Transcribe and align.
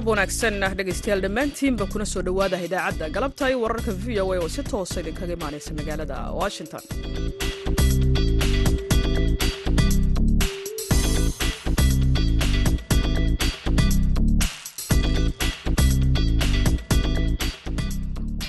galab 0.00 0.10
wanaagsan 0.12 0.54
dhegaystayaal 0.78 1.20
dhammaantiinba 1.24 1.84
kuna 1.92 2.06
soo 2.12 2.22
dhowaada 2.28 2.60
idaacadda 2.66 3.08
galabta 3.16 3.50
iyo 3.50 3.58
wararka 3.64 3.92
v 4.04 4.20
o 4.24 4.32
a 4.32 4.38
oo 4.40 4.48
si 4.56 4.62
toosa 4.72 5.00
idinkaga 5.04 5.32
imaanaysa 5.38 5.76
magaalada 5.78 6.16
washington. 6.40 6.84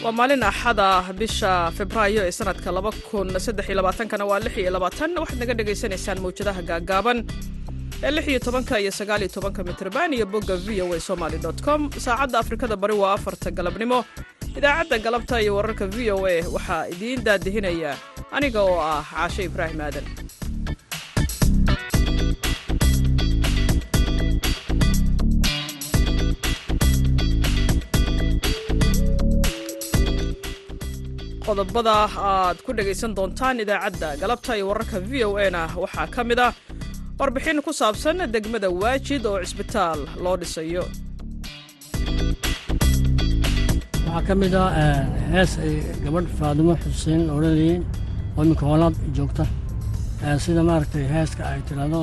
Waa 0.04 0.12
maalin 0.18 0.44
axada 0.50 0.88
bisha 1.20 1.52
febraayo 1.78 2.22
ee 2.28 2.34
sanadka 2.40 2.70
kana 4.12 4.26
waa 4.30 4.40
waxaad 5.24 5.40
naga 5.42 5.54
dhegaysanaysaan 5.60 6.18
mawjadaha 6.26 6.62
gaagaaban 6.70 7.18
ee 8.06 8.12
lix 8.16 8.26
iyo 8.32 8.40
tobanka 8.46 8.76
iyo 8.84 8.92
sagaal 9.00 9.22
iyo 9.24 9.32
tobanka 9.36 9.62
mitrban 9.68 10.12
bogga 10.34 10.56
v 10.66 10.82
o 10.82 10.94
a 10.94 11.00
somaly 11.00 11.38
com. 11.66 11.82
Saacadda 12.06 12.38
afrikada 12.44 12.76
bari 12.84 12.94
waa 13.02 13.14
afarta 13.18 13.50
galabnimo. 13.58 14.00
Idaacadda 14.58 14.98
galabta 15.06 15.36
iyo 15.44 15.52
wararka 15.58 15.86
v 15.96 16.12
o 16.16 16.26
a 16.26 16.36
waxaa 16.56 16.84
idiin 16.94 17.22
daadihinaya 17.28 17.92
aniga 18.38 18.62
oo 18.70 18.80
ah 18.92 19.04
caashe 19.12 19.42
ibraahim 19.50 19.82
aadan. 19.88 20.06
Qodobada 31.46 31.96
aad 32.30 32.58
ku 32.66 32.72
dhegaysan 32.78 33.16
doontaan 33.18 33.60
idaacadda 33.64 34.10
galabta 34.22 34.52
iyo 34.58 34.66
wararka 34.70 35.00
v 35.10 35.12
o 35.28 35.30
a 35.44 35.50
na 35.56 35.62
waxaa 35.84 36.08
ka 36.14 36.22
mid 36.24 36.40
ah 36.40 36.54
warbixin 37.20 37.60
ku 37.66 37.72
saabsan 37.80 38.18
degmada 38.34 38.70
waajid 38.82 39.24
oo 39.30 39.38
cisbitaal 39.44 40.00
loo 40.24 40.36
dhisayo. 40.42 40.84
Waxaa 44.06 44.22
ka 44.28 44.34
mid 44.42 44.54
ah 44.64 44.70
hees 45.34 45.52
ay 45.66 45.74
gabadh 46.04 46.30
faadimo 46.40 46.74
xuseen 46.84 47.22
odhanayeen 47.36 47.82
oo 48.38 48.42
iminka 48.46 48.66
hoolaad 48.70 48.96
joogta 49.16 49.44
sida 50.44 50.62
maaragtay 50.70 51.06
heeska 51.14 51.42
ay 51.52 51.60
tidhaahdo 51.68 52.02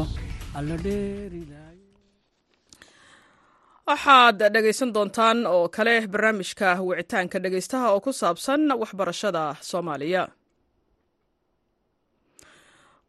waxaad 3.89 4.39
dhegaysan 4.55 4.91
doontaan 4.95 5.39
oo 5.55 5.65
kale 5.77 5.95
barnaamijka 6.13 6.69
wicitaanka 6.89 7.37
dhegaystaha 7.45 7.87
oo 7.95 8.01
ku 8.05 8.11
saabsan 8.21 8.63
waxbarashada 8.81 9.43
soomaaliya 9.71 10.23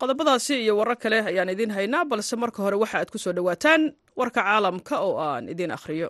qodobadaasi 0.01 0.53
iyo 0.63 0.73
warar 0.79 0.97
kale 1.03 1.17
ayaan 1.29 1.49
idiin 1.53 1.71
haynaa 1.77 2.05
balse 2.11 2.35
marka 2.35 2.59
hore 2.63 2.75
waxa 2.83 2.97
aad 2.99 3.09
ku 3.11 3.17
soo 3.17 3.33
dhowaataan 3.37 3.81
warka 4.19 4.41
caalamka 4.43 4.95
oo 5.07 5.17
aan 5.19 5.49
idiin 5.53 5.71
akhriyo 5.77 6.09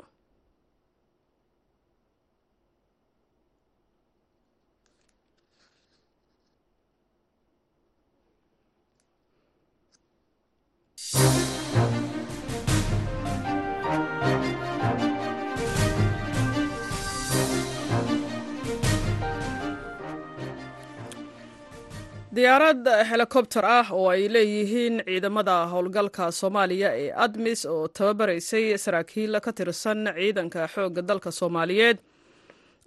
diyaarad 22.40 22.86
helikobter 23.10 23.66
ah 23.66 23.88
oo 23.92 24.08
ay 24.14 24.24
leeyihiin 24.34 24.96
ciidamada 25.08 25.56
howlgalka 25.72 26.26
soomaaliya 26.40 26.90
ee 27.04 27.10
admis 27.26 27.62
oo 27.74 27.88
tababaraysay 27.98 28.66
saraakiil 28.84 29.34
ka 29.46 29.52
tirsan 29.58 30.00
ciidanka 30.18 30.62
xoogga 30.74 31.02
dalka 31.10 31.32
soomaaliyeed 31.40 31.98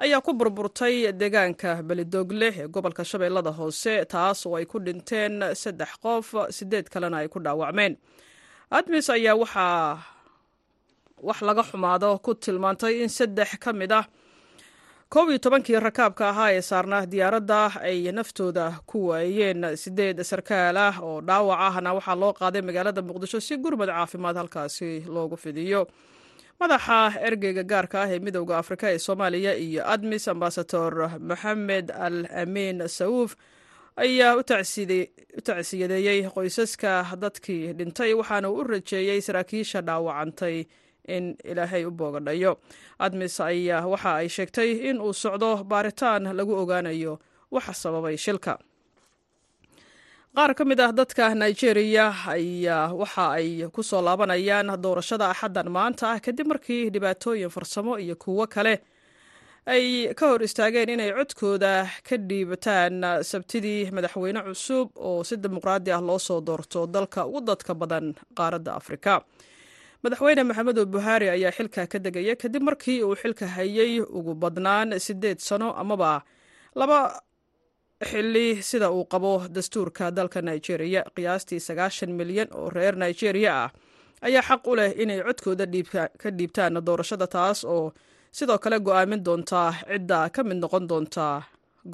ayaa 0.04 0.20
ku 0.26 0.32
burburtay 0.40 0.96
deegaanka 1.20 1.70
belidoogle 1.88 2.48
ee 2.60 2.66
gobolka 2.74 3.04
shabeellada 3.10 3.52
hoose 3.58 3.94
taas 4.12 4.46
oo 4.48 4.56
ay 4.56 4.64
ku 4.72 4.78
dhinteen 4.86 5.34
saddex 5.62 5.92
qof 6.04 6.26
sideed 6.56 6.86
kalena 6.92 7.16
ay 7.20 7.28
ku 7.28 7.38
dhaawacmeen. 7.44 7.92
Admis 8.78 9.10
ayaa 9.16 9.36
waxaa 9.42 9.98
wax 11.28 11.38
laga 11.48 11.62
xumaado 11.70 12.08
ku 12.24 12.32
tilmaantay 12.34 12.94
in 13.04 13.08
saddex 13.18 13.50
ka 13.64 13.70
mid 13.72 13.92
ah 13.92 14.04
koob 15.12 15.28
iyo 15.30 15.38
tobankii 15.44 15.80
rakaabka 15.86 16.24
ahaa 16.28 16.50
ee 16.56 16.60
saarnaa 16.70 17.06
diyaaradda 17.12 17.60
ay 17.88 18.12
naftooda 18.18 18.66
ku 18.90 18.98
waayeen 19.08 19.76
sideed 19.82 20.18
sarkaal 20.30 20.76
ah 20.86 20.94
oo 21.08 21.20
dhaawac 21.28 21.60
ahna 21.68 21.90
waxaa 21.98 22.16
loo 22.22 22.32
qaaday 22.40 22.62
magaalada 22.68 23.02
muqdisho 23.08 23.40
si 23.46 23.54
gurmad 23.64 23.88
caafimaad 23.92 24.36
halkaasi 24.40 24.90
loogu 25.14 25.36
fidiyo. 25.36 25.80
Madaxa 26.60 26.98
ergeyga 27.28 27.62
gaarka 27.72 27.98
ah 28.02 28.08
ee 28.14 28.18
midowda 28.26 28.54
afrika 28.62 28.86
ee 28.94 28.98
soomaaliya 29.06 29.52
iyo 29.66 29.82
admis 29.94 30.28
ambasador 30.28 30.94
moxamed 31.28 31.86
al 32.06 32.16
amiin 32.42 32.78
sawuuf 32.98 33.36
ayaa 34.04 34.32
u 34.36 34.42
tacsiyadeeyey 35.48 36.18
qoysaska 36.36 36.92
dadkii 37.24 37.72
dhintay 37.78 38.12
waxaana 38.20 38.48
uu 38.50 38.60
u 38.60 38.64
rajeeyey 38.72 39.20
saraakiisha 39.26 39.80
dhaawacantay 39.88 40.56
in 41.08 41.36
ilaahay 41.44 41.84
u 41.84 41.90
boogadhayo 41.90 42.58
admis 42.98 43.40
ayaa 43.40 43.86
waxa 43.92 44.14
ay 44.20 44.28
sheegtay 44.28 44.70
in 44.90 45.00
uu 45.00 45.12
socdo 45.12 45.64
baaritaan 45.64 46.24
lagu 46.36 46.54
ogaanayo 46.62 47.18
waxa 47.50 47.72
sababay 47.74 48.16
shilka. 48.16 48.58
Qaar 50.36 50.54
ka 50.56 50.64
mid 50.64 50.80
ah 50.80 50.92
dadka 50.92 51.34
nigeria 51.34 52.06
ayaa 52.34 52.94
waxa 53.00 53.26
ay 53.36 53.68
ku 53.74 53.82
soo 53.82 54.00
laabanayaan 54.06 54.72
doorashada 54.84 55.28
axaddan 55.32 55.68
maanta 55.76 56.06
ah 56.14 56.20
kadib 56.24 56.46
markii 56.52 56.88
dhibaatooyin 56.94 57.50
farsamo 57.52 57.98
iyo 58.00 58.16
kuwo 58.16 58.46
kale 58.54 58.74
ay 59.66 60.08
ka 60.18 60.24
hor 60.32 60.40
istaageen 60.42 60.88
inay 60.94 61.12
codkooda 61.18 61.84
ka 62.08 62.16
dhiibataan 62.16 62.94
sabtidii 63.30 63.90
madaxweyne 63.92 64.40
cusub 64.48 64.88
oo 64.96 65.20
si 65.24 65.36
dimuqraadi 65.36 65.92
ah 65.92 66.00
loo 66.00 66.18
soo 66.18 66.40
doorto 66.40 66.86
dalka 66.86 67.26
ugu 67.28 67.40
dadka 67.50 67.74
badan 67.74 68.14
qaaradda 68.38 68.72
afrika 68.80 69.20
madaxweyne 70.02 70.42
maxamedu 70.48 70.82
buhaari 70.92 71.26
ayaa 71.34 71.52
xilka 71.56 71.82
ka 71.92 71.98
degaya 72.04 72.34
kadib 72.42 72.62
markii 72.68 73.02
uu 73.06 73.14
xilka 73.22 73.46
hayay 73.56 74.00
ugu 74.18 74.34
badnaan 74.34 74.98
siddeed 75.06 75.38
sano 75.48 75.68
amaba. 75.82 76.22
Laba 76.74 76.98
xili 78.10 78.62
sida 78.62 78.90
uu 78.90 79.04
qabo 79.12 79.32
dastuurka 79.54 80.10
dalka 80.10 80.40
nigeria 80.42 81.02
qiyaastii 81.16 81.60
sagaashan 81.66 82.10
milyan 82.18 82.48
oo 82.58 82.70
reer 82.76 82.94
nigeria 83.02 83.52
ah 83.64 83.70
ayaa 84.26 84.42
xaq 84.48 84.62
u 84.70 84.76
leh 84.78 84.90
inay 85.02 85.20
codkooda 85.26 85.66
ka 86.22 86.28
dhiibtaan 86.38 86.74
doorashada 86.86 87.26
taas 87.34 87.58
oo 87.64 87.92
sidoo 88.36 88.58
kale 88.58 88.78
go'aamin 88.86 89.22
doonta 89.26 89.60
cidda 89.90 90.18
ka 90.34 90.40
mid 90.48 90.58
noqon 90.62 90.84
doonta 90.90 91.26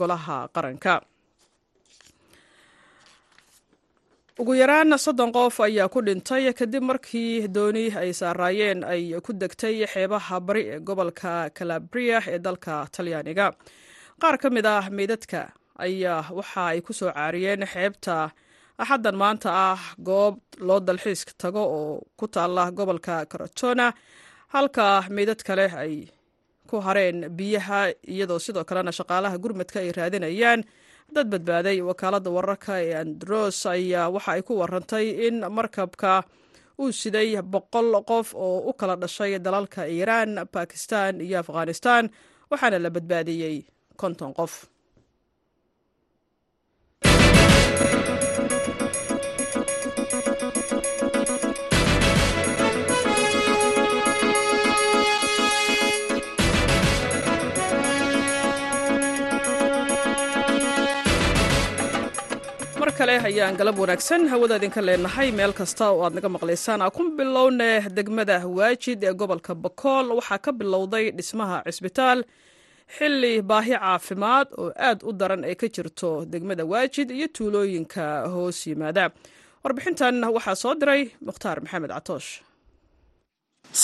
golaha 0.00 0.48
qaranka 0.54 0.94
ugu 4.40 4.52
yaraan 4.60 4.92
soddon 5.04 5.32
qof 5.36 5.56
ayaa 5.66 5.88
ku 5.94 5.98
dhintay 6.06 6.44
kadib 6.58 6.82
markii 6.90 7.48
dooni 7.56 7.84
ay 8.00 8.10
saaraayeen 8.20 8.80
ay 8.92 9.02
ku 9.26 9.32
degtay 9.40 9.76
xeebaha 9.92 10.36
bari 10.46 10.62
ee 10.74 10.78
gobolka 10.88 11.32
calabria 11.56 12.18
ee 12.32 12.38
dalka 12.46 12.74
talyaaniga. 12.94 13.46
Qaar 14.20 14.36
ka 14.42 14.48
mid 14.54 14.66
ah 14.66 14.84
meydadka 14.96 15.40
ayaa 15.84 16.30
waxa 16.38 16.62
ay 16.72 16.78
ku 16.86 16.92
soo 16.98 17.10
caariyeen 17.16 17.62
xeebta 17.72 18.16
axaddan 18.82 19.16
maanta 19.22 19.50
ah 19.70 19.80
goob 20.08 20.34
loo 20.66 20.80
dalxiis 20.86 21.20
tago 21.42 21.62
oo 21.78 21.92
ku 22.18 22.24
taalla 22.34 22.64
gobolka 22.78 23.14
karatona 23.30 23.86
halka 24.54 24.86
meydad 25.16 25.40
kale 25.46 25.66
ay 25.82 25.94
ku 26.68 26.76
hareen 26.86 27.18
biyaha 27.38 27.80
iyadoo 28.12 28.38
sidoo 28.44 28.64
kalena 28.68 28.92
shaqaalaha 28.98 29.36
gurmadka 29.42 29.78
ay 29.82 29.90
raadinayaan 29.98 30.60
dad 31.14 31.26
badbaaday 31.32 31.78
wakaaladda 31.88 32.30
wararka 32.36 32.74
ee 32.84 32.94
andros 33.02 33.58
ayaa 33.66 34.08
waxa 34.14 34.32
ay 34.36 34.42
ku 34.48 34.52
warantay 34.60 35.06
in 35.26 35.36
markabka 35.58 36.12
uu 36.82 36.92
siday 37.00 37.28
boqol 37.54 37.90
qof 38.10 38.34
oo 38.34 38.58
u 38.70 38.72
kala 38.80 38.96
dhashay 39.02 39.38
dalalka 39.38 39.82
iiraan 39.94 40.32
bakistan 40.52 41.20
iyo 41.20 41.38
afghanistan 41.42 42.04
waxaana 42.50 42.78
la 42.84 42.90
badbaadiyey 42.96 43.56
konton 44.00 44.32
qof 44.38 44.52
kale 62.98 63.14
ayaan 63.28 63.56
galab 63.60 63.78
wanaagsan 63.82 64.22
hawada 64.32 64.56
idinka 64.58 64.80
leenahay. 64.86 65.28
Meel 65.38 65.52
kasta 65.60 65.84
oo 65.92 66.02
aad 66.04 66.14
naga 66.16 66.28
maqlaysaan 66.36 66.82
aa 66.82 66.90
ku 66.96 67.02
bilowne 67.18 67.68
degmada 67.96 68.36
waajid 68.58 69.00
ee 69.08 69.12
gobolka 69.20 69.52
bakool 69.64 70.06
waxaa 70.18 70.38
ka 70.44 70.50
bilowday 70.60 71.04
dhismaha 71.18 71.56
cisbitaal 71.66 72.18
xilli 72.96 73.32
baahi 73.50 73.74
caafimaad 73.82 74.46
oo 74.62 74.68
aad 74.88 74.98
u 75.08 75.12
daran 75.20 75.42
ay 75.48 75.54
ka 75.60 75.66
jirto 75.74 76.10
degmada 76.32 76.64
waajid 76.72 77.08
iyo 77.10 77.28
tuulooyinka 77.36 78.04
hoos 78.32 78.58
yimaada. 78.66 79.04
Warbixintan 79.64 80.16
waxaa 80.36 80.56
soo 80.62 80.74
diray 80.80 81.02
mukhtaar 81.26 81.56
maxamed 81.64 81.90
catoosh 81.96 82.30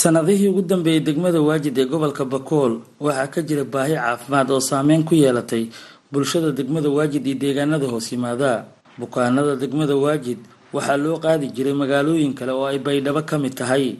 sanadihii 0.01 0.49
ugu 0.53 0.63
dambeeyey 0.71 1.01
degmada 1.09 1.41
waajid 1.49 1.79
ee 1.79 1.87
gobolka 1.93 2.25
bakool 2.35 2.73
waxaa 3.07 3.29
ka 3.35 3.41
jira 3.49 3.65
baahi 3.75 3.95
caafimaad 4.05 4.49
oo 4.55 4.61
saameyn 4.71 5.03
ku 5.09 5.15
yeelatay 5.23 5.65
bulshada 6.13 6.51
degmada 6.59 6.89
waajid 6.97 7.27
iyo 7.27 7.37
deegaanada 7.43 7.87
hoos 7.93 8.07
yimaada 8.13 8.51
bukaanada 8.99 9.57
degmada 9.57 9.97
waajid 9.97 10.39
waxaa 10.75 10.97
loo 11.05 11.19
qaadi 11.25 11.47
jiray 11.57 11.73
magaalooyin 11.83 12.35
kale 12.35 12.53
oo 12.53 12.67
ay 12.67 12.79
baydhabo 12.79 13.23
ka 13.23 13.39
mid 13.39 13.55
tahay. 13.55 13.97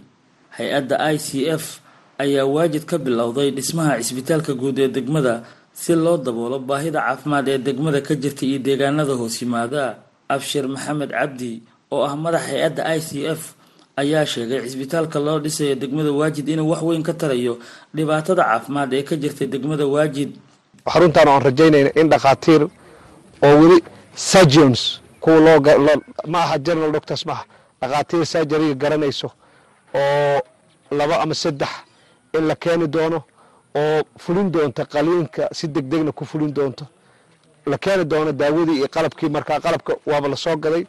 Hay'adda 0.57 0.97
i 1.13 1.19
c 1.19 1.29
f 1.51 1.81
ayaa 2.19 2.47
waajid 2.47 2.85
ka 2.87 2.99
bilowday 2.99 3.51
dhismaha 3.51 3.99
cisbitaalka 4.03 4.55
guud 4.55 4.79
ee 4.79 4.89
degmada 4.89 5.43
si 5.75 5.95
loo 5.95 6.17
daboolo 6.17 6.59
baahida 6.59 7.01
caafimaad 7.03 7.49
ee 7.49 7.59
degmada 7.59 8.01
ka 8.01 8.15
jirta 8.15 8.47
iyo 8.47 8.59
deegaanada 8.59 9.15
hoos 9.19 9.43
yimaada. 9.43 9.99
Abshir 10.29 10.65
maxamed 10.69 11.11
cabdi 11.11 11.63
oo 11.91 12.03
ah 12.07 12.15
madax 12.17 12.43
hay'adda 12.51 12.83
i 12.97 13.01
c 13.01 13.27
f 13.27 13.55
ayaa 13.97 14.25
sheegay 14.27 14.61
cisbitaalka 14.67 15.19
loo 15.21 15.39
dhisayo 15.43 15.75
degmada 15.75 16.11
waajid 16.13 16.47
inuu 16.49 16.71
wax 16.71 16.83
weyn 16.83 17.03
ka 17.03 17.13
tarayo 17.15 17.59
dhibaatada 17.95 18.43
caafimaad 18.47 18.91
ee 18.95 19.03
ka 19.03 19.15
jirta 19.17 19.47
degmada 19.47 19.87
waajid. 19.87 20.31
Xaruntaan 20.87 21.29
aan 21.29 21.43
rajaynayna 21.43 21.91
in 22.01 22.09
dhakhaatiir 22.13 22.63
oo 23.43 23.55
weli 23.61 23.79
surgeons 24.15 25.01
kuwa 25.21 25.41
loo 25.41 26.01
ma 26.27 26.39
aha 26.45 26.59
general 26.59 26.93
doctors 26.93 27.27
maaha 27.27 27.45
dhakhaatiir 27.81 28.27
surgeryga 28.27 28.75
garanayso 28.75 29.31
oo 29.95 30.41
laba 30.91 31.21
ama 31.21 31.35
saddex 31.35 31.69
in 32.35 32.47
la 32.49 32.55
keeni 32.55 32.87
doono 32.89 33.23
oo 33.77 34.03
fulin 34.19 34.51
doonta 34.51 34.85
qaliinka 34.85 35.49
si 35.53 35.69
deg 35.69 35.85
degna 35.89 36.13
ku 36.13 36.25
fulin 36.25 36.53
doonto. 36.55 36.87
La 37.67 37.79
keeni 37.79 38.05
doono 38.05 38.33
daawadii 38.33 38.77
iyo 38.79 38.89
qalabkii 38.89 39.29
markaa 39.29 39.61
qalabka 39.61 39.93
waaba 40.07 40.29
la 40.29 40.37
soo 40.37 40.57
gaday. 40.57 40.87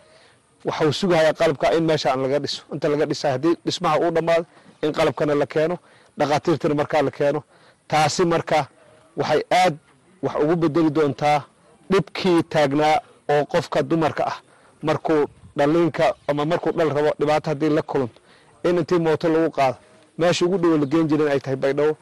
Waxau 0.65 0.93
sugahayaa 0.93 1.33
qalabka 1.33 1.73
in 1.73 1.83
meeshaan 1.85 2.21
laga 2.21 2.39
dhiso 2.39 2.61
inta 2.73 2.87
laga 2.89 3.05
dhisa 3.05 3.31
haddii 3.31 3.55
dhismaha 3.65 3.99
uu 3.99 4.11
dhammaado 4.11 4.45
in 4.83 4.91
qalabkana 4.91 5.35
la 5.35 5.45
keeno 5.45 5.77
dhakhaatiirtana 6.17 6.75
markaa 6.75 7.01
la 7.01 7.11
keeno. 7.11 7.43
Taasi 7.87 8.25
marka 8.25 8.67
waxay 9.17 9.41
aad 9.51 9.75
wax 10.23 10.35
ugu 10.43 10.55
bedeli 10.55 10.89
doontaa 10.89 11.41
dhibkii 11.91 12.43
taagnaa 12.43 12.99
oo 13.29 13.45
qofka 13.45 13.83
dumarka 13.83 14.23
ah 14.27 14.37
markuu 14.83 15.25
dhaliinka 15.57 16.13
ama 16.27 16.45
markuu 16.45 16.71
dhal 16.71 16.89
rabo 16.89 17.11
dhibaato 17.19 17.49
haddii 17.49 17.69
la 17.69 17.81
kulanto 17.81 18.19
in 18.63 18.77
intii 18.77 18.99
mooto 18.99 19.29
lagu 19.29 19.51
qaado 19.51 19.77
meesha 20.17 20.45
ugu 20.45 20.57
dhowo 20.57 20.77
la 20.77 20.85
geen 20.85 21.07
jirin 21.07 21.27
ay 21.27 21.39
tahay 21.39 21.55
baydhabo 21.55 21.97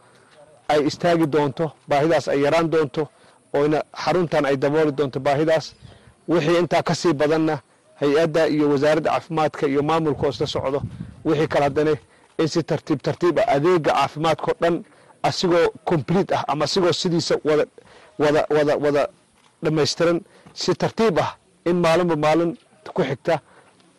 ay 0.67 0.85
istaagi 0.87 1.27
doonto 1.27 1.71
baahidaas 1.87 2.27
ay 2.27 2.41
yaraan 2.41 2.69
doonto 2.69 3.07
ooyna 3.53 3.83
xaruntan 4.03 4.45
ay 4.45 4.57
dabooli 4.57 4.91
doonto 4.91 5.19
baahidaas 5.19 5.75
wixii 6.27 6.57
intaa 6.59 6.83
ka 6.83 6.95
sii 6.95 7.13
badanna 7.13 7.59
hay'adda 7.99 8.47
iyo 8.47 8.69
wasaaradda 8.69 9.09
caafimaadka 9.11 9.67
iyo 9.67 9.83
maamulka 9.83 10.23
oo 10.25 10.29
isla 10.29 10.47
socdo 10.47 10.81
wixii 11.25 11.47
kale 11.47 11.63
haddana 11.63 11.91
in 12.37 12.47
si 12.47 12.63
tartiib 12.63 12.99
tartiib 13.01 13.39
ah 13.39 13.47
adeega 13.55 13.91
caafimaadkao 13.93 14.53
dhan 14.61 14.83
asigoo 15.23 15.67
complete 15.85 16.35
ah 16.35 16.43
ama 16.47 16.63
asigoo 16.65 16.91
sidiisa 16.93 17.35
wada 17.43 17.65
wada 18.19 18.45
wada 18.49 18.75
wada 18.77 19.07
dhammaystiran 19.63 20.21
si 20.53 20.71
tartiib 20.81 21.17
ah 21.25 21.31
in 21.69 21.77
maalinba 21.83 22.15
maalin 22.25 22.51
ku 22.95 23.01
xigta 23.03 23.35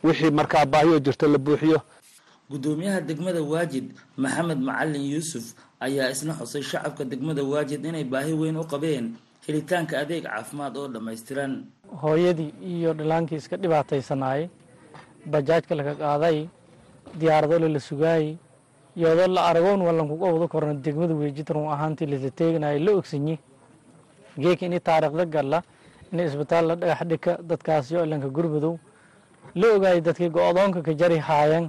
wixii 0.04 0.30
markaa 0.38 0.64
baahiyoo 0.72 1.00
jirta 1.00 1.26
la 1.28 1.38
buuxiyo. 1.38 1.78
Gudoomiyaha 2.50 3.00
degmada 3.08 3.42
waajid 3.42 3.86
maxamed 4.16 4.60
macalin 4.68 5.04
yuusuf 5.12 5.44
ayaa 5.80 6.10
isna 6.14 6.32
xusay 6.38 6.62
shacabka 6.62 7.04
degmada 7.04 7.42
waajid 7.52 7.84
inay 7.84 8.04
baahi 8.04 8.32
weyn 8.40 8.56
u 8.56 8.64
qabeen 8.72 9.06
helitaanka 9.46 9.94
adeeg 10.02 10.24
caafimaad 10.24 10.76
oo 10.76 10.88
dhammaystiran. 10.88 11.52
Hooyadii 12.02 12.50
iyo 12.72 12.90
dhalaankii 12.94 13.36
iska 13.40 13.56
dhibaataysanaayey 13.56 14.48
bajaajka 15.32 15.74
laga 15.74 15.94
qaaday 16.02 16.38
diyaaradole 17.18 17.68
la 17.68 17.80
sugaayey 17.80 18.36
iyadoo 18.96 19.26
la 19.36 19.40
aragoon 19.50 19.80
walankuga 19.82 20.26
wada 20.32 20.46
korna 20.48 20.74
degmada 20.74 21.14
weejid 21.14 21.48
run 21.50 21.66
ahaantii 21.74 22.06
lasa 22.12 22.30
teeganayo 22.30 22.78
la 22.78 22.92
ogsanyi. 22.92 23.38
Geeka 24.38 24.66
ini 24.66 24.80
taariikhda 24.80 25.24
galla 25.26 25.58
in 26.14 26.18
isbitaal 26.26 26.64
la 26.70 26.74
dhagax 26.80 27.00
dhika 27.10 27.32
dadkaasi 27.50 27.94
ilanka 28.06 28.28
gurmadow 28.36 28.74
la 29.60 29.66
ogaayay 29.76 30.00
dadkii 30.08 30.30
go-doonka 30.36 30.80
ka 30.86 30.92
jari 31.00 31.18
haayeen 31.28 31.66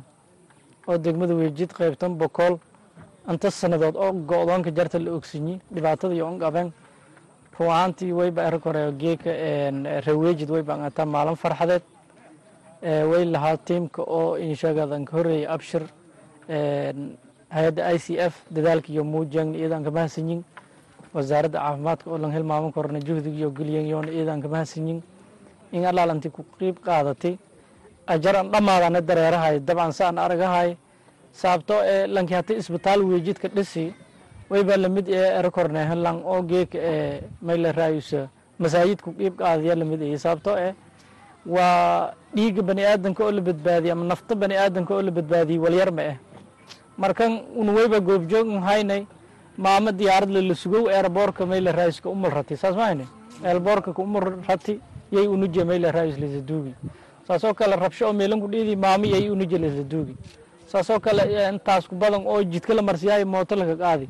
oo 0.88 0.98
degmada 1.06 1.34
weejid 1.42 1.70
qaybtan 1.78 2.12
bokool 2.22 2.54
inta 3.32 3.48
sanadood 3.52 3.96
oo 4.04 4.12
go-doonka 4.30 4.70
jarta 4.78 4.98
la 5.06 5.10
ogsanyi 5.18 5.56
dhibaatada 5.74 6.14
iyo 6.18 6.26
onqabeen 6.32 6.70
run 7.58 7.70
ahaantii 7.76 8.12
wayba 8.20 8.42
arag 8.48 8.62
hore 8.68 8.82
geeka 9.02 9.32
raweejid 10.08 10.50
wayba 10.56 10.72
angataa 10.76 11.06
maalin 11.14 11.36
farxadeed. 11.44 11.82
Way 13.12 13.24
lahaa 13.34 13.58
tiimka 13.68 14.02
oo 14.18 14.38
insheegadan 14.38 15.06
ka 15.08 15.12
horreeyay 15.18 15.48
abshir 15.56 15.84
hay'adda 17.56 17.82
i 17.96 17.98
c 18.06 18.08
f 18.32 18.34
dadaalka 18.56 18.90
iyo 18.94 19.04
muujang 19.04 19.50
iyadaan 19.56 19.84
ka 19.88 19.92
mahadsanyin 19.92 20.42
wasaaradda 21.16 21.60
caafimaadka 21.60 22.08
oo 22.12 22.18
lan 22.24 22.32
hilmaaman 22.36 22.72
korna 22.76 23.00
juhdiga 23.08 23.38
iyo 23.40 23.50
geliyan 23.58 23.88
yoona 23.92 24.12
iyadaan 24.12 24.42
ka 24.44 24.50
in 25.76 25.84
allaalanti 25.86 26.30
ku 26.30 26.42
qiib 26.60 26.76
qaadatay. 26.86 27.36
Ajaran 28.08 28.52
dhammaadana 28.52 29.02
dareerahay 29.02 29.60
dabcan 29.60 29.92
saan 29.92 30.18
aragahay. 30.18 30.78
Sababtoo 31.32 31.82
ee 31.84 32.08
lankii 32.08 32.36
hata 32.36 32.54
isbitaal 32.54 33.02
weejidka 33.04 33.48
dhisi 33.48 33.94
wayba 34.50 34.78
la 34.78 34.90
mid 34.90 35.08
ee 35.10 35.40
erakorne 35.40 35.82
helan 35.90 36.22
oo 36.26 36.42
geeka 36.50 36.78
ee 36.80 37.22
mayla 37.42 37.72
raayusa. 37.72 38.30
Masaajidku 38.60 39.10
qiib 39.20 39.34
qaadaya 39.42 39.76
la 39.76 39.86
mid 39.86 40.02
ee 40.02 40.18
sababtoo 40.18 40.56
ee 40.66 40.72
waa 41.46 42.14
dhiigga 42.36 42.62
bani 42.62 42.84
aadanka 42.86 43.22
oo 43.26 43.32
la 43.32 43.42
badbaadiyay 43.42 43.92
ama 43.96 44.06
nafta 44.06 44.34
bani 44.36 44.56
aadanka 44.58 44.92
oo 44.96 45.02
la 45.02 45.12
badbaadiyey 45.12 45.60
walyar 45.66 45.92
ma 45.98 46.02
ah 46.12 46.18
markan 46.98 47.32
un 47.60 47.70
wayba 47.78 48.00
goobjoog 48.00 48.48
haynay 48.70 49.02
maamo 49.58 49.92
diyaarad 49.92 50.30
lala 50.30 50.56
sugow 50.56 50.90
eerboorka 50.90 51.46
mayla 51.46 51.72
raayuska 51.72 52.10
umul 52.10 52.30
rati 52.32 52.58
saas 52.58 52.76
ma 52.76 52.86
hayne 52.86 53.06
eerboorka 53.44 53.94
ka 53.94 54.02
umul 54.02 54.26
rati 54.48 54.80
yay 55.12 55.28
unuje 55.28 55.64
mayla 55.64 55.92
raayus 55.92 56.18
lisa 56.18 56.42
duugi 56.42 56.74
saasoo 57.28 57.54
kale 57.54 57.76
rabsho 57.76 58.08
oo 58.08 58.14
meelanku 58.14 58.48
dhiidi 58.48 58.76
maamo 58.76 59.06
yay 59.06 59.30
unuje 59.30 59.58
lisa 59.58 59.84
duugi 59.84 60.16
saasoo 60.68 61.00
kale 61.00 61.24
intaas 61.54 61.88
ku 61.88 61.96
badan 61.96 62.24
oo 62.28 62.44
jidka 62.44 62.74
la 62.74 62.82
marsiyaayo 62.82 63.26
mooto 63.26 63.56
laga 63.56 63.76
qaadi. 63.76 64.10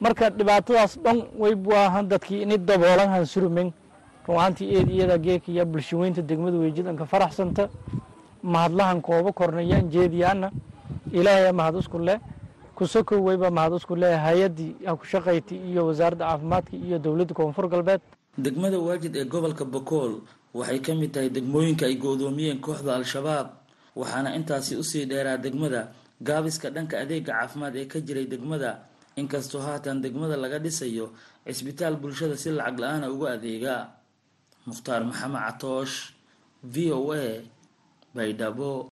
Marka 0.00 0.30
dhibaatadaas 0.30 0.98
dhan 1.04 1.18
way 1.38 1.54
waahan 1.54 2.08
dadkii 2.08 2.42
ini 2.42 2.58
daboolan 2.58 3.08
han 3.08 3.24
surumen 3.26 3.72
runaantii 4.26 4.68
eed 4.76 4.88
iyada 4.90 5.18
geeka 5.18 5.52
iyo 5.52 5.64
bulshaweynta 5.66 6.22
degmada 6.22 6.56
weejidanka 6.58 7.04
faraxsanta. 7.06 7.68
Mahadlahan 8.42 9.00
kooba 9.02 9.32
kornayaan 9.32 9.90
jeediyaana 9.90 10.50
ilaahay 11.12 11.52
mahad 11.52 11.76
isku 11.78 11.98
leh 11.98 12.18
kusokow 12.78 13.18
wayba 13.26 13.50
mahad 13.50 13.72
isku 13.78 13.94
leh 14.02 14.14
hay'addii 14.26 14.72
ha 14.86 14.94
ku 14.96 15.04
shaqayti 15.12 15.54
iyo 15.70 15.86
wasaaradda 15.90 16.24
caafimaadka 16.30 16.74
iyo 16.86 16.96
dowladda 17.04 17.34
koonfur 17.34 17.66
galbeed. 17.72 18.00
Degmada 18.38 18.78
waajid 18.78 19.16
ee 19.16 19.24
gobolka 19.32 19.64
bakool 19.64 20.12
waxay 20.54 20.78
ka 20.86 20.92
mid 20.94 21.10
tahay 21.14 21.30
degmooyinka 21.36 21.84
ay 21.90 21.96
go'doomiyeen 22.04 22.60
kooxda 22.62 22.94
al-shabaab 23.00 23.46
waxaana 23.98 24.30
intaasi 24.38 24.76
u 24.78 24.84
sii 24.90 25.04
dheeraa 25.10 25.36
degmada 25.44 25.80
gaabiska 26.22 26.70
dhanka 26.70 26.94
adeega 27.02 27.32
caafimaad 27.34 27.74
ee 27.76 27.86
ka 27.92 27.98
jiray 28.06 28.26
degmada. 28.26 28.72
Inkastoo 29.18 29.60
haatan 29.66 29.98
degmada 30.02 30.36
laga 30.38 30.58
dhisayo 30.62 31.06
cisbitaal 31.46 31.96
bulshada 31.98 32.36
si 32.38 32.50
lacag 32.54 32.78
la'aana 32.82 33.06
uga 33.10 33.28
adeega. 33.36 33.76
Mukhtaar 34.66 35.02
maxamed 35.08 35.42
catoosh 35.46 35.94
v 36.62 36.92
o 36.94 37.10
a 37.12 37.42
baydhabo 38.14 38.86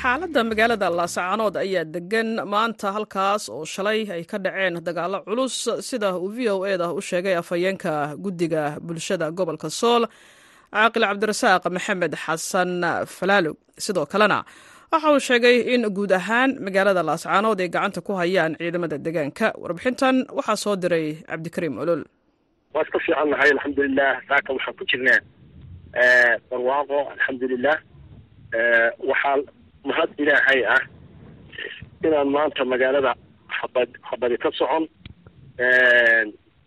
xaaladda 0.00 0.40
magaalada 0.50 0.88
laascaanood 0.98 1.54
ayaa 1.64 1.84
degan 1.94 2.28
maanta 2.52 2.88
halkaas 2.96 3.42
oo 3.54 3.64
shalay 3.74 4.00
ay 4.14 4.22
ka 4.30 4.38
dhaceen 4.44 4.74
dagaalo 4.88 5.18
culus 5.28 5.56
sida 5.88 6.08
uu 6.22 6.28
v 6.36 6.38
o 6.54 6.56
eda 6.72 6.86
u 6.98 7.00
sheegay 7.08 7.34
afhayeenka 7.42 7.92
guddiga 8.24 8.62
bulshada 8.86 9.26
gobolka 9.38 9.68
sool 9.80 10.02
caaqil 10.74 11.04
cabdirasaaq 11.10 11.64
maxamed 11.76 12.12
xasan 12.24 12.70
falaalog 13.16 13.56
sidoo 13.84 14.06
kalena 14.12 14.38
waxa 14.92 15.08
uu 15.14 15.20
sheegay 15.28 15.56
in 15.74 15.82
guud 15.96 16.12
ahaan 16.20 16.50
magaalada 16.66 17.02
laascaanood 17.08 17.58
ay 17.64 17.68
gacanta 17.74 18.00
ku 18.06 18.12
hayaan 18.20 18.52
ciidamada 18.60 18.96
deegaanka. 19.04 19.46
Warbixintan 19.62 20.16
waxaa 20.36 20.56
soo 20.64 20.74
diray 20.82 21.06
cabdikariim 21.30 21.74
olol. 21.82 22.02
Waa 22.74 22.82
iska 22.86 22.98
fiican 23.04 23.28
nahay 23.32 23.50
alxamdulilah 23.56 24.12
saaka 24.28 24.48
waxaan 24.56 24.74
ku 24.78 24.84
jirnaa 24.90 25.20
barwaaqo 26.50 26.98
alxamdulilah 27.14 27.76
waxaa 29.10 29.36
mahad 29.88 30.10
ilaahay 30.22 30.60
ah 30.76 30.82
inaan 32.06 32.28
maanta 32.36 32.64
magaalada 32.72 33.12
xabad 33.58 33.88
xabadi 34.08 34.36
ka 34.44 34.50
socon 34.58 34.84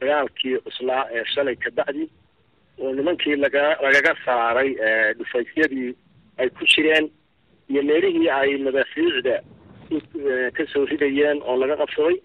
dagaalkii 0.02 0.58
cuslaa 0.66 1.04
ee 1.16 1.24
shalay 1.34 1.56
ka 1.64 1.70
bacdi 1.78 2.06
oo 2.82 2.92
nimankii 2.98 3.36
laga 3.44 3.64
lagaga 3.86 4.14
saaray 4.26 4.70
dhufaysyadii 5.20 5.90
ay 6.42 6.50
ku 6.58 6.64
jireen 6.74 7.06
iyo 7.72 7.82
meelihii 7.90 8.30
ay 8.40 8.50
madaafiicda 8.68 9.36
ka 10.58 10.64
soo 10.74 10.86
ridayeen 10.92 11.38
oo 11.50 11.56
laga 11.62 11.76
qabsaday 11.82 12.18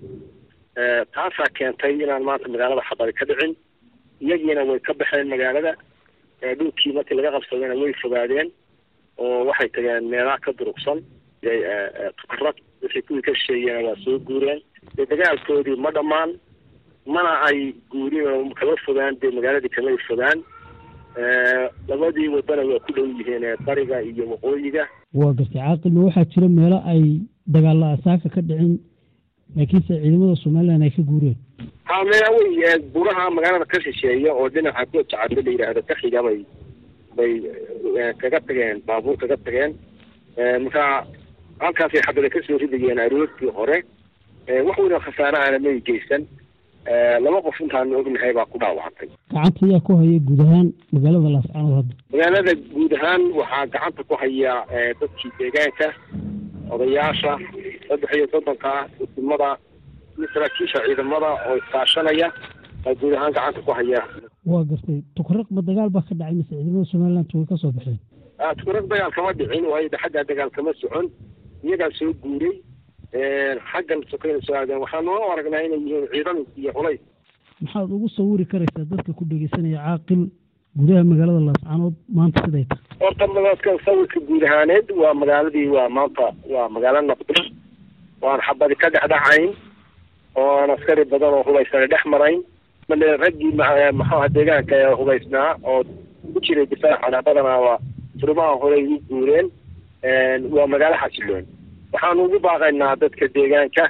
taasaa 1.16 1.48
keentay 1.58 1.92
inaan 2.04 2.24
maanta 2.28 2.48
magaalada 2.54 2.82
xabari 2.88 3.12
ka 3.18 3.24
dhicin 3.30 3.52
iyagiina 4.24 4.62
way 4.70 4.80
ka 4.88 4.92
baxeen 5.00 5.28
magaalada 5.34 5.72
dhulkii 6.58 6.92
markii 6.96 7.16
laga 7.20 7.30
qabsadayna 7.36 7.74
way 7.82 7.92
fogaadeen 8.02 8.48
oo 9.18 9.44
waxay 9.48 9.68
tageen 9.74 10.08
meelaha 10.10 10.38
ka 10.44 10.52
durugsan. 10.58 10.98
Tukarad 12.20 12.56
wixii 12.82 13.02
kuwii 13.06 13.22
ka 13.22 13.32
shisheeyeen 13.34 13.84
waa 13.86 13.96
soo 14.04 14.18
guureen. 14.18 14.60
Dee 14.96 15.06
dagaalkoodii 15.10 15.76
ma 15.84 15.90
dhammaan. 15.90 16.30
Mana 17.06 17.32
ay 17.48 17.72
guurin 17.90 18.26
oo 18.26 18.50
kama 18.58 18.76
fogaan 18.86 19.14
dee 19.20 19.30
magaaladii 19.30 19.68
kamay 19.76 19.96
fogaan. 20.08 20.38
Labadii 21.88 22.28
wadana 22.28 22.62
waa 22.70 22.78
ku 22.84 22.92
dhow 22.92 23.06
yihiin 23.06 23.44
bariga 23.66 24.02
iyo 24.02 24.24
waqooyiga. 24.30 24.84
Waa 25.14 25.32
gartay 25.32 25.60
caaqilma 25.62 26.04
waxaa 26.06 26.24
jira 26.32 26.48
meelo 26.48 26.78
ay 26.92 27.02
dagaalla 27.46 27.92
asaaka 27.96 28.28
ka 28.28 28.40
dhicin 28.40 28.78
laakiinse 29.56 29.94
ciidamada 30.02 30.36
somalilan 30.42 30.82
ay 30.82 30.90
ka 30.90 31.02
guureen. 31.02 31.36
Ha 31.84 32.04
mea 32.04 32.28
wey 32.36 32.78
buraha 32.92 33.30
magaalada 33.30 33.64
ka 33.64 33.80
shisheeya 33.80 34.34
oo 34.34 34.48
dhinaca 34.48 34.84
gooja 34.92 35.16
cadlo 35.16 35.40
la 35.42 35.50
yidhaahdo 35.50 35.82
ka 35.88 35.94
xiga 36.00 36.20
bay 37.16 37.32
bay 37.94 38.12
kaga 38.20 38.40
tageen 38.46 38.82
baabuur 38.86 39.16
kaga 39.22 39.36
tageen. 39.44 39.72
Marka 40.64 40.84
halkaasay 41.60 42.02
xabada 42.06 42.28
ka 42.34 42.40
soo 42.46 42.58
ridayeen 42.58 42.98
aroortii 43.04 43.50
hore. 43.56 43.78
Wax 44.66 44.78
weyna 44.78 44.98
khasaarahana 45.04 45.58
may 45.58 45.80
geysan 45.86 46.22
laba 47.24 47.38
qof 47.46 47.58
intaanu 47.60 47.98
ognahay 47.98 48.32
baa 48.36 48.46
ku 48.46 48.58
dhaawacantay 48.62 49.08
gacanta 49.34 49.66
ayaa 49.66 49.80
ku 49.86 49.92
haya 50.00 50.18
guud 50.26 50.40
ahaan 50.44 50.68
magaalada 50.92 51.28
laascaanood 51.34 51.74
hadda. 51.78 51.94
Magaalada 52.12 52.52
guud 52.74 52.92
ahaan 52.98 53.22
waxaa 53.38 53.66
gacanta 53.74 54.02
ku 54.08 54.14
haya 54.22 54.52
dadkii 55.00 55.32
deegaanka 55.38 55.88
odayaasha 56.70 57.32
saddex 57.88 58.10
iyo 58.16 58.26
soddonka 58.32 58.70
iyo 60.18 60.28
saraakiisha 60.34 60.78
ciidamada 60.86 61.30
oo 61.48 61.56
iskaashanaya 61.60 62.28
guud 62.94 63.14
ahaan 63.14 63.32
gacanta 63.32 63.60
ku 63.66 63.72
haya 63.72 64.00
waa 64.46 64.64
gartay. 64.64 65.02
Tukaraq 65.16 65.48
ma 65.50 65.60
dagaal 65.62 65.90
baa 65.90 66.02
ka 66.08 66.14
dhacay 66.14 66.34
mise 66.34 66.48
ciidamada 66.54 66.84
somaliland 66.90 67.30
way 67.34 67.46
ka 67.50 67.56
soo 67.56 67.72
baxeen? 67.72 67.98
Tukaraq 68.58 68.86
dagaal 68.90 69.12
kama 69.16 69.32
dhicin 69.38 69.64
waayo 69.72 69.88
de 69.88 69.98
xaggaa 70.02 70.24
dagaal 70.30 70.50
kama 70.50 70.72
socon. 70.80 71.06
Iyagaa 71.64 71.90
soo 71.98 72.12
guuray. 72.22 72.54
Xaggan 73.72 74.00
sokayna 74.10 74.40
soo 74.46 74.54
aadeen. 74.54 74.78
Waxaa 74.84 75.02
noo 75.02 75.30
aragnaa 75.32 75.62
inay 75.66 75.80
yihiin 75.82 76.08
ciidan 76.12 76.38
iyo 76.56 76.72
culays. 76.72 77.00
Maxaad 77.60 77.90
ugu 77.90 78.08
sawiri 78.08 78.44
karaysaa 78.46 78.84
dadka 78.90 79.12
ku 79.12 79.24
dhegeysanaya 79.24 79.78
caaqil 79.86 80.22
gudaha 80.76 81.02
magaalada 81.10 81.40
laascaanood 81.48 81.94
maanta 82.16 82.44
siday 82.44 82.64
tahay. 82.70 82.84
Horta 83.00 83.26
dadka 83.48 83.70
sawirka 83.84 84.18
guud 84.28 84.42
ahaaneed 84.44 84.86
waa 85.00 85.14
magaaladii 85.22 85.68
waa 85.76 85.88
maanta 85.88 86.26
waa 86.52 86.68
magaalo 86.68 87.00
nabdo 87.02 87.34
waan 88.22 88.40
xabadi 88.46 88.74
ka 88.76 88.90
dhexdhacayn 88.94 89.48
oo 90.36 90.50
aan 90.60 90.70
askari 90.76 91.04
badan 91.12 91.32
oo 91.34 91.42
hubaysana 91.48 91.86
dhex 91.92 92.04
marayn 92.12 92.42
raggii 92.88 93.52
maxuaha 93.92 94.28
deegaanka 94.34 94.74
ee 94.76 94.94
hubaysnaa 94.94 95.56
oo 95.64 95.82
ku 96.34 96.40
jiray 96.40 96.66
difaaca 96.66 97.22
badanaa 97.22 97.60
waa 97.60 97.78
furmaha 98.20 98.54
horey 98.62 98.84
u 98.94 98.98
guureen 99.08 99.50
waa 100.54 100.66
magaalo 100.66 100.96
xasiloon. 101.02 101.44
Waxaanu 101.92 102.24
ugu 102.24 102.38
baaqaynaa 102.38 102.96
dadka 102.96 103.26
deegaanka 103.34 103.84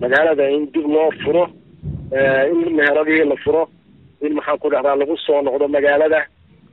magaalada 0.00 0.50
in 0.50 0.66
dib 0.72 0.86
loo 0.86 1.10
furo 1.24 1.44
in 2.50 2.74
meheradihii 2.76 3.24
la 3.30 3.36
furo 3.44 3.68
in 4.20 4.34
maxaan 4.34 4.58
ku 4.58 4.70
dhahdaa 4.70 4.96
lagu 4.96 5.16
soo 5.16 5.42
noqdo 5.42 5.68
magaalada 5.68 6.20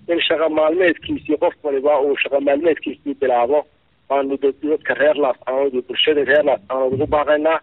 in 0.08 0.20
shaqa 0.28 0.50
maalmeedkiisii 0.50 1.38
qof 1.38 1.54
waliba 1.64 2.02
uu 2.02 2.18
shaqa 2.24 2.40
maalmeedkiisii 2.40 3.14
bilaabo 3.22 3.66
waanu 4.10 4.38
dadka 4.38 4.94
reer 4.94 5.16
laascaanood 5.18 5.74
iyo 5.74 5.82
bulshada 5.88 6.24
reer 6.26 6.44
laascaanood 6.46 6.94
ugu 6.94 7.06
baaqaynaa 7.08 7.60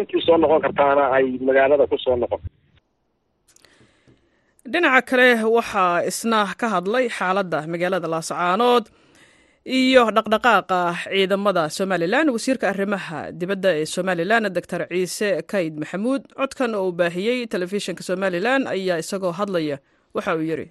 intii 0.00 0.22
soo 0.26 0.36
noqon 0.42 0.60
kartaana 0.64 1.04
ay 1.16 1.26
magaalada 1.48 1.84
ku 1.90 1.96
soo 2.04 2.16
noqon. 2.22 2.40
Dhinaca 4.72 5.02
kale 5.08 5.28
waxaa 5.56 6.04
isna 6.10 6.40
ka 6.60 6.66
hadlay 6.74 7.06
xaaladda 7.18 7.58
magaalada 7.72 8.08
laascaanood 8.14 8.84
iyo 9.78 10.02
dhaqdhaqaaqa 10.16 10.80
ciidamada 11.04 11.62
somalilan 11.78 12.26
wasiirka 12.34 12.66
arrimaha 12.72 13.18
dibadda 13.40 13.70
ee 13.80 13.86
somalilan 13.96 14.44
doctor 14.56 14.80
ciise 14.92 15.28
kayd 15.52 15.74
maxamuud. 15.82 16.22
Codkan 16.38 16.72
oo 16.78 16.84
uu 16.88 16.92
baahiyey 17.00 17.38
telefishinka 17.52 18.02
somalilan 18.10 18.62
ayaa 18.74 18.98
isagoo 19.02 19.32
hadlaya 19.40 19.76
waxa 20.16 20.32
uu 20.38 20.44
yidhi 20.50 20.66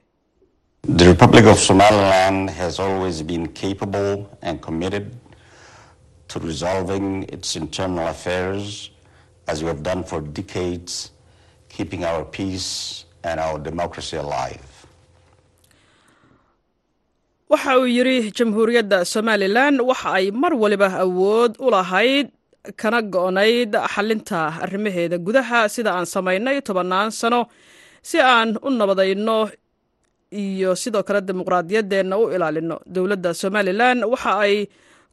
to 6.32 6.36
resolving 6.50 7.08
its 7.36 7.50
internal 7.62 8.08
affairs 8.16 8.66
as 9.52 9.58
we 9.64 9.68
have 9.74 9.82
done 9.90 10.02
for 10.10 10.20
decades, 10.40 10.94
keeping 11.76 12.02
our 12.10 12.24
peace 12.38 12.70
and 13.28 13.40
our 13.46 13.58
democracy 13.70 14.18
alive. 14.26 14.64
waxa 17.52 17.74
uu 17.80 17.88
yidhi 17.98 18.32
jamhuuriyadda 18.38 18.98
somalilan 19.14 19.76
waxa 19.90 20.10
ay 20.20 20.26
mar 20.42 20.52
waliba 20.64 20.88
awood 21.06 21.52
u 21.66 21.68
lahayd 21.76 22.28
kana 22.82 23.00
go-nayd 23.14 23.72
xalinta 23.94 24.40
arrimaheeda 24.64 25.18
gudaha 25.28 25.60
sida 25.76 25.92
aan 25.98 26.04
samaynay 26.16 26.58
tobannaan 26.68 27.10
sano 27.20 27.42
si 28.10 28.18
aan 28.34 28.50
u 28.60 28.70
nabadayno 28.80 29.38
iyo 30.44 30.72
sidoo 30.82 31.04
kale 31.08 31.20
dimuqraadiyaddeenna 31.28 32.16
u 32.22 32.26
ilaalino 32.36 32.76
dowladda 32.96 33.32
somalilan 33.42 33.98
waxa 34.12 34.32
ay 34.46 34.56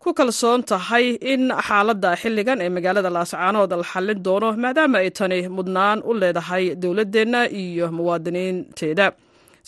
ku 0.05 0.13
kalsoon 0.19 0.61
tahay 0.71 1.07
in 1.33 1.43
xaaladda 1.67 2.11
xilligan 2.23 2.59
ee 2.65 2.69
magaalada 2.77 3.11
laascaanood 3.17 3.73
la 3.81 3.87
xallin 3.93 4.19
doono 4.27 4.49
maadaama 4.63 4.99
ay 5.03 5.11
tani 5.19 5.39
mudnaan 5.57 5.99
u 6.09 6.13
leedahay 6.21 6.65
dowladdeenna 6.83 7.41
iyo 7.63 7.87
muwaadiniinteeda. 7.97 9.07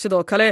Sidoo 0.00 0.22
kale 0.30 0.48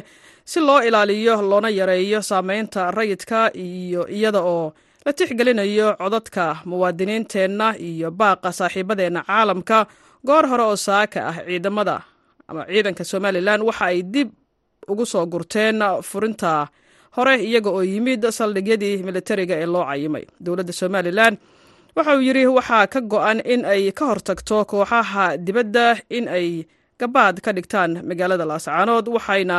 si 0.50 0.58
loo 0.66 0.80
ilaaliyo 0.88 1.34
loona 1.50 1.68
yareeyo 1.78 2.20
saameynta 2.30 2.90
rayidka 2.96 3.40
iyo 3.66 4.02
iyada 4.16 4.40
oo 4.54 4.72
la 5.04 5.12
tixgelinayo 5.18 5.88
codadka 6.00 6.44
muwaadiniinteenna 6.70 7.66
iyo 7.88 8.08
baaqa 8.20 8.48
saaxiibadeenna 8.58 9.20
caalamka. 9.28 9.78
Goor 10.26 10.44
hore 10.50 10.62
oo 10.70 10.76
saaka 10.76 11.20
ah 11.30 11.36
ciidamada 11.46 11.96
ama 12.48 12.62
ciidanka 12.72 13.04
somalilan 13.04 13.60
waxa 13.68 13.84
ay 13.92 13.98
dib 14.14 14.28
ugu 14.88 15.04
soo 15.12 15.26
gurteen 15.32 15.76
furinta 16.08 16.52
hore 17.16 17.34
iyaga 17.48 17.70
oo 17.70 17.82
yimid 17.92 18.22
saldhigyadii 18.38 18.96
militariga 19.08 19.54
ee 19.62 19.66
loo 19.74 19.84
cayimay. 19.90 20.24
Dowladda 20.44 20.72
somalilan 20.72 21.34
waxa 21.96 22.12
uu 22.16 22.22
yidhi 22.28 22.46
waxaa 22.46 22.86
ka 22.92 23.00
go-an 23.00 23.38
in 23.52 23.62
ay 23.64 23.92
ka 23.98 24.04
hortagto 24.10 24.64
kooxaha 24.70 25.26
dibadda 25.46 25.86
in 26.16 26.26
ay 26.28 26.48
gabaad 27.00 27.36
ka 27.44 27.50
dhigtaan 27.56 27.92
magaalada 28.08 28.44
laascaanood 28.50 29.06
waxayna 29.16 29.58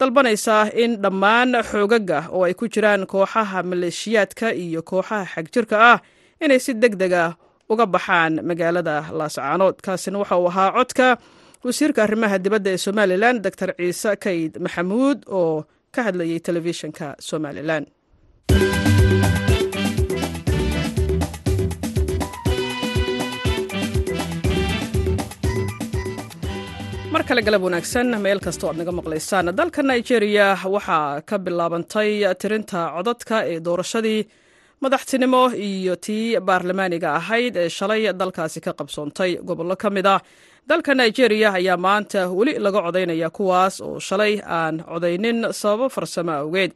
dalbanaysaa 0.00 0.70
in 0.82 0.92
dhammaan 1.02 1.50
xoogaga 1.70 2.18
oo 2.34 2.42
ay 2.46 2.54
ku 2.54 2.66
jiraan 2.74 3.02
kooxaha 3.12 3.58
maleeshiyaadka 3.70 4.46
iyo 4.64 4.80
kooxaha 4.90 5.24
xagjirka 5.34 5.76
ah 5.92 5.98
inay 6.44 6.60
si 6.64 6.72
deg 6.82 6.94
dega 7.02 7.24
uga 7.72 7.86
baxaan 7.94 8.32
magaalada 8.48 8.96
laascaanood 9.18 9.76
kaasina 9.84 10.18
waxa 10.22 10.36
uu 10.42 10.48
ahaa 10.50 10.70
codka 10.76 11.06
wasiirka 11.64 12.00
arrimaha 12.06 12.36
dibadda 12.44 12.70
ee 12.74 12.80
somalilan 12.86 13.36
doctor 13.44 13.70
ciise 13.78 14.10
kayd 14.24 14.52
maxamuud 14.64 15.18
oo 15.38 15.64
ka 15.96 16.00
hadlayay 16.08 16.40
telefishinka 16.48 17.06
somalilan 17.28 17.84
mar 27.12 27.22
kale 27.28 27.42
galab 27.46 27.62
wanaagsan 27.66 28.08
meel 28.24 28.40
kastoo 28.46 28.68
aad 28.70 28.76
naga 28.80 28.92
maqlaysaan. 28.98 29.46
Dalka 29.58 29.82
nigeria 29.90 30.46
waxaa 30.74 31.20
ka 31.28 31.36
bilaabantay 31.44 32.10
tirinta 32.40 32.80
codadka 32.96 33.36
ee 33.52 33.58
doorashadii 33.66 34.20
madaxtinimo 34.82 35.42
iyo 35.68 35.94
tii 36.06 36.40
baarlamaaniga 36.48 37.08
ahayd 37.20 37.54
ee 37.62 37.68
shalay 37.76 38.02
dalkaasi 38.20 38.58
ka 38.66 38.72
qabsoontay. 38.78 39.30
Gobollo 39.48 39.76
ka 39.82 39.88
mid 39.96 40.06
ah 40.14 40.20
dalka 40.68 40.94
nigeria 40.94 41.52
ayaa 41.58 41.76
maanta 41.76 42.28
weli 42.38 42.52
laga 42.58 42.80
codaynaya 42.86 43.30
kuwaas 43.30 43.80
oo 43.80 43.98
shalay 44.00 44.40
aan 44.46 44.80
codaynin 44.84 45.52
sababo 45.52 45.88
farsamo 45.88 46.32
awgeed. 46.32 46.72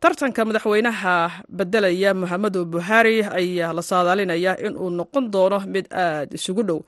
Tartanka 0.00 0.42
madaxweynaha 0.44 1.14
bedelaya 1.48 2.10
mohamedu 2.14 2.64
buhari 2.72 3.22
ayaa 3.22 3.72
la 3.76 3.82
saadaalinaya 3.82 4.52
inuu 4.66 4.90
noqon 4.90 5.30
doono 5.32 5.58
mid 5.74 5.86
aad 5.94 6.34
isugu 6.34 6.62
dhow. 6.68 6.78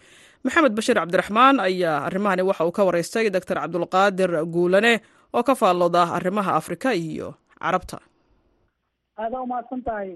Maxamed 0.45 0.75
bashiir 0.77 0.97
cabdiraxmaan 0.99 1.61
ayaa 1.61 2.05
arrimahani 2.07 2.43
waxa 2.43 2.65
uu 2.67 2.73
ka 2.75 2.83
waraystay 2.85 3.31
doctor 3.31 3.57
cabdulqaadir 3.63 4.31
guulane 4.55 4.93
oo 5.37 5.43
ka 5.43 5.55
faallooda 5.55 6.03
arrimaha 6.19 6.53
afrika 6.61 6.95
iyo 6.95 7.35
carabta. 7.63 7.99
Aada 9.19 9.39
umahadsan 9.41 9.81
tahay 9.87 10.11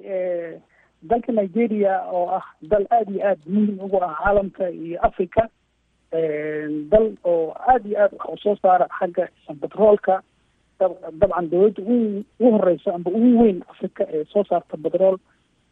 dalka 1.11 1.31
nigeria 1.33 2.03
oo 2.11 2.27
ah 2.39 2.43
dal 2.71 2.83
aada 2.91 3.11
iyo 3.15 3.23
aada 3.31 3.43
muhiim 3.47 3.79
ugu 3.87 3.99
ah 4.03 4.15
caalamka 4.19 4.67
iyo 4.71 4.99
africa 5.09 5.47
dal 6.13 7.07
oo 7.25 7.53
aada 7.69 7.89
iyo 7.89 7.99
aad 8.01 8.13
wax 8.19 8.29
u 8.33 8.37
soo 8.43 8.57
saara 8.63 8.87
xagga 8.99 9.29
batroolka. 9.61 10.23
Dabcan 10.81 11.51
dowladda 11.51 11.83
ugu 11.83 12.25
horeysa 12.41 12.95
amba 12.95 13.11
ugu 13.11 13.43
weyn 13.43 13.63
africa 13.71 14.07
ee 14.13 14.25
soo 14.33 14.45
saarta 14.45 14.77
batrool. 14.77 15.17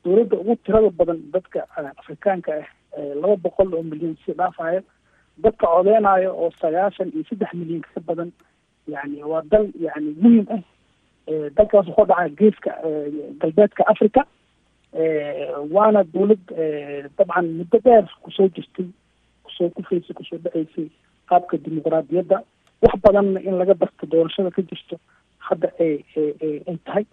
Dowladda 0.05 0.37
ugu 0.37 0.57
tirada 0.64 0.90
badan 0.90 1.21
dadka 1.33 1.66
afrikaanka 1.99 2.52
ah 2.52 3.14
laba 3.21 3.37
boqol 3.37 3.75
oo 3.75 3.83
milyan 3.83 4.16
si 4.25 4.33
dhaafayo 4.33 4.81
dadka 5.38 5.66
codeynayo 5.66 6.31
oo 6.37 6.50
sagaashan 6.61 7.12
iyo 7.14 7.25
saddex 7.31 7.52
milyan 7.55 7.81
ka 7.95 8.00
badan 8.00 8.33
yani 8.88 9.23
waa 9.25 9.43
dal 9.50 9.69
yani 9.81 10.14
muhiim 10.23 10.47
ah. 10.50 10.62
Dalkaas 11.57 11.87
wuxuu 11.87 12.07
dhacaa 12.07 12.28
geeska 12.28 12.71
galbeedka 13.40 13.87
africa 13.87 14.23
waana 15.71 16.05
dawlad 16.05 16.43
dabcan 17.19 17.47
muddo 17.59 17.78
dheer 17.85 18.07
ku 18.23 18.31
soo 18.31 18.49
jirtay 18.49 18.87
ku 19.56 19.64
soo 19.64 19.70
kufaysay 19.72 20.14
ku 20.14 20.25
soo 20.25 20.38
dhaceysay 20.38 20.90
qaabka 21.28 21.56
dimuqraadiyadda. 21.64 22.42
Wax 22.82 22.94
badanna 23.02 23.40
in 23.40 23.56
laga 23.58 23.75
barto 23.75 24.06
doorashada 24.06 24.50
ka 24.52 24.62
jirto 24.62 24.96
hadda 25.48 25.68
ay 25.80 26.04
ay 26.68 26.76
tahay. 26.84 27.04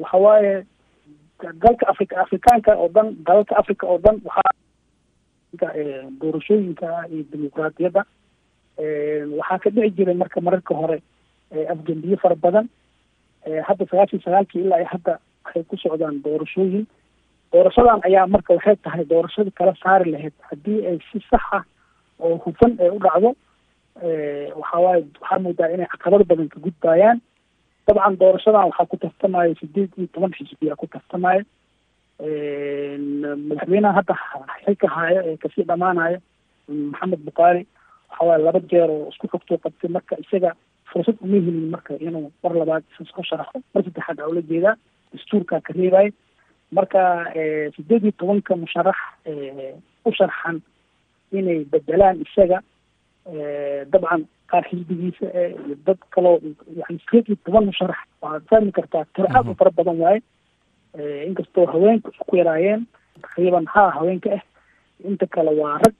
Waxa 0.00 0.16
waaye 0.18 0.64
dalka 1.60 1.84
africa 1.92 2.16
afrikaanka 2.24 2.72
oo 2.76 2.88
dhan 2.88 3.16
dalalka 3.26 3.56
africa 3.60 3.84
oo 3.86 3.98
dhan 3.98 4.20
waxaa 4.24 4.52
doorashooyinka 6.20 6.88
iyo 7.12 7.24
dimuqraadiyadda. 7.32 8.02
Waxaa 9.38 9.58
ka 9.58 9.70
dhici 9.70 9.90
jiray 9.96 10.14
marka 10.14 10.40
mararka 10.40 10.74
hore 10.74 11.02
afgembiye 11.68 12.16
fara 12.16 12.34
badan. 12.34 12.68
Hadda 13.66 13.84
sagaashan 13.90 14.20
sagaalkii 14.24 14.64
ilaa 14.64 14.80
iyo 14.80 14.88
hadda 14.92 15.18
waxay 15.44 15.62
ku 15.68 15.76
socdaan 15.76 16.22
doorashooyin 16.24 16.86
doorashadan 17.52 18.00
ayaa 18.08 18.26
marka 18.34 18.54
waxay 18.56 18.76
tahay 18.84 19.04
doorashada 19.12 19.50
kala 19.58 19.74
saari 19.82 20.10
lahayd. 20.14 20.34
Haddii 20.50 20.86
ay 20.90 20.98
si 21.12 21.18
sax 21.30 21.42
ah 21.58 21.64
oo 22.20 22.36
hufan 22.44 22.72
ay 22.80 22.90
u 22.90 22.98
dhacdo 23.04 23.30
waxa 24.60 24.78
waaye 24.84 25.02
waxaa 25.20 25.38
moodaa 25.44 25.72
inay 25.74 25.88
caqabado 25.92 26.24
badan 26.30 26.48
ka 26.48 26.58
gudbaayaan. 26.64 27.18
Dabcan 27.86 28.16
doorashadan 28.22 28.68
waxaa 28.70 28.86
ku 28.90 28.96
tartamaya 28.96 29.54
sideed 29.60 29.90
iyo 29.98 30.06
toban 30.14 30.32
xisbiyaa 30.38 30.76
ku 30.80 30.86
tartamaya 30.86 31.42
madaxweynaha 33.48 33.96
hadda 33.98 34.14
xilka 34.64 34.88
haayo 34.94 35.20
ee 35.28 35.36
ka 35.42 35.48
sii 35.54 35.64
dhamaanaya 35.70 36.18
maxamed 36.68 37.20
bukaari 37.28 37.66
waxa 38.10 38.24
waaye 38.28 38.42
laba 38.44 38.60
jeer 38.70 38.90
oo 38.90 39.08
isku 39.12 39.26
xogtoo 39.32 39.58
qabtay 39.64 39.90
marka 39.96 40.14
isaga 40.24 40.50
fursad 40.92 41.16
uma 41.24 41.36
helin 41.46 41.68
marka 41.74 41.92
inuu 42.06 42.30
mar 42.42 42.52
labaad 42.60 42.84
isa 42.92 43.04
soo 43.10 43.24
sharaxo 43.30 43.58
mar 43.74 43.82
saddexaad 43.84 44.20
aa 44.20 44.28
ula 44.32 44.42
jeedaa 44.50 44.76
dastuurkaa 45.12 45.60
ka 45.66 45.72
reebaya 45.78 46.10
marka 46.76 47.00
sideed 47.76 48.02
iyo 48.04 48.12
tobanka 48.18 48.56
musharax 48.56 48.98
u 50.04 50.10
sharxan 50.18 50.60
inay 51.32 51.64
bedelaan 51.72 52.20
isaga 52.26 52.58
dabcan 53.92 54.22
qaar 54.50 54.64
xisbigiisa 54.70 55.26
iyo 55.66 55.76
dad 55.86 55.98
kaloo 56.14 56.38
yani 56.78 56.98
sideed 57.04 57.26
iyo 57.28 57.36
toban 57.44 57.64
musharax 57.70 57.98
waxaad 58.22 58.44
fahmi 58.50 58.72
kartaa 58.78 59.04
tiro 59.14 59.28
aad 59.36 59.48
u 59.50 59.54
fara 59.60 59.70
badan 59.78 60.00
waaye 60.04 60.20
inkastoo 61.28 61.66
haweenka 61.72 62.10
ku 62.28 62.36
yaraayeen 62.36 62.82
taqriiban 63.22 63.66
haa 63.74 63.90
haweenka 63.96 64.28
ah 64.38 64.42
inta 65.08 65.26
kale 65.26 65.50
waa 65.60 65.78
rag 65.84 65.94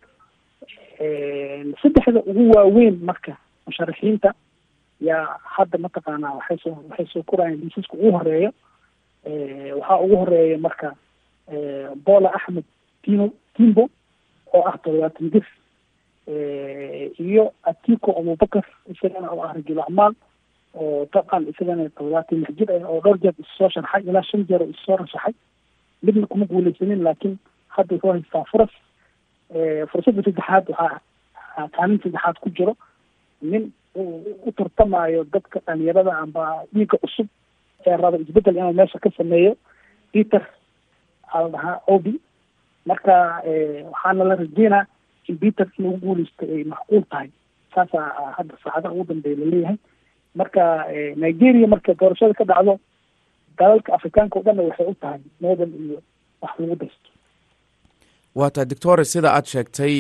saddexda 1.83 2.21
ugu 2.31 2.51
waaweyn 2.57 2.99
marka 3.05 3.37
musharaxiinta 3.67 4.35
yaa 5.01 5.39
hadda 5.57 5.79
mataqaanaa 5.79 6.35
waxay 6.39 6.59
soo 6.65 6.77
waxay 6.91 7.07
soo 7.13 7.23
korayaan 7.23 7.61
liisaska 7.61 7.95
ugu 7.97 8.13
horeeyo 8.19 8.51
waxaa 9.27 10.01
ugu 10.05 10.17
horreeya 10.17 10.59
marka 10.59 10.95
bola 12.07 12.29
axmed 12.35 12.65
timo 13.03 13.31
timbo 13.57 13.89
oo 14.55 14.63
ah 14.69 14.77
todobaatan 14.83 15.31
jir 15.33 15.47
iyo 17.19 17.53
atiko 17.63 18.11
abubakar 18.19 18.65
isagana 18.91 19.31
oo 19.33 19.43
ah 19.43 19.53
rajul 19.55 19.81
acmaal 19.81 20.15
oo 20.75 21.07
dabcan 21.13 21.47
isagana 21.51 21.89
todobaatan 21.97 22.39
lix 22.41 22.51
jir 22.59 22.71
ah 22.73 22.89
oo 22.89 23.01
dhowr 23.05 23.19
jeer 23.23 23.35
issoo 23.39 23.69
sharxay 23.71 24.03
ilaa 24.09 24.23
shan 24.23 24.47
jeer 24.49 24.63
oo 24.63 24.71
issoo 24.75 24.97
rashaxay 24.97 25.35
midna 26.03 26.27
kuma 26.27 26.47
guuleysanin 26.47 27.03
laakiin 27.07 27.39
hadda 27.69 27.95
wuxuu 27.95 28.13
haystaa 28.13 28.45
furas 28.51 28.73
fursadda 29.91 30.23
saddexaad 30.23 30.67
waxaa 30.71 31.69
kaalin 31.77 31.99
saddexaad 32.03 32.37
ku 32.43 32.51
jiro. 32.51 32.75
Nin 33.43 33.73
u 34.47 34.53
tartamayo 34.57 35.25
dadka 35.25 35.61
dhalinyarada 35.67 36.13
amba 36.23 36.65
dhiigga 36.75 36.97
cusub 37.03 37.27
raba 37.87 38.17
isbeddel 38.19 38.57
inuu 38.57 38.73
meesha 38.73 38.99
ka 38.99 39.11
sameeyo 39.17 39.57
peter 40.13 40.47
ala 41.33 41.49
dhahaa 41.49 41.81
obi. 41.87 42.21
Marka 42.87 43.43
waxaana 43.93 44.25
la 44.25 44.35
rajeynaa 44.35 44.87
in 45.29 45.39
peter 45.39 45.67
inuu 45.79 45.97
guuleysto 46.03 46.45
ay 46.45 46.65
macquul 46.65 47.03
tahay. 47.11 47.29
Saasaa 47.75 48.35
hadda 48.37 48.55
saacadaha 48.65 48.95
ugu 48.95 49.05
dambeeya 49.15 49.37
la 49.39 49.47
leeyahay 49.47 49.77
marka 50.35 50.63
nigeria 51.17 51.67
marka 51.69 51.95
doorashada 51.95 52.35
ka 52.35 52.45
dhacdo 52.45 52.79
dalalka 53.59 53.95
afrikaanka 53.95 54.39
o 54.39 54.43
dhanna 54.43 54.63
waxay 54.63 54.87
u 54.87 54.95
tahay 54.95 55.21
model 55.41 55.71
iyo 55.85 55.99
wax 56.43 56.53
lagu 56.59 56.77
daysto. 56.77 57.09
Waa 58.35 58.51
tahay 58.51 58.67
doctore 58.67 59.05
sida 59.05 59.33
aad 59.33 59.45
sheegtay 59.47 59.95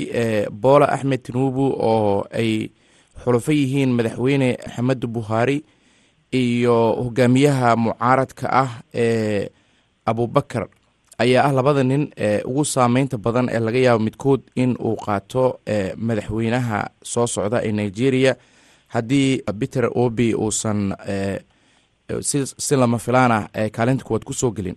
bola 0.50 0.88
axmed 0.88 1.22
tinubu 1.22 1.66
oo 1.90 2.26
ay 2.32 2.70
xulufo 3.24 3.52
yihiin 3.52 3.92
madaxweyne 3.92 4.48
axmedu 4.66 5.06
buhaari 5.08 5.58
iyo 6.32 6.76
hogaamiyaha 7.04 7.76
mucaaradka 7.76 8.46
ah 8.62 8.70
ee 8.94 9.48
abubakar 10.06 10.68
ayaa 11.18 11.44
ah 11.48 11.52
labada 11.52 11.82
nin 11.84 12.10
ugu 12.44 12.64
saameynta 12.64 13.18
badan 13.18 13.48
ee 13.52 13.58
laga 13.60 13.78
yaabo 13.78 14.04
midkood 14.04 14.40
in 14.54 14.76
uu 14.80 14.96
qaato 14.96 15.60
madaxweynaha 15.96 16.90
soo 17.02 17.26
socda 17.26 17.58
ee 17.64 17.72
nigeria. 17.72 18.34
Haddii 18.88 19.42
peter 19.58 19.88
obi 19.94 20.34
uusan 20.34 20.92
si 22.58 22.76
lama 22.76 22.98
filaan 22.98 23.32
ah 23.32 23.44
kaalinta 23.72 24.04
kuwaad 24.04 24.24
ku 24.24 24.32
soo 24.32 24.50
gelin. 24.50 24.76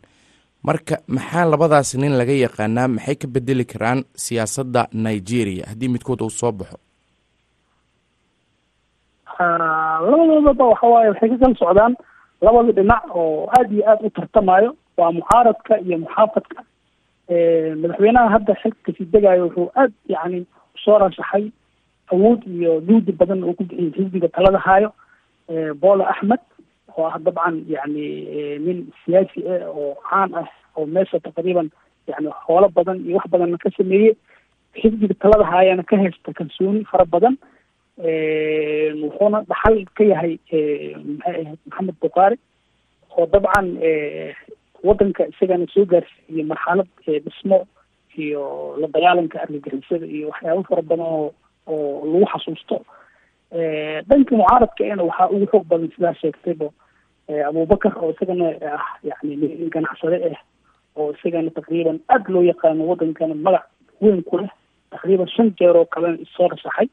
Marka 0.63 0.97
maxaa 1.07 1.45
labadaas 1.45 1.95
nin 1.95 2.13
laga 2.17 2.31
yaqaanaa? 2.33 2.87
Maxay 2.87 3.15
ka 3.15 3.27
bedeli 3.27 3.65
karaan 3.65 4.03
siyaasadda 4.15 4.87
nigeria? 4.93 5.65
Haddii 5.69 5.87
midkood 5.89 6.21
uu 6.21 6.29
soo 6.29 6.51
baxo 6.51 6.77
labadoodaba 9.39 10.65
waxa 10.71 10.87
waaye 10.87 11.09
waxay 11.09 11.29
ka 11.29 11.37
kala 11.37 11.55
socdaan 11.55 11.95
labada 12.41 12.71
dhinac 12.71 13.03
oo 13.15 13.49
aada 13.57 13.73
iyo 13.75 13.83
aada 13.89 14.05
u 14.07 14.09
tartamayo 14.09 14.75
waa 14.97 15.11
mucaaradka 15.11 15.79
iyo 15.79 15.97
muxaafadka 15.97 16.63
madaxweynaha 17.81 18.29
hadda 18.35 18.53
xilka 18.61 18.81
ka 18.85 18.91
sii 18.97 19.05
degayo 19.13 19.43
wuxuu 19.47 19.69
aad 19.75 19.91
yani 20.07 20.39
u 20.75 20.77
soo 20.83 20.97
rashaxay 20.99 21.51
awood 22.11 22.43
iyo 22.47 22.81
juudi 22.81 23.11
badan 23.11 23.43
uu 23.43 23.53
ku 23.53 23.63
bixiyay 23.63 23.91
xisbiga 23.91 24.27
talada 24.27 24.57
haayo. 24.59 24.91
Bola 25.81 26.07
axmed 26.09 26.39
oo 26.97 27.05
ah 27.07 27.17
dabcan 27.19 27.63
yani 27.67 28.05
nin 28.65 28.87
siyaasi 29.05 29.41
ah 29.49 29.67
oo 29.69 29.95
caan 30.09 30.33
ah 30.35 30.47
oo 30.77 30.85
meesha 30.85 31.19
taqriiban 31.19 31.69
yani 32.07 32.29
xoolo 32.45 32.69
badan 32.69 32.97
iyo 33.05 33.17
wax 33.17 33.27
badanna 33.29 33.57
ka 33.57 33.69
sameeyey 33.77 34.15
xisbiga 34.81 35.13
talada 35.19 35.45
haayana 35.51 35.83
ka 35.83 35.97
haysta 35.97 36.33
kalsooni 36.33 36.85
fara 36.85 37.05
badan 37.05 37.37
wuxuuna 37.97 39.39
dhaxal 39.49 39.77
ka 39.95 40.03
yahay 40.03 40.33
maxay 40.47 41.41
ahayd 41.41 41.59
maxamed 41.65 41.95
bukaari 42.01 42.37
oo 43.17 43.25
dabcan 43.33 43.67
wadanka 44.83 45.23
isagana 45.31 45.65
soo 45.73 45.85
gaarsiiyey 45.85 46.43
marxalad 46.45 46.87
dhismo 47.07 47.67
iyo 48.17 48.75
la 48.79 48.87
dagaalanka 48.87 49.39
argagixisada 49.41 50.05
iyo 50.05 50.27
waxyaabo 50.29 50.63
fara 50.69 50.81
badan 50.81 51.05
oo 51.05 51.33
oo 51.67 52.05
lagu 52.11 52.25
xasuusto. 52.31 52.77
Dhanka 54.07 54.35
mucaaradka 54.35 54.83
ena 54.85 55.03
waxaa 55.03 55.29
ugu 55.31 55.45
xoog 55.51 55.65
badan 55.67 55.89
sidaa 55.95 56.13
sheegtayba 56.21 56.67
abubakar 57.47 57.93
oo 58.03 58.11
isagana 58.11 58.51
ah 58.75 58.85
yani 59.03 59.35
nin 59.35 59.69
ganacsade 59.69 60.19
ah 60.35 60.41
oo 60.95 61.11
isagana 61.15 61.49
taqriiban 61.51 61.99
aada 62.11 62.29
loo 62.33 62.43
yaqaano 62.43 62.87
wadankana 62.91 63.35
magac 63.35 63.65
weyn 64.01 64.21
ku 64.23 64.37
leh 64.37 64.51
taqriiban 64.91 65.27
shan 65.27 65.55
jeer 65.59 65.75
oo 65.77 65.85
kalena 65.85 66.19
issoo 66.21 66.47
rashaxay 66.51 66.87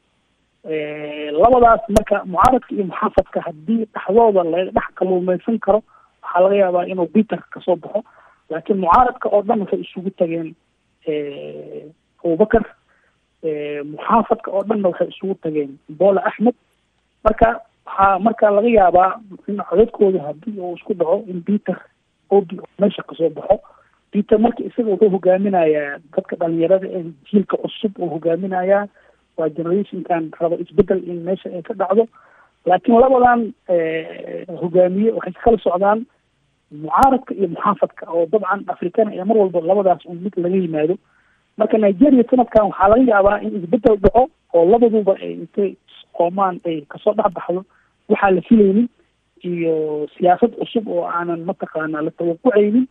labadaas 0.63 1.81
marka 1.89 2.23
mucaaradka 2.25 2.71
iyo 2.75 2.85
muxaafadka 2.85 3.41
haddii 3.41 3.85
dhexdooda 3.93 4.43
laga 4.43 4.71
dhex 4.71 4.87
kaluumeysan 4.95 5.59
karo 5.59 5.83
waxaa 6.23 6.41
laga 6.43 6.55
yaabaa 6.55 6.85
inuu 6.87 7.07
peter 7.07 7.39
ka 7.51 7.59
soo 7.61 7.75
baxo. 7.75 8.03
Laakiin 8.49 8.79
mucaaradka 8.79 9.29
oo 9.29 9.41
dhan 9.41 9.59
waxay 9.61 9.79
isugu 9.81 10.09
tageen 10.09 10.55
abubakar. 12.23 12.63
Muxaafadka 13.91 14.51
oo 14.51 14.63
dhanna 14.63 14.89
waxay 14.89 15.07
isugu 15.07 15.35
tageen 15.43 15.77
bola 15.89 16.21
axmed. 16.25 16.55
Marka 17.23 17.59
waxaa 17.85 18.19
marka 18.19 18.51
laga 18.51 18.69
yaabaa 18.69 19.19
in 19.47 19.57
codadkooda 19.69 20.23
haddii 20.23 20.59
uu 20.59 20.75
isku 20.75 20.93
dhaco 20.93 21.23
in 21.27 21.41
peter 21.43 21.77
obi 22.29 22.59
meesha 22.79 23.03
ka 23.03 23.15
soo 23.15 23.29
baxo. 23.29 23.59
Peter 24.11 24.39
marka 24.39 24.63
isaga 24.63 24.91
wuxuu 24.95 25.09
hogaaminayaa 25.09 25.99
dadka 26.15 26.35
dhalinyarada 26.35 26.87
ee 26.87 27.03
jiilka 27.31 27.57
cusub 27.57 27.91
uu 27.99 28.09
hogaaminayaa 28.15 28.87
waa 29.37 29.49
generationkan 29.49 30.31
raba 30.39 30.55
isbeddel 30.63 31.01
in 31.09 31.23
meesha 31.27 31.49
ay 31.49 31.61
ka 31.61 31.73
dhacdo. 31.73 32.07
Laakiin 32.65 32.99
labadan 32.99 33.41
hogaamiye 34.61 35.11
waxay 35.11 35.33
kala 35.43 35.57
socdaan 35.57 36.05
mucaaradka 36.71 37.33
iyo 37.35 37.47
muxaafadka 37.47 38.03
oo 38.11 38.25
dabcan 38.25 38.63
afrikana 38.67 39.11
ee 39.15 39.23
mar 39.23 39.37
walba 39.37 39.59
labadaas 39.61 40.05
un 40.05 40.17
mid 40.23 40.33
laga 40.37 40.55
yimaado. 40.57 40.95
Marka 41.57 41.77
nigeria 41.77 42.23
sanadkan 42.29 42.65
waxaa 42.69 42.87
laga 42.89 43.03
yaabaa 43.11 43.41
in 43.45 43.55
isbeddel 43.59 43.97
dhaco 44.03 44.29
oo 44.53 44.65
labaduba 44.71 45.13
ay 45.21 45.33
intay 45.33 45.75
qoomaan 46.17 46.59
ay 46.65 46.81
ka 46.91 46.97
soo 47.03 47.13
dhex 47.13 47.33
baxdo. 47.33 47.65
Waxaa 48.09 48.31
la 48.31 48.41
filaynin 48.41 48.87
iyo 49.43 50.07
siyaasad 50.17 50.51
cusub 50.59 50.87
oo 50.87 51.03
aanan 51.05 51.43
mataqaana 51.49 52.01
la 52.01 52.11
tawaqucaynin 52.11 52.87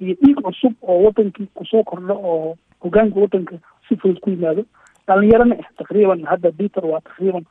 iyo 0.00 0.14
dhiig 0.22 0.38
cusub 0.42 0.72
oo 0.82 0.98
wadankii 1.04 1.48
ku 1.54 1.64
soo 1.64 1.82
kordho 1.84 2.14
oo 2.14 2.56
hogaanka 2.82 3.20
wadanka 3.20 3.56
si 3.88 3.96
fudud 3.96 4.20
ku 4.20 4.30
yimaado 4.30 4.64
dhalinyarana 5.10 5.54
ah 5.64 5.70
taqriiban 5.80 6.20
hadda 6.30 6.52
peter 6.60 6.84
waa 6.92 7.00
taqriiban 7.08 7.44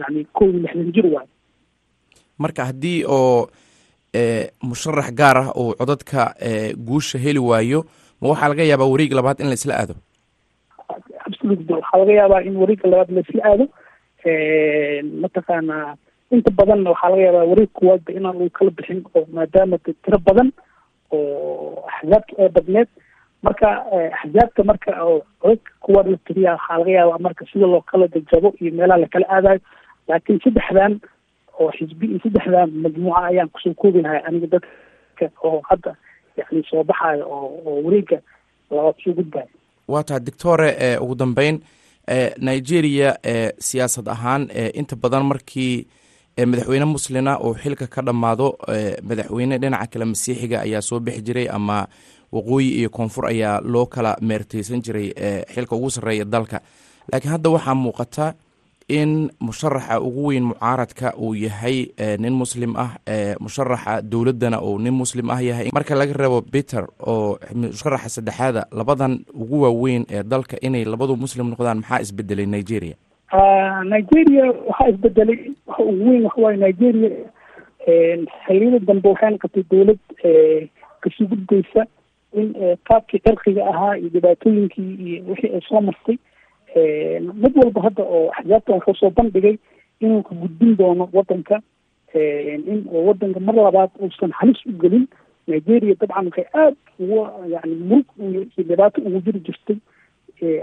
yani 0.00 0.26
kow 0.36 0.48
iyo 0.50 0.58
lixdan 0.64 0.92
jir 0.96 1.06
waayo 1.14 1.30
marka 2.38 2.64
haddii 2.70 2.98
oo 3.16 3.48
musharax 4.68 5.08
gaar 5.20 5.36
ah 5.42 5.48
uu 5.60 5.74
codadka 5.80 6.34
guusha 6.88 7.18
heli 7.24 7.38
waayo 7.50 7.80
ma 8.20 8.28
waxaa 8.32 8.48
laga 8.52 8.64
yaabaa 8.70 8.90
wareeg 8.92 9.12
labaad 9.18 9.40
in 9.40 9.48
la 9.50 9.54
isla 9.60 9.74
aado? 9.80 9.94
Waxaa 11.74 11.98
laga 12.00 12.12
yaabaa 12.20 12.42
in 12.48 12.56
wareegga 12.62 12.88
labaad 12.92 13.10
la 13.16 13.20
isla 13.26 13.42
aado. 13.50 13.64
Mataqaanaa 15.22 15.96
inta 16.34 16.50
badanna 16.58 16.90
waxaa 16.90 17.10
laga 17.12 17.22
yaabaa 17.26 17.48
wareeg 17.50 17.70
kuwaadba 17.78 18.10
inaan 18.18 18.36
uu 18.42 18.50
kala 18.56 18.70
bixin 18.76 19.00
oo 19.14 19.26
maadaama 19.34 19.78
tiro 20.04 20.18
badan 20.26 20.48
oo 21.10 21.84
axzaabta 21.90 22.32
ee 22.42 22.48
badneed 22.56 22.88
marka 23.46 23.68
axzaabta 24.22 24.62
marka 24.70 24.90
oo 25.04 25.18
codadka 25.42 25.70
kuwaad 25.84 26.06
la 26.12 26.18
tiriya 26.26 26.52
waxaa 26.52 26.78
laga 26.78 26.90
yaabaa 26.98 27.18
marka 27.26 27.42
sida 27.52 27.66
loo 27.72 27.80
kala 27.90 28.06
jajabo 28.14 28.48
iyo 28.60 28.70
meelaha 28.76 29.00
lakala 29.04 29.26
aadayo 29.36 29.60
laakiin 30.08 30.40
saddexdan 30.44 30.92
oo 31.60 31.70
xisbi 31.76 32.06
iyo 32.06 32.18
saddexdan 32.24 32.70
majmuuca 32.82 33.22
ayaan 33.30 33.48
ku 33.54 33.58
soo 33.64 33.74
koobi 33.74 34.02
lahay 34.02 34.20
aniga 34.28 34.46
dadka 34.54 35.24
oo 35.48 35.60
hadda 35.68 35.92
yani 36.36 36.64
soo 36.70 36.84
baxayo 36.84 37.24
oo 37.28 37.48
oo 37.66 37.82
wareega 37.84 38.18
labaad 38.70 38.96
soo 39.04 39.12
gudbayo 39.18 39.48
waa 39.88 40.02
taha 40.02 40.20
doctore 40.20 40.68
ugu 41.00 41.14
dambeyn 41.14 41.60
nigeria 42.38 43.16
siyaasad 43.58 44.08
ahaan 44.08 44.48
inta 44.74 44.96
badan 44.96 45.24
markii 45.30 45.86
madaxweyne 46.46 46.84
muslina 46.84 47.38
uu 47.40 47.54
xilka 47.54 47.86
ka 47.86 48.02
dhammaado 48.02 48.48
madaxweyne 49.08 49.58
dhinaca 49.58 49.86
kale 49.92 50.04
masiixiga 50.04 50.60
ayaa 50.66 50.80
soo 50.82 51.00
bixi 51.00 51.22
jiray 51.22 51.48
ama 51.48 51.86
waqooyi 52.36 52.68
iyo 52.80 52.88
koonfur 52.90 53.24
ayaa 53.32 53.60
loo 53.72 53.86
kala 53.86 54.16
meerteysan 54.20 54.82
jiray 54.84 55.08
xilka 55.54 55.76
ugu 55.76 55.90
sarreeya 55.90 56.24
dalka. 56.24 56.60
Laakiin 57.12 57.32
hadda 57.32 57.50
waxaa 57.50 57.74
muuqata 57.74 58.26
in 58.88 59.30
musharaxa 59.40 60.00
ugu 60.00 60.22
weyn 60.28 60.44
mucaaradka 60.50 61.14
uu 61.16 61.34
yahay 61.34 61.76
nin 62.22 62.32
muslim 62.42 62.72
ah 62.76 62.90
musharaxa 63.40 64.02
dowladdana 64.02 64.58
uu 64.62 64.78
nin 64.78 64.92
muslim 64.92 65.30
ah 65.30 65.40
yahay. 65.40 65.68
Marka 65.72 65.94
laga 65.94 66.12
reebo 66.12 66.42
peter 66.42 66.84
oo 67.06 67.38
musharaxa 67.54 68.08
saddexaada 68.16 68.66
labadan 68.72 69.24
ugu 69.34 69.62
waaweyn 69.64 70.04
ee 70.10 70.22
dalka 70.22 70.56
inay 70.66 70.84
labadu 70.84 71.16
muslim 71.16 71.46
noqdaan 71.52 71.80
maxaa 71.80 72.00
isbedelay 72.04 72.46
nigeria? 72.46 72.96
Nigeria 73.94 74.44
waxaa 74.68 74.88
isbedelay 74.92 75.38
waxa 75.66 75.82
ugu 75.90 76.04
weyn 76.10 76.24
waxawaaye 76.28 76.56
nigeria 76.56 77.10
xeryada 78.46 78.78
dambe 78.88 79.08
waxayna 79.12 79.38
qabtay 79.42 79.64
dowlad 79.70 79.98
ka 81.02 81.08
sii 81.16 81.26
gudbaysa 81.32 81.82
in 82.40 82.48
qaabkii 82.88 83.20
cirqiga 83.26 83.66
ahaa 83.72 83.96
iyo 83.98 84.08
dhibaatooyinkii 84.14 84.90
iyo 85.06 85.24
wixii 85.28 85.54
ay 85.54 85.60
soo 85.68 85.80
martay 85.80 86.16
mid 87.42 87.54
walba 87.62 87.80
hadda 87.86 88.02
oo 88.02 88.30
axzaabtan 88.38 88.74
wuxuu 88.76 88.94
soo 89.00 89.10
bandhigay 89.10 89.56
inuu 90.00 90.22
ka 90.22 90.34
gudbin 90.34 90.76
doono 90.76 91.08
wadanka 91.12 91.60
in 92.14 92.84
wadanka 92.92 93.40
mar 93.40 93.54
labaad 93.54 93.90
uusan 94.00 94.30
halis 94.32 94.60
u 94.66 94.72
gelin. 94.82 95.06
Nigeria 95.46 95.94
dabcan 96.00 96.26
waxay 96.26 96.46
aada 96.54 96.76
uga 96.98 97.24
yani 97.54 97.74
murug 97.74 98.06
iyo 98.18 98.44
dhibaato 98.68 99.00
ugu 99.02 99.20
jiri 99.24 99.40
jirtay 99.46 99.76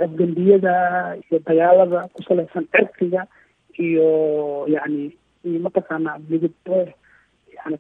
afgambiyada 0.05 0.73
iyo 1.29 1.39
dagaalada 1.45 2.07
ku 2.13 2.23
salaysan 2.23 2.65
cirqiga 2.73 3.25
iyo 3.79 4.07
yani 4.67 5.12
iyo 5.45 5.60
mataqaana 5.60 6.17
midib 6.29 6.51
yani 7.65 7.78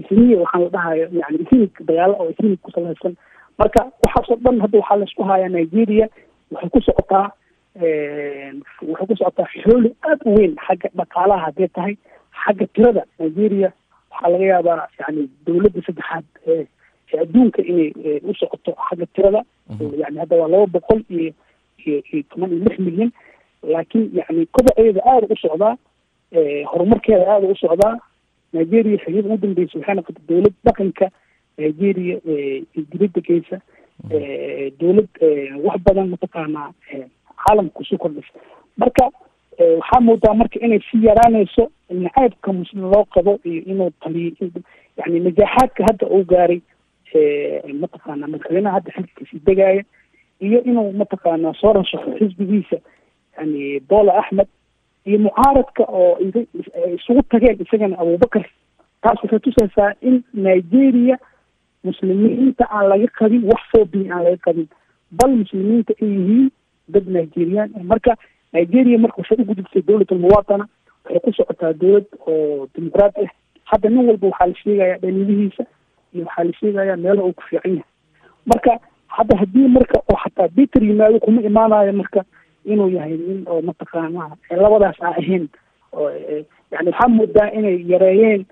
isniya 0.00 0.38
waxaan 0.42 0.62
la 0.62 0.68
dhahayo 0.68 1.06
yani 1.12 1.38
isnig 1.44 1.70
dagaalo 1.88 2.14
oo 2.20 2.30
isnig 2.30 2.60
ku 2.62 2.70
salaysan. 2.70 3.14
Marka 3.58 3.80
waxaasoo 4.04 4.36
dhan 4.44 4.60
hadda 4.60 4.78
waxaa 4.78 4.96
la 4.96 5.04
isku 5.04 5.22
hayaa 5.24 5.48
nigeria 5.48 6.06
waxay 6.50 6.70
ku 6.70 6.80
socotaa 6.80 7.26
waxay 8.88 9.06
ku 9.08 9.16
socotaa 9.16 9.48
xooli 9.62 9.90
aada 10.02 10.24
u 10.30 10.34
weyn 10.38 10.54
xagga 10.66 10.88
dhaqaalaha 10.98 11.44
haddee 11.46 11.68
tahay 11.68 11.94
xagga 12.44 12.66
tirada 12.74 13.02
nigeria. 13.18 13.72
Waxaa 14.10 14.30
laga 14.32 14.44
yaabaa 14.52 14.88
yani 15.00 15.28
dowladda 15.46 15.80
saddexaad 15.86 16.24
ee 16.46 16.66
adduunka 17.22 17.62
inay 17.62 17.90
u 18.30 18.34
socoto 18.34 18.74
xagga 18.88 19.06
tirada. 19.14 19.42
Yani 20.02 20.18
hadda 20.18 20.36
waa 20.36 20.48
laba 20.48 20.66
boqol 20.66 21.00
iyo 21.10 21.32
iyo 21.86 21.98
iyo 22.12 22.22
toban 22.30 22.50
iyo 22.52 22.64
lix 22.64 22.78
milyan. 22.78 23.10
Laakiin 23.62 24.10
yani 24.18 24.46
kobaceeda 24.46 25.00
aada 25.06 25.26
u 25.30 25.36
socdaa 25.36 25.76
horumarkeeda 26.70 27.24
aada 27.32 27.46
u 27.46 27.56
socdaa 27.56 27.96
nigeria 28.52 28.98
xiliyada 29.04 29.28
ugu 29.28 29.42
dambeysa 29.46 29.78
waxay 29.78 29.94
noqotay 29.94 30.24
dowlad 30.28 30.54
dhaqanka 30.64 31.06
nigeria 31.58 32.16
dibadda 32.90 33.20
geysa 33.28 33.56
dowlad 34.80 35.08
wax 35.64 35.78
badan 35.86 36.08
mataqaanaa 36.14 36.68
caalamka 37.44 37.74
ku 37.78 37.84
soo 37.84 37.98
kordhisa 37.98 38.32
marka 38.76 39.04
waxaa 39.80 40.00
moodaa 40.00 40.34
marka 40.34 40.58
inay 40.66 40.80
si 40.90 41.04
yaraanayso 41.06 41.70
nacaybka 41.90 42.52
muslim 42.52 42.82
loo 42.92 43.04
qabo 43.14 43.38
iyo 43.44 43.62
inuu 43.72 43.90
taliyo 44.00 44.32
yani 44.96 45.20
najaaxaadka 45.20 45.84
hadda 45.88 46.06
uu 46.06 46.24
gaaray 46.24 46.60
mataqaana 47.82 48.26
madaxweynaha 48.32 48.74
hadda 48.76 48.92
xilkiisii 48.96 49.40
degaaya 49.46 49.82
iyo 50.40 50.62
inuu 50.64 50.92
mataqaana 50.92 51.54
soo 51.60 51.72
rashaxo 51.72 52.16
xisbigiisa 52.18 52.76
yani 53.38 53.80
bola 53.80 54.12
axmed 54.22 54.48
iyo 55.06 55.18
mucaaradka 55.18 55.84
oo 55.88 56.18
isugu 56.94 57.22
tageen 57.22 57.56
isagana 57.62 57.98
abubakar 57.98 58.44
taas 59.02 59.18
waxay 59.22 59.38
tusaysaa 59.38 59.92
in 60.00 60.22
nigeria 60.32 61.16
muslimiinta 61.84 62.64
aan 62.70 62.88
laga 62.88 63.06
qabin 63.18 63.44
wax 63.50 63.60
foobiya 63.72 64.14
aan 64.14 64.24
laga 64.24 64.36
qabin. 64.46 64.68
Bal 65.10 65.30
muslimiinta 65.36 65.92
ay 66.02 66.08
yihiin 66.08 66.50
dad 66.88 67.06
nigerian 67.08 67.70
marka 67.84 68.16
nigeria 68.52 68.98
marka 68.98 69.18
waxay 69.22 69.38
u 69.40 69.44
gudubtay 69.44 69.82
dowlad 69.82 70.12
almuwaatana 70.12 70.64
waxay 71.04 71.20
ku 71.24 71.32
socotaa 71.32 71.72
dowlad 71.72 72.06
oo 72.26 72.68
dimuqraati 72.74 73.24
ah 73.24 73.32
hadda 73.64 73.88
nin 73.88 74.06
walba 74.08 74.26
waxaa 74.28 74.46
la 74.46 74.54
sheegaya 74.62 74.98
dhaliilihiisa 74.98 75.64
iyo 76.14 76.24
waxaa 76.26 76.44
la 76.44 76.52
sheegaya 76.60 76.96
meelaha 76.96 77.26
uu 77.26 77.32
ku 77.32 77.42
fiican 77.48 77.72
yahay. 77.72 77.88
Marka 78.46 78.78
hadda 79.06 79.36
haddii 79.40 79.68
marka 79.68 79.98
oo 80.12 80.18
xataa 80.24 80.48
peter 80.48 80.82
yimaado 80.84 81.18
kuma 81.20 81.42
imaanayo 81.42 81.92
marka 81.92 82.24
inuu 82.64 82.88
yahay 82.88 83.16
nin 83.16 83.44
oo 83.46 83.62
mataqaana 83.62 84.36
labadaas 84.50 84.96
aan 85.02 85.14
ahayn 85.18 85.48
oo 85.92 86.10
yani 86.70 86.90
waxaa 86.90 87.08
moodaa 87.08 87.50
inay 87.58 87.76
yareeyeen 87.92 88.44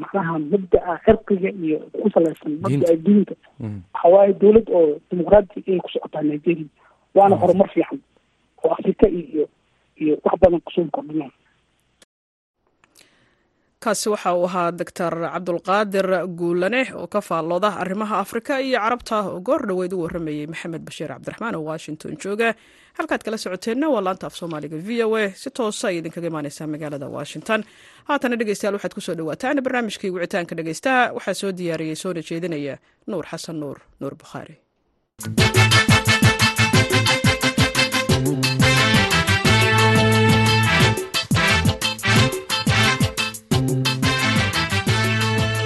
macnaha 0.00 0.38
mabdaa 0.38 0.98
cirqiga 1.04 1.50
iyo 1.50 1.78
ku 2.02 2.10
salaysan 2.14 2.52
mabdaa 2.62 2.96
diinta. 3.04 3.34
waxa 3.94 4.08
waaye 4.08 4.32
dowlad 4.32 4.66
oo 4.70 4.98
dimuqraati 5.10 5.64
ayay 5.68 5.80
ku 5.80 5.88
socotaa 5.90 6.22
nigeria 6.22 6.66
waana 7.14 7.36
horumar 7.36 7.68
fiican 7.74 7.98
oo 8.64 8.70
afrika 8.72 9.08
iyo 9.08 9.48
iyo 9.96 10.14
wax 10.24 10.34
badan 10.40 10.60
ku 10.60 10.70
soo 10.72 10.86
kordhinaa 10.92 11.30
kaasi 13.84 14.08
waxa 14.14 14.30
uu 14.38 14.44
ahaa 14.48 14.70
doctor 14.80 15.12
cabdulqaadir 15.34 16.06
guulane 16.40 16.82
oo 17.00 17.06
ka 17.14 17.20
faallooda 17.28 17.68
arrimaha 17.82 18.14
afrika 18.24 18.60
iyo 18.66 18.78
carabta 18.84 19.16
oo 19.28 19.40
goor 19.46 19.62
dhoweyd 19.68 19.92
u 19.92 19.98
warramayey 20.04 20.46
maxamed 20.52 20.82
bashiir 20.88 21.08
cabdiraxmaan 21.14 21.54
oo 21.58 21.64
washington 21.70 22.16
jooga. 22.22 22.54
Halkaad 22.98 23.22
kala 23.24 23.36
socoteenna 23.44 23.86
waa 23.94 24.02
laanta 24.06 24.26
af 24.28 24.34
soomaaliga 24.40 24.76
v 24.86 25.02
o 25.06 25.16
a. 25.16 25.24
Si 25.42 25.50
toosa 25.50 25.88
ay 25.88 25.96
idinkaga 26.00 26.26
imaaneysaa 26.30 26.66
magaalada 26.74 27.08
washington. 27.18 27.60
Haatana 28.08 28.36
dhegeystayaal 28.40 28.74
waxaad 28.76 28.94
ku 28.94 29.00
soo 29.06 29.14
dhawaataan 29.18 29.62
barnaamijkii 29.66 30.10
wicitaanka 30.16 30.54
dhegeystaha 30.58 31.02
waxaa 31.16 31.34
soo 31.40 31.52
diyaariyey 31.58 31.96
soona 32.02 32.20
jeedinaya 32.28 32.74
nuur 33.10 33.24
xasan 33.32 33.56
nuur 33.62 33.78
nuur 34.00 34.14
bukhaari 34.22 34.54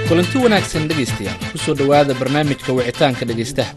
kulanti 0.09 0.39
wanaagsan 0.45 0.85
dhegaystayaal 0.89 1.39
ku 1.53 1.59
soo 1.65 1.75
dhowaada 1.79 2.15
barnaamijka 2.21 2.71
wicitaanka 2.77 3.25
dhegaystaha 3.29 3.73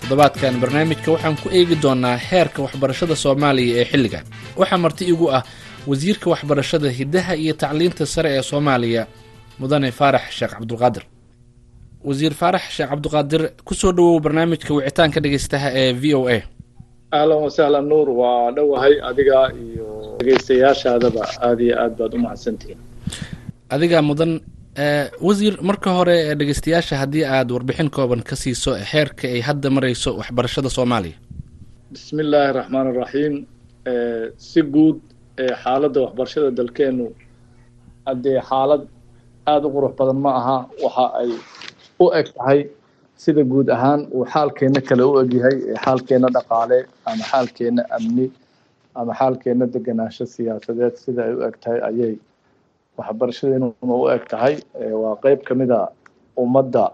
toddobaadkan 0.00 0.54
barnaamijka 0.62 1.08
waxaan 1.14 1.36
ku 1.42 1.48
eegi 1.58 1.76
doonnaa 1.82 2.16
heerka 2.28 2.58
waxbarashada 2.62 3.14
soomaaliya 3.16 3.74
ee 3.80 3.84
xilligan. 3.90 4.24
Waxaa 4.60 4.78
marti 4.84 5.04
igu 5.12 5.26
ah 5.36 5.42
wasiirka 5.86 6.26
waxbarashada 6.30 6.88
hiddaha 6.98 7.32
iyo 7.36 7.54
tacliinta 7.54 8.06
sare 8.06 8.30
ee 8.38 8.42
soomaaliya 8.42 9.06
mudane 9.58 9.90
faarax 9.92 10.24
sheekh 10.38 10.52
cabdulqaadir. 10.58 11.02
Wasiir 12.04 12.34
faarax 12.34 12.62
sheekh 12.76 12.88
cabdiqaadir 12.90 13.42
ku 13.64 13.74
soo 13.74 13.92
dhowow 13.92 14.20
barnaamijka 14.20 14.74
wicitaanka 14.74 15.20
dhegaystaha 15.20 15.68
ee 15.74 15.92
v 15.92 16.14
o 16.14 16.28
a. 16.28 16.38
Ahlan 17.12 17.38
wasahlan 17.44 17.86
nuur. 17.88 18.08
Waa 18.10 18.50
dhowahay 18.56 18.94
adiga 19.10 19.52
iyo 19.54 19.86
dhegaystayaashaadaba 20.18 21.22
aada 21.46 21.62
iyo 21.62 21.74
aad 21.82 21.94
baad 21.98 22.14
u 22.14 22.18
mahadsantihiin. 22.18 22.78
Adiga 23.70 24.02
mudan 24.02 24.40
wasiir 25.26 25.54
marka 25.68 25.90
hore 25.98 26.16
dhegeystayaasha 26.38 26.96
haddii 27.02 27.24
aad 27.24 27.50
warbixin 27.54 27.90
kooban 27.96 28.22
ka 28.28 28.36
siiso 28.36 28.74
heerka 28.92 29.26
ay 29.28 29.40
hadda 29.48 29.70
marayso 29.76 30.10
waxbarashada 30.20 30.70
soomaaliya. 30.76 31.16
Bismi 31.92 32.22
illaahi 32.24 32.52
raxmaan 32.58 32.86
iraxiim 32.94 33.34
si 34.48 34.60
guud 34.74 34.98
xaaladda 35.62 35.98
waxbarashada 36.04 36.50
dalkeenu 36.58 37.06
haddee 38.06 38.38
xaalad 38.50 38.82
aada 39.52 39.66
u 39.68 39.70
qurux 39.74 39.92
badan 39.98 40.18
ma 40.24 40.30
aha 40.40 40.56
waxa 40.84 41.04
ay 41.22 41.30
u 42.04 42.06
eg 42.20 42.26
tahay 42.36 42.60
sida 43.22 43.42
guud 43.52 43.68
ahaan 43.76 44.00
uu 44.14 44.24
xaalkeena 44.34 44.80
kale 44.88 45.02
u 45.10 45.12
egyahay 45.22 45.56
xaalkeena 45.84 46.28
dhaqaale 46.36 46.78
ama 47.10 47.24
xaalkeena 47.32 47.82
amni 47.96 48.26
ama 49.00 49.12
xaalkeena 49.20 49.64
degenaansho 49.74 50.24
siyaasadeed 50.34 50.94
sida 51.04 51.20
ay 51.28 51.32
u 51.38 51.40
eg 51.48 51.54
tahay 51.62 51.80
ayay 51.90 52.14
waxbarashadeennuna 52.98 53.94
u 54.02 54.08
eg 54.14 54.22
tahay 54.32 54.54
waa 55.02 55.16
qeyb 55.24 55.40
ka 55.48 55.54
mid 55.60 55.70
a 55.70 55.82
ummadda 56.42 56.84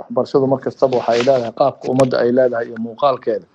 waxbarashadu 0.00 0.46
mar 0.52 0.60
kastaba 0.64 0.96
leedahay 1.26 1.52
qaabka 1.60 1.84
ummadda 1.92 2.16
ay 2.22 2.30
leedahay 2.38 2.66
iyo 2.68 2.76
muuqaalkeeda 2.86 3.46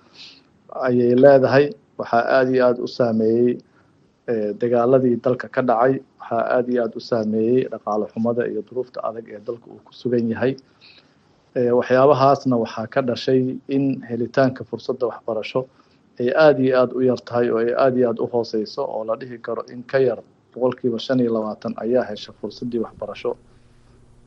ayay 0.88 1.14
leedahay. 1.24 1.66
Waxaa 1.98 2.22
aada 2.36 2.50
iyo 2.54 2.64
aada 2.68 2.80
u 2.82 2.88
saameeyey 2.98 3.52
dagaaladii 4.60 5.16
dalka 5.24 5.48
ka 5.54 5.62
dhacay. 5.68 5.94
Waxaa 6.20 6.42
aada 6.56 6.68
iyo 6.72 6.82
aada 6.84 6.96
u 6.96 7.00
saameeyey 7.10 7.60
dhaqaale 7.72 8.04
xumada 8.12 8.42
iyo 8.50 8.60
duruufta 8.68 8.98
adag 9.08 9.26
ee 9.34 9.40
dalka 9.46 9.66
uu 9.72 9.80
ku 9.86 9.92
sugan 10.00 10.28
yahay. 10.32 10.52
Waxyaabahaasna 11.78 12.56
waxaa 12.64 12.86
ka 12.94 13.00
dhashay 13.08 13.56
in 13.68 14.02
helitaanka 14.08 14.64
fursadda 14.68 15.06
waxbarasho 15.08 15.60
ay 16.20 16.28
aada 16.44 16.60
iyo 16.62 16.74
aada 16.80 16.92
u 16.94 17.00
yar 17.08 17.20
tahay 17.28 17.48
oo 17.50 17.58
ay 17.64 17.72
aada 17.72 17.96
iyo 17.96 18.08
aada 18.10 18.22
u 18.22 18.26
hooseyso 18.32 18.82
oo 18.84 19.04
la 19.08 19.16
dhihi 19.16 19.38
karo 19.40 19.62
in 19.72 19.82
ka 19.82 19.98
yar 19.98 20.18
boqolkiiba 20.56 20.98
shan 21.06 21.20
iyo 21.22 21.32
labaatan 21.36 21.72
ayaa 21.84 22.04
hesha 22.10 22.32
fursaddii 22.40 22.80
waxbarasho 22.84 23.32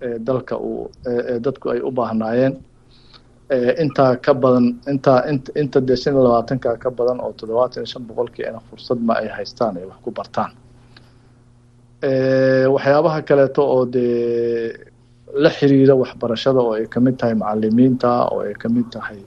ee 0.06 0.18
dalka 0.28 0.56
uu 0.70 0.84
ee 1.12 1.40
dadku 1.46 1.66
ay 1.74 1.80
u 1.82 1.92
baahnaayeen. 2.00 2.54
Intaa 3.84 4.12
ka 4.26 4.34
badan 4.44 4.66
intaa 4.92 5.20
int 5.32 5.46
inta 5.62 5.80
dee 5.88 5.96
shan 6.02 6.14
iyo 6.14 6.24
labaatanka 6.28 6.70
ka 6.84 6.90
badan 6.98 7.18
oo 7.26 7.32
toddobaatan 7.40 7.80
iyo 7.82 7.90
shan 7.94 8.04
boqolkiina 8.10 8.60
fursad 8.70 9.00
ma 9.08 9.14
ay 9.22 9.28
haystaan 9.38 9.74
ay 9.80 9.86
wax 9.90 9.98
ku 10.06 10.12
bartaan. 10.20 10.52
Waxyaabaha 12.74 13.20
kaleeto 13.30 13.62
oo 13.76 13.84
dee 13.86 14.74
la 15.44 15.50
xiriira 15.58 15.94
waxbarashada 16.02 16.60
oo 16.66 16.74
ay 16.78 16.86
ka 16.94 17.00
mid 17.06 17.16
tahay 17.20 17.36
macalimiinta 17.42 18.10
oo 18.32 18.40
ay 18.46 18.54
ka 18.62 18.68
mid 18.76 18.88
tahay 18.94 19.20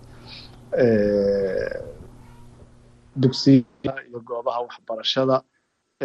dugsiya 3.23 3.93
iyo 4.09 4.19
goobaha 4.29 4.61
waxbarashada 4.67 5.37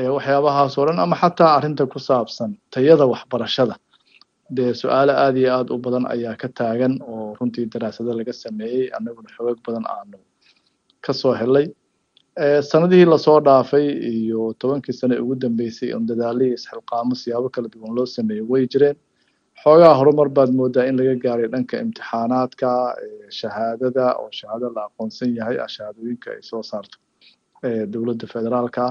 waxyaabahaas 0.05 0.77
oo 0.77 0.85
dhan 0.87 0.99
ama 0.99 1.15
xataa 1.21 1.51
arrinta 1.57 1.85
ku 1.93 1.99
saabsan 1.99 2.51
tayada 2.73 3.05
waxbarashada. 3.13 3.75
Dee 4.55 4.73
su'aalo 4.81 5.13
aada 5.23 5.37
iyo 5.39 5.49
aada 5.57 5.73
u 5.73 5.77
badan 5.85 6.05
ayaa 6.13 6.35
ka 6.41 6.47
taagan 6.59 6.93
oo 7.01 7.35
runtii 7.39 7.65
daraasado 7.73 8.13
laga 8.19 8.33
sameeyey 8.33 8.85
annaguna 8.97 9.29
xoog 9.35 9.57
badan 9.65 9.85
aanu 9.95 10.17
ka 11.05 11.13
soo 11.13 11.33
helay. 11.41 11.67
Sanadihii 12.69 13.05
la 13.09 13.17
soo 13.17 13.39
dhaafay 13.47 13.85
iyo 14.13 14.53
tobankii 14.61 14.93
sane 14.99 15.15
ugu 15.23 15.35
dambeysay 15.35 15.89
on 15.97 16.05
dadaalihii 16.09 16.53
isxilqaamo 16.57 17.13
siyaabo 17.21 17.49
kala 17.49 17.67
duwan 17.73 17.95
loo 17.97 18.05
sameeyey 18.05 18.45
way 18.51 18.63
jireen. 18.73 18.95
Xoogaa 19.63 19.93
horumar 19.99 20.29
baad 20.29 20.51
moodaa 20.59 20.85
in 20.89 20.95
laga 20.99 21.15
gaaray 21.23 21.47
dhanka 21.53 21.75
imtixaanaadka 21.83 22.69
shahaadada 23.39 24.05
oo 24.21 24.29
shahaado 24.39 24.67
la 24.75 24.81
aqoonsan 24.87 25.29
yahay 25.39 25.57
shahaadooyinka 25.75 26.27
ay 26.37 26.41
soo 26.49 26.61
saarto 26.69 26.97
dowladda 27.93 28.25
federaalka 28.33 28.85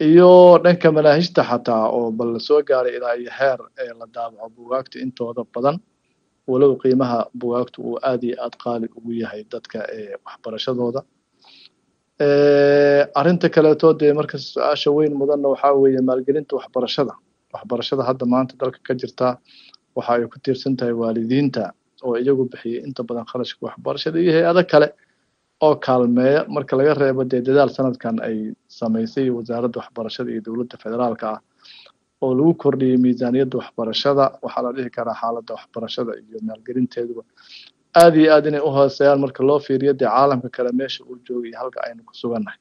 iyo 0.00 0.58
dhanka 0.64 0.92
manaahijta 0.92 1.42
xataa 1.50 1.88
oo 1.96 2.10
bal 2.12 2.32
la 2.34 2.38
soo 2.40 2.60
gaaray 2.68 2.96
ilaa 2.96 3.14
iyo 3.16 3.30
heer 3.38 3.58
la 3.98 4.06
daabaco 4.14 4.48
bugaagta 4.56 4.98
intooda 5.04 5.42
badan 5.54 5.76
walow 6.46 6.76
qiimaha 6.82 7.18
bugaagtu 7.40 7.78
uu 7.82 7.96
aada 8.08 8.24
iyo 8.26 8.36
aada 8.44 8.56
qaali 8.64 8.86
ugu 8.96 9.12
yahay 9.22 9.42
dadka 9.52 9.78
waxbarashadooda. 10.26 11.00
Arrinta 13.18 13.48
kaleeto 13.54 13.88
dee 14.00 14.12
marka 14.12 14.36
su'aasha 14.38 14.90
weyn 14.96 15.14
mudanna 15.20 15.48
waxaa 15.52 15.72
weeye 15.82 16.00
maalgelinta 16.08 16.52
waxbarashada. 16.58 17.14
Waxbarashada 17.54 18.02
hadda 18.08 18.24
maanta 18.32 18.54
dalka 18.60 18.78
ka 18.86 18.92
jirta 19.00 19.38
waxa 19.96 20.12
ay 20.14 20.26
ku 20.32 20.38
tiirsan 20.44 20.76
tahay 20.76 20.92
waalidiinta 20.92 21.72
oo 22.04 22.14
iyagu 22.20 22.44
bixiyay 22.52 22.84
inta 22.86 23.02
badan 23.08 23.24
kharashka 23.30 23.60
waxbarashada 23.66 24.16
iyo 24.20 24.32
hay'ado 24.36 24.62
kale 24.72 24.88
oo 25.64 25.74
kaalmeeya 25.86 26.40
marka 26.54 26.76
laga 26.78 26.94
reebo 27.00 27.22
dee 27.30 27.40
dadaal 27.48 27.70
sanadkan 27.76 28.16
ay 28.28 28.36
samaysay 28.78 29.26
wasaaradda 29.36 29.78
waxbarashada 29.82 30.30
iyo 30.32 30.40
dowladda 30.46 30.76
federaalka 30.84 31.26
ah 31.34 31.40
oo 32.24 32.32
lagu 32.38 32.52
kordhiyey 32.62 32.96
miisaaniyadda 33.04 33.56
waxbarashada 33.62 34.24
waxaa 34.44 34.62
la 34.66 34.70
dhihi 34.76 34.90
karaa 34.96 35.16
xaaladda 35.22 35.52
waxbarashada 35.58 36.12
iyo 36.22 36.38
maalgelinteeduba. 36.48 37.22
Aada 38.00 38.16
iyo 38.22 38.30
aada 38.34 38.48
inay 38.50 38.62
u 38.68 38.70
hooseeyaan 38.76 39.20
marka 39.24 39.40
loo 39.48 39.58
fiiriyo 39.66 39.92
dee 40.00 40.08
caalamka 40.14 40.48
kale 40.56 40.70
meesha 40.80 41.00
uu 41.10 41.16
joogay 41.26 41.50
iyo 41.50 41.58
halka 41.62 41.78
aynu 41.86 42.02
ku 42.08 42.12
sugannahay. 42.22 42.58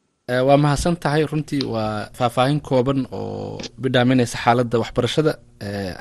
Waa 0.48 0.58
mahadsan 0.66 0.96
tahay 1.04 1.24
runtii 1.32 1.64
waa 1.74 2.08
faahfaahin 2.18 2.60
kooban 2.70 3.00
oo 3.20 3.60
bidhaaminaysa 3.84 4.38
xaaladda 4.44 4.78
waxbarashada 4.84 5.32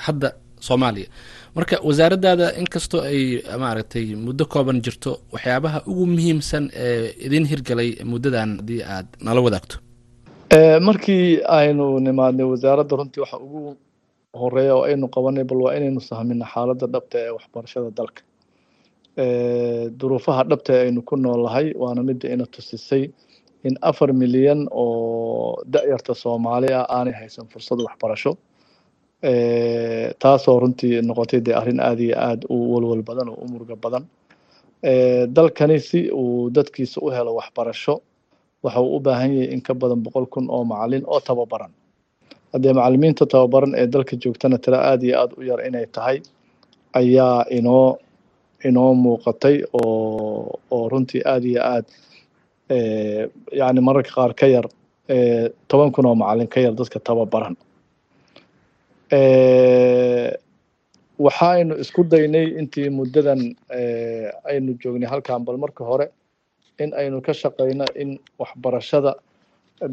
hadda 0.07 0.29
soomaaliya 0.69 1.09
marka 1.57 1.77
wasaaraddaada 1.89 2.47
inkastoo 2.61 3.01
ay 3.11 3.21
maaragtay 3.63 4.07
muddo 4.27 4.45
kooban 4.53 4.79
jirto 4.85 5.11
waxyaabaha 5.35 5.79
ugu 5.91 6.05
muhiimsan 6.15 6.65
ee 6.85 7.15
idin 7.27 7.45
hirgalay 7.51 7.91
muddadan 8.13 8.51
haddii 8.59 8.83
aad 8.95 9.07
nala 9.27 9.41
wadaagto. 9.47 9.77
Markii 10.89 11.27
aynu 11.59 11.87
nimaadnay 12.07 12.47
wasaaradda 12.53 12.95
runtii 12.99 13.21
waxa 13.25 13.39
ugu 13.47 13.63
horreeya 14.41 14.75
oo 14.77 14.85
aynu 14.89 15.07
qabanay 15.15 15.45
bal 15.51 15.61
waa 15.65 15.75
inaynu 15.79 16.01
sahmina 16.11 16.45
xaaladda 16.53 16.87
dhabta 16.95 17.17
ee 17.25 17.31
waxbarashada 17.37 17.91
dalka. 17.99 18.23
Duruufaha 20.01 20.43
dhabta 20.51 20.71
ee 20.77 20.83
aynu 20.87 21.01
ku 21.09 21.15
noolahay 21.25 21.67
waana 21.83 22.03
midda 22.09 22.27
ina 22.35 22.47
tusisay 22.55 23.05
in 23.69 23.75
afar 23.91 24.09
milyan 24.23 24.61
oo 24.71 25.63
da-yarta 25.75 26.13
soomaali 26.23 26.69
ah 26.79 26.87
aanay 26.97 27.15
haysan 27.21 27.47
fursad 27.53 27.79
waxbarasho 27.87 28.33
taasoo 30.23 30.57
runtii 30.63 31.01
noqotay 31.09 31.41
dee 31.47 31.55
arrin 31.61 31.81
aada 31.81 32.03
iyo 32.07 32.17
aada 32.27 32.45
u 32.49 32.57
walwal 32.75 33.03
badan 33.09 33.29
oo 33.29 33.39
u 33.45 33.49
muruga 33.53 33.77
badan. 33.85 34.05
Dalkani 35.37 35.79
si 35.81 36.11
uu 36.13 36.51
dadkiisa 36.51 37.01
u 37.01 37.09
helo 37.11 37.35
waxbarasho 37.39 37.95
waxa 38.63 38.81
uu 38.81 38.97
u 38.97 39.01
baahan 39.01 39.33
yahay 39.37 39.53
in 39.55 39.61
ka 39.67 39.75
badan 39.75 40.01
boqol 40.05 40.27
kun 40.27 40.47
oo 40.51 40.65
macalin 40.65 41.05
oo 41.07 41.21
tababaran. 41.21 41.73
Haddee 42.53 42.73
macalimiinta 42.79 43.27
tababaran 43.27 43.73
ee 43.81 43.87
dalka 43.87 44.17
joogtana 44.23 44.59
tiro 44.59 44.77
aada 44.77 45.05
iyo 45.07 45.17
aada 45.21 45.35
u 45.39 45.43
yar 45.51 45.61
inay 45.67 45.87
tahay 45.87 46.19
ayaa 47.01 47.45
inoo 47.59 47.99
inoo 48.69 48.95
muuqatay 49.05 49.57
oo 49.73 50.59
oo 50.75 50.89
runtii 50.93 51.23
aada 51.33 51.47
iyo 51.53 51.63
aada 51.73 51.89
yacni 53.61 53.81
mararka 53.87 54.11
qaar 54.17 54.33
ka 54.41 54.47
yar 54.55 54.67
toban 55.69 55.91
kun 55.95 56.07
oo 56.07 56.15
macalin 56.15 56.49
ka 56.49 56.61
yar 56.61 56.75
dadka 56.79 56.99
tababaran 57.01 57.57
waxaynu 61.25 61.75
isku 61.83 62.03
daynay 62.13 62.47
intii 62.61 62.89
muddadan 62.99 63.41
aynu 64.51 64.71
joognay 64.83 65.09
halkan 65.13 65.45
bal 65.47 65.57
marka 65.65 65.85
hore 65.91 66.07
in 66.83 66.91
aynu 67.01 67.21
ka 67.27 67.33
shaqeyno 67.33 67.85
in 68.03 68.19
waxbarashada 68.41 69.13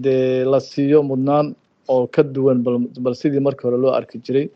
dee 0.03 0.43
la 0.51 0.59
siiyo 0.59 0.99
mudnaan 1.11 1.55
oo 1.93 2.07
ka 2.07 2.23
duwan 2.23 2.63
bal 3.03 3.15
sidii 3.21 3.39
markii 3.47 3.65
hore 3.67 3.77
loo 3.83 3.91
arki 3.99 4.17
jiray 4.25 4.47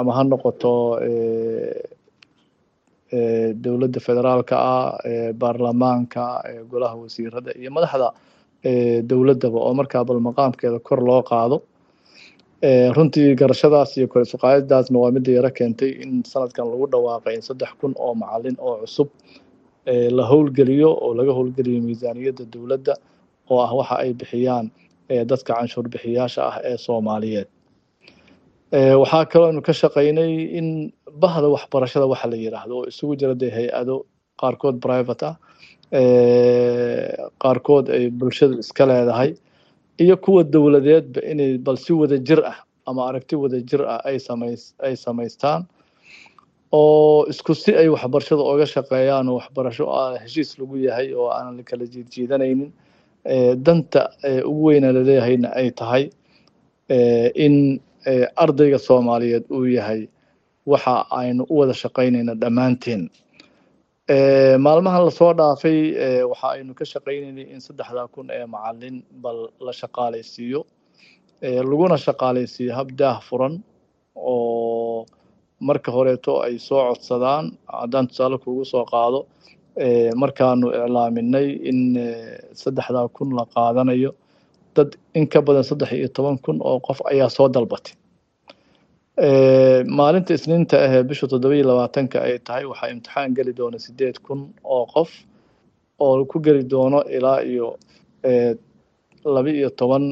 ama 0.00 0.12
ha 0.16 0.22
noqoto 0.24 0.72
dowladda 3.64 4.00
federaalka 4.06 4.54
ah 4.74 4.88
baarlamaanka 5.40 6.22
golaha 6.70 6.96
wasiirada 7.02 7.50
iyo 7.60 7.70
madaxda 7.76 8.08
dowladdaba 9.10 9.58
oo 9.66 9.74
markaa 9.80 10.04
bal 10.08 10.20
maqaamkeeda 10.28 10.78
kor 10.88 11.00
loo 11.08 11.22
qaado 11.30 11.56
runtii 12.62 13.34
garashadaas 13.38 13.96
iyo 13.98 14.08
kor 14.08 14.22
isuqaadidaasna 14.26 14.98
waa 14.98 15.10
midda 15.14 15.30
yaro 15.38 15.50
keentay 15.58 15.90
in 16.02 16.22
sanadkan 16.24 16.66
lagu 16.70 16.86
dhawaaqay 16.92 17.34
in 17.38 17.42
saddex 17.42 17.70
kun 17.80 17.92
oo 17.96 18.14
macalin 18.14 18.56
oo 18.58 18.76
cusub 18.82 19.08
la 19.86 20.24
howlgeliyo 20.30 20.90
oo 21.04 21.14
laga 21.14 21.32
howlgeliyo 21.38 21.80
miisaaniyadda 21.86 22.44
dowladda 22.52 22.94
oo 23.50 23.58
ah 23.66 23.72
waxa 23.78 23.94
ay 24.02 24.10
bixiyaan 24.20 24.66
dadka 25.30 25.54
canshuur 25.54 25.86
bixiyaasha 25.92 26.42
ah 26.50 26.56
ee 26.70 26.76
soomaaliyeed. 26.86 27.48
Waxaa 29.02 29.24
kaloo 29.32 29.46
aynu 29.50 29.62
ka 29.68 29.72
shaqaynay 29.72 30.32
in 30.58 30.68
bahda 31.22 31.46
waxbarashada 31.54 32.06
waxa 32.12 32.26
la 32.32 32.36
yidhaahdo 32.44 32.74
oo 32.78 32.84
isugu 32.90 33.14
jira 33.20 33.34
dee 33.42 33.50
hay'ado 33.56 33.94
qaarkood 34.40 34.76
private 34.86 35.22
ah 35.30 35.34
qaarkood 37.42 37.86
ay 37.96 38.04
bulshadu 38.20 38.58
iska 38.64 38.84
leedahay 38.90 39.30
iyo 39.98 40.16
kuwa 40.16 40.42
dowladeedba 40.44 41.20
inay 41.32 41.58
bal 41.58 41.76
si 41.76 41.92
wada 41.92 42.18
jir 42.18 42.40
ah 42.52 42.58
ama 42.86 43.08
aragti 43.08 43.36
wada 43.36 43.58
jir 43.68 43.82
ah 43.94 44.00
ay 44.08 44.18
samays 44.18 44.74
ay 44.86 44.94
samaystaan 44.96 45.62
oo 46.72 47.26
isku 47.32 47.54
si 47.54 47.70
ay 47.80 47.88
waxbarashada 47.94 48.42
oga 48.52 48.66
shaqeeyaan 48.74 49.28
oo 49.28 49.36
waxbarasho 49.40 49.84
aan 50.00 50.14
heshiis 50.22 50.50
lagu 50.58 50.76
yahay 50.86 51.08
oo 51.14 51.28
aanan 51.36 51.56
la 51.58 51.62
kala 51.70 51.84
jiidjiidanaynin 51.92 52.70
danta 53.66 54.02
ugu 54.50 54.64
weyna 54.68 54.92
laleeyahayna 54.96 55.48
ay 55.60 55.68
tahay 55.80 56.04
in 57.44 57.80
ardayga 58.36 58.78
soomaaliyeed 58.78 59.44
uu 59.50 59.66
yahay 59.78 60.08
waxa 60.66 60.94
aynu 61.20 61.42
u 61.48 61.54
wada 61.60 61.74
shaqaynayna 61.82 62.34
dhammaanteen 62.42 63.02
maalmahan 64.08 65.04
la 65.04 65.10
soo 65.10 65.32
dhaafay 65.36 65.78
waxa 66.30 66.48
aynu 66.56 66.72
ka 66.74 66.84
shaqaynaynay 66.84 67.46
in 67.52 67.60
saddexdaa 67.60 68.08
kun 68.14 68.30
ee 68.30 68.46
macalin 68.46 68.96
bal 69.22 69.48
la 69.60 69.72
shaqaalaysiiyo. 69.72 70.60
Laguna 71.42 71.96
shaqaalaysiiyo 72.06 72.72
hab 72.78 72.88
daah 73.00 73.20
furan 73.20 73.60
oo 74.16 75.04
marka 75.60 75.90
horeeto 75.92 76.40
ay 76.42 76.58
soo 76.58 76.80
codsadaan. 76.88 77.52
Haddaan 77.68 78.08
tusaale 78.08 78.38
kuugu 78.38 78.64
soo 78.64 78.84
qaado 78.92 79.26
markaanu 80.22 80.66
iclaaminay 80.72 81.48
in 81.70 81.78
saddexdaa 82.62 83.08
kun 83.16 83.36
la 83.36 83.44
qaadanayo. 83.54 84.10
Dad 84.74 84.96
in 85.14 85.26
ka 85.28 85.40
badan 85.42 85.64
saddex 85.64 85.92
iyo 85.92 86.08
toban 86.08 86.38
kun 86.44 86.58
oo 86.64 86.80
qof 86.80 86.98
ayaa 87.12 87.28
soo 87.28 87.48
dalbatay 87.48 87.92
maalinta 89.98 90.34
isniinta 90.34 90.76
ahee 90.86 91.02
bisha 91.08 91.26
toddoba 91.26 91.54
iyo 91.56 91.66
labaatanka 91.70 92.22
ay 92.22 92.38
tahay 92.38 92.64
waxaa 92.70 92.90
imtixaan 92.94 93.34
geli 93.34 93.52
doona 93.58 93.78
sideed 93.78 94.16
kun 94.22 94.40
oo 94.64 94.86
qof 94.94 95.10
oo 95.98 96.24
ku 96.30 96.38
geli 96.40 96.62
doono 96.70 97.02
ilaa 97.16 97.40
iyo 97.42 97.76
laba 99.24 99.50
iyo 99.50 99.70
toban 99.70 100.04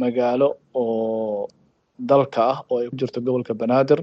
magaalo 0.00 0.48
oo 0.74 1.48
dalka 1.98 2.40
ah 2.52 2.58
oo 2.70 2.78
ay 2.80 2.88
ku 2.90 2.96
jirto 2.96 3.20
gobolka 3.20 3.54
banaadir. 3.54 4.00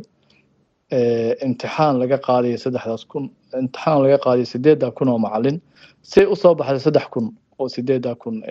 Imtixaan 1.45 2.00
laga 2.02 2.17
qaadayo 2.17 2.58
saddexdaas 2.58 3.06
kun 3.06 3.30
imtixaan 3.54 4.02
laga 4.04 4.17
qaadayo 4.26 4.45
sideeddaa 4.54 4.91
kun 4.98 5.10
oo 5.10 5.17
macalin 5.26 5.62
say 6.02 6.26
u 6.26 6.36
soo 6.36 6.56
baxday 6.56 6.80
saddex 6.88 7.06
kun 7.13 7.26
oo 7.60 7.67
sideeddaa 7.69 8.15
kun 8.15 8.41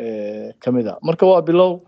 ka 0.63 0.71
mid 0.73 0.87
a 0.87 0.95
marka 1.03 1.27
waa 1.27 1.43
bilow 1.43 1.81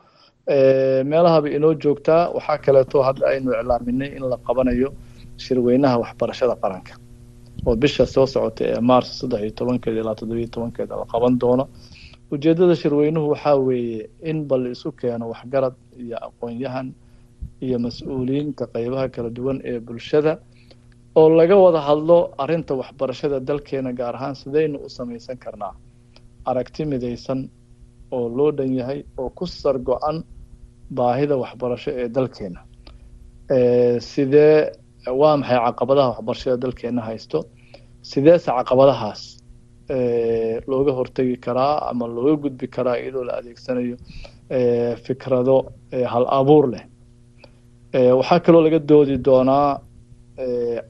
meelahaba 0.50 1.48
inoo 1.50 1.74
joogtaa 1.74 2.30
waxaa 2.34 2.58
kaleeto 2.58 3.02
hadda 3.02 3.26
aynu 3.26 3.50
iclaaminay 3.52 4.10
in 4.16 4.22
la 4.30 4.36
qabanayo 4.46 4.88
shirweynaha 5.36 5.98
waxbarashada 5.98 6.54
qaranka. 6.62 6.94
Oo 7.66 7.76
bisha 7.76 8.06
soo 8.06 8.26
socota 8.26 8.64
ee 8.64 8.80
mars 8.80 9.18
saddex 9.18 9.40
iyo 9.42 9.50
tobankeeda 9.50 10.00
ilaa 10.00 10.14
toddobiyo 10.14 10.48
tobankeeda 10.48 10.96
la 10.96 11.04
qaban 11.12 11.38
doono. 11.40 11.68
Ujeeddada 12.30 12.76
shirweynuhu 12.76 13.28
waxaa 13.34 13.56
weeye 13.56 14.08
in 14.22 14.44
bal 14.48 14.66
isu 14.66 14.92
keeno 14.92 15.28
waxgarad 15.32 15.74
iyo 15.98 16.16
aqoon-yahan 16.26 16.92
iyo 17.60 17.78
mas'uuliyiinta 17.78 18.66
qeybaha 18.74 19.08
kala 19.08 19.30
duwan 19.30 19.58
ee 19.64 19.80
bulshada 19.80 20.38
oo 21.16 21.28
laga 21.30 21.56
wada 21.56 21.80
hadlo 21.80 22.30
arrinta 22.38 22.74
waxbarashada 22.74 23.40
dalkeena 23.40 23.92
gaar 23.92 24.14
ahaan 24.14 24.34
sidaynu 24.34 24.78
u 24.86 24.88
samaysan 24.88 25.36
karnaa. 25.38 25.74
Aragti 26.44 26.84
midaysan 26.84 27.48
oo 28.12 28.28
loo 28.28 28.50
dhan 28.52 28.74
yahay 28.78 29.02
oo 29.18 29.30
ku 29.30 29.46
sar 29.46 29.78
go-an 29.78 30.22
baahida 30.90 31.36
waxbarasho 31.36 31.90
ee 32.00 32.08
dalkeena. 32.08 32.60
Sidee 34.00 34.72
waa 35.20 35.36
maxay 35.36 35.58
caqabadaha 35.66 36.08
waxbarashada 36.14 36.56
dalkeena 36.64 37.02
haysto. 37.08 37.38
Sideese 38.02 38.46
caqabadahaas 38.58 39.22
looga 40.70 40.92
hortegi 40.98 41.36
karaa 41.44 41.78
ama 41.90 42.06
looga 42.06 42.34
gudbi 42.42 42.66
karaa 42.68 42.96
iyadoo 42.98 43.24
la 43.24 43.32
adeegsanayo 43.40 43.96
fikrado 45.04 45.56
hal 46.12 46.24
abuur 46.38 46.66
leh? 46.72 46.84
Waxaa 48.18 48.40
kaloo 48.40 48.62
laga 48.66 48.78
doodi 48.78 49.16
doonaa 49.18 49.80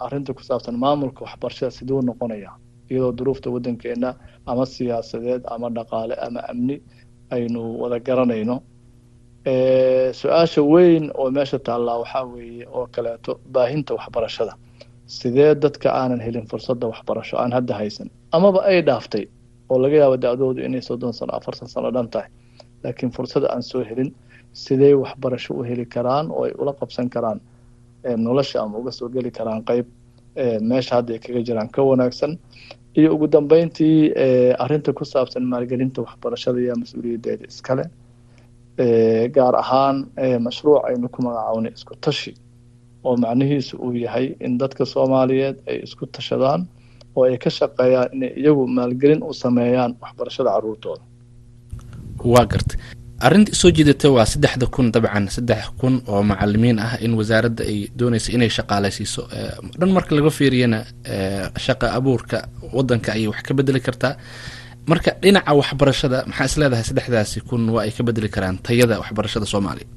arrinta 0.04 0.32
ku 0.34 0.42
saabsan 0.42 0.76
maamulka 0.78 1.24
waxbarashada 1.24 1.70
siduu 1.70 2.00
noqonaya 2.02 2.50
iyadoo 2.90 3.12
duruufta 3.18 3.50
waddankeena 3.50 4.14
ama 4.46 4.64
siyaasadeed 4.66 5.42
ama 5.54 5.68
dhaqaale 5.76 6.14
ama 6.26 6.40
amni 6.50 6.76
aynu 7.30 7.60
wada 7.80 7.98
garanayno 8.06 8.56
su'aasha 9.50 10.62
weyn 10.62 11.10
oo 11.14 11.30
meesha 11.30 11.58
taallaa 11.58 11.98
waxaa 12.02 12.24
weeye 12.34 12.66
oo 12.72 12.86
kaleeto 12.94 13.40
baahinta 13.52 13.94
waxbarashada. 13.94 14.52
Sidee 15.06 15.54
dadka 15.54 15.88
aanan 15.94 16.20
helin 16.20 16.46
fursadda 16.50 16.86
waxbarasho 16.92 17.36
aan 17.38 17.52
hadda 17.52 17.74
haysan? 17.74 18.10
Amaba 18.32 18.60
ay 18.66 18.82
dhaaftay 18.82 19.24
oo 19.70 19.78
laga 19.78 19.96
yaabo 20.02 20.16
da-doodu 20.16 20.60
inay 20.66 20.82
soddon 20.82 21.12
sano 21.12 21.32
afartan 21.38 21.68
sano 21.68 21.90
dhan 21.90 22.08
tahay. 22.10 22.28
Laakiin 22.84 23.12
fursada 23.12 23.46
aan 23.54 23.62
soo 23.62 23.84
helin 23.84 24.10
sidee 24.52 24.94
waxbarasho 24.94 25.54
u 25.54 25.62
heli 25.62 25.86
karaan 25.86 26.30
oo 26.30 26.44
ay 26.44 26.52
ula 26.58 26.72
qabsan 26.72 27.08
karaan 27.10 27.40
nolosha 28.16 28.60
ama 28.62 28.78
uga 28.78 28.90
soo 28.92 29.08
geli 29.08 29.30
karaan 29.30 29.62
qeyb 29.68 29.86
meesha 30.60 30.94
hadda 30.96 31.12
ay 31.14 31.18
kaga 31.18 31.40
jiraan 31.46 31.68
ka 31.68 31.82
wanaagsan? 31.82 32.38
Iyo 32.98 33.14
ugu 33.14 33.26
dambeyntii 33.28 34.10
arrinta 34.58 34.92
ku 34.92 35.04
saabsan 35.04 35.44
maalgelinta 35.46 36.02
waxbarashada 36.02 36.58
iyo 36.60 36.74
mas'uuliyaddeeda 36.82 37.46
iskale 37.46 37.84
gaar 39.36 39.54
ahaan 39.62 39.96
mashruuc 40.46 40.84
aynu 40.88 41.08
ku 41.14 41.22
magacawnay 41.26 41.72
isku 41.76 41.94
tashi 42.04 42.32
oo 43.04 43.16
macnihiisu 43.16 43.74
uu 43.84 43.92
yahay 44.04 44.26
in 44.40 44.58
dadka 44.60 44.84
soomaaliyeed 44.92 45.56
ay 45.70 45.76
isku 45.86 46.04
tashadaan 46.06 46.60
oo 47.16 47.24
ay 47.24 47.36
ka 47.44 47.50
shaqeeyaan 47.58 48.08
inay 48.16 48.32
iyagu 48.40 48.66
maalgelin 48.76 49.22
u 49.22 49.32
sameeyaan 49.42 49.92
waxbarashada 50.02 50.50
caruurtooda. 50.54 51.02
Waa 52.32 52.44
gartay 52.52 52.78
arrinta 53.26 53.54
soo 53.60 53.70
jeedata 53.76 54.10
waa 54.16 54.26
saddexda 54.32 54.66
kun 54.74 54.86
dabcan 54.94 55.28
saddex 55.36 55.62
kun 55.80 55.94
oo 56.08 56.22
macalimiin 56.30 56.78
ah 56.86 56.92
in 57.04 57.12
wasaaradda 57.18 57.62
ay 57.64 57.78
doonaysa 57.98 58.28
inay 58.36 58.50
shaqaalaysiiso 58.56 59.22
dhan 59.80 59.90
marka 59.96 60.12
laga 60.16 60.30
fiiriyana 60.38 60.78
shaqa 61.66 61.86
abuurka 61.98 62.38
wadanka 62.76 63.12
ayay 63.16 63.28
wax 63.32 63.40
ka 63.48 63.52
bedeli 63.58 63.80
kartaa 63.86 64.14
marka 64.90 65.10
dhinaca 65.22 65.52
waxbarashada 65.60 66.18
maxaa 66.30 66.46
is 66.50 66.54
leedahay 66.60 66.84
saddexdaasi 66.90 67.38
kun 67.48 67.62
waa 67.74 67.82
ay 67.86 67.92
ka 67.96 68.02
bedeli 68.08 68.28
karaan 68.36 68.56
tayada 68.66 68.94
waxbarashada 69.02 69.46
soomaaliya 69.52 69.88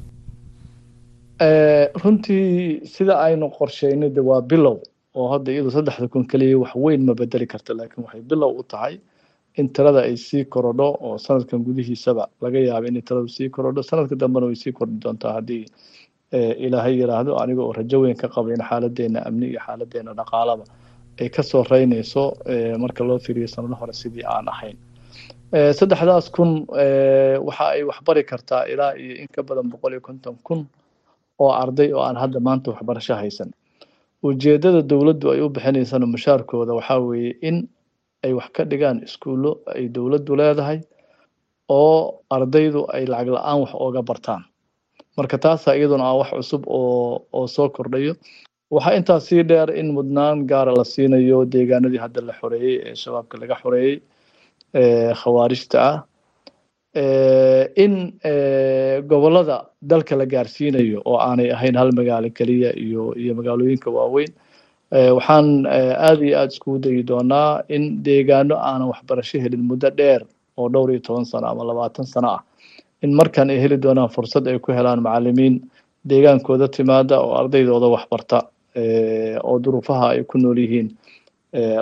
runtii 2.03 2.81
sida 2.95 3.13
aynu 3.27 3.45
qorsheynay 3.57 4.09
de 4.17 4.21
waa 4.29 4.41
bilow 4.51 4.77
oo 5.19 5.27
hadda 5.33 5.49
iyadu 5.53 5.71
saddexda 5.77 6.07
kun 6.13 6.23
keliya 6.31 6.57
wax 6.63 6.73
weyn 6.83 7.01
ma 7.07 7.13
bedeli 7.21 7.45
karta 7.53 7.71
laakiin 7.79 8.03
waxay 8.05 8.21
bilow 8.31 8.51
u 8.59 8.63
tahay 8.71 8.95
in 9.59 9.67
tirada 9.75 10.01
ay 10.09 10.15
sii 10.17 10.43
korodho 10.53 10.87
oo 11.05 11.17
sanadkan 11.25 11.59
gudihiisaba 11.67 12.23
laga 12.43 12.59
yaabo 12.69 12.87
inay 12.91 13.01
tiradu 13.07 13.27
sii 13.37 13.49
korodho. 13.55 13.81
Sanadka 13.89 14.15
dambena 14.21 14.45
way 14.49 14.55
sii 14.63 14.71
kordhi 14.77 14.97
doontaa 15.03 15.33
haddii 15.37 15.65
ilaahay 16.65 16.93
yiraahdo 17.01 17.31
aniga 17.41 17.61
oo 17.67 17.73
rajo 17.79 17.97
weyn 18.03 18.15
ka 18.21 18.27
qaba 18.35 18.49
in 18.55 18.61
xaaladeena 18.69 19.19
amni 19.27 19.45
iyo 19.51 19.59
xaaladeena 19.65 20.11
dhaqaalaba 20.19 20.63
ay 21.21 21.29
ka 21.29 21.43
soo 21.43 21.63
reynayso 21.71 22.23
marka 22.83 23.03
loo 23.03 23.19
fiiriyo 23.19 23.47
sanado 23.47 23.75
hore 23.81 23.93
sidii 23.93 24.23
aan 24.33 24.47
ahayn. 24.53 24.77
Saddexdaas 25.77 26.29
kun 26.35 26.51
waxa 27.47 27.65
ay 27.75 27.83
waxbari 27.89 28.23
kartaa 28.23 28.63
ilaa 28.71 28.93
iyo 28.97 29.15
in 29.21 29.27
ka 29.35 29.41
badan 29.43 29.69
boqol 29.71 29.91
iyo 29.93 30.01
konton 30.01 30.35
kun 30.43 30.67
oo 31.39 31.51
arday 31.51 31.89
oo 31.93 32.01
aan 32.07 32.15
hadda 32.17 32.39
maanta 32.39 32.71
waxbarasho 32.71 33.15
haysan. 33.15 33.49
Ujeedada 34.23 34.81
dowladdu 34.81 35.31
ay 35.31 35.41
u 35.41 35.49
bixinaysana 35.49 36.05
mushaarkooda 36.05 36.73
waxaa 36.79 36.99
weeye 36.99 37.33
in 37.41 37.67
ay 38.23 38.33
wax 38.33 38.49
ka 38.55 38.63
dhigaan 38.65 38.97
iskuullo 39.03 39.51
ay 39.75 39.87
dowladdu 39.95 40.35
leedahay 40.35 40.79
oo 41.69 42.21
ardaydu 42.29 42.85
ay 42.93 43.05
lacag 43.11 43.29
la'aan 43.35 43.59
wax 43.63 43.71
ooga 43.73 44.01
bartaan. 44.09 44.43
Marka 45.17 45.37
taasaa 45.37 45.75
iyaduna 45.75 46.03
ah 46.09 46.15
wax 46.19 46.29
cusub 46.37 46.63
oo 46.67 47.25
oo 47.33 47.47
soo 47.47 47.69
kordhayo 47.69 48.13
waxaa 48.75 48.95
intaas 48.99 49.23
sii 49.27 49.43
dheer 49.49 49.69
in 49.81 49.87
mudnaan 49.97 50.45
gaara 50.51 50.73
la 50.79 50.83
siinayo 50.93 51.39
deegaanadii 51.53 52.01
hadda 52.05 52.21
la 52.27 52.33
xoreeyey 52.39 52.75
ee 52.89 52.95
shabaabka 53.01 53.35
laga 53.41 53.55
xoreeyey 53.63 53.95
khawaarijta 55.21 55.77
ah 55.89 55.97
in 57.83 57.93
gobollada 59.11 59.57
dalka 59.91 60.15
la 60.21 60.25
gaarsiinayo 60.33 61.01
oo 61.05 61.17
aanay 61.27 61.49
ahayn 61.55 61.75
hal 61.81 61.89
magaalo 61.99 62.29
keliya 62.37 62.71
iyo 62.85 63.03
iyo 63.21 63.31
magaalooyinka 63.39 63.89
waaweyn. 63.97 64.31
Waxaan 65.17 65.47
aada 65.69 66.23
iyo 66.27 66.35
aada 66.39 66.51
iskugu 66.53 66.77
dayi 66.83 67.03
doonaa 67.11 67.61
in 67.75 67.83
deegaano 68.05 68.55
aanan 68.69 68.87
waxbarasho 68.93 69.37
helin 69.43 69.63
muddo 69.69 69.89
dheer 69.99 70.21
oo 70.57 70.67
dhowr 70.73 70.89
iyo 70.93 70.99
toban 71.07 71.25
sano 71.25 71.47
ama 71.47 71.63
labaatan 71.69 72.05
sano 72.13 72.29
ah. 72.37 72.41
In 73.01 73.11
markan 73.19 73.49
ay 73.49 73.59
heli 73.63 73.77
doonaan 73.85 74.09
fursad 74.15 74.47
ay 74.47 74.59
ku 74.59 74.71
helaan 74.77 75.01
macalimiin 75.05 75.55
deegaankooda 76.09 76.67
timaada 76.75 77.15
oo 77.25 77.33
ardaydooda 77.41 77.87
waxbarta 77.95 78.37
oo 79.43 79.59
duruufaha 79.63 80.09
ay 80.13 80.23
ku 80.23 80.37
nool 80.37 80.57
yihiin 80.57 80.89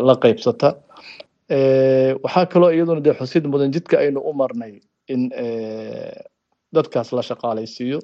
la 0.07 0.15
qaybsata. 0.23 0.69
Waxaa 2.23 2.45
kaloo 2.51 2.71
iyaduna 2.71 3.01
dee 3.05 3.13
xusid 3.19 3.45
mudan 3.47 3.71
jidka 3.71 3.97
aynu 3.99 4.19
u 4.19 4.33
marnay 4.33 4.73
in 5.07 5.29
dadkaas 6.75 7.11
la 7.15 7.21
shaqaalaysiiyo 7.29 7.99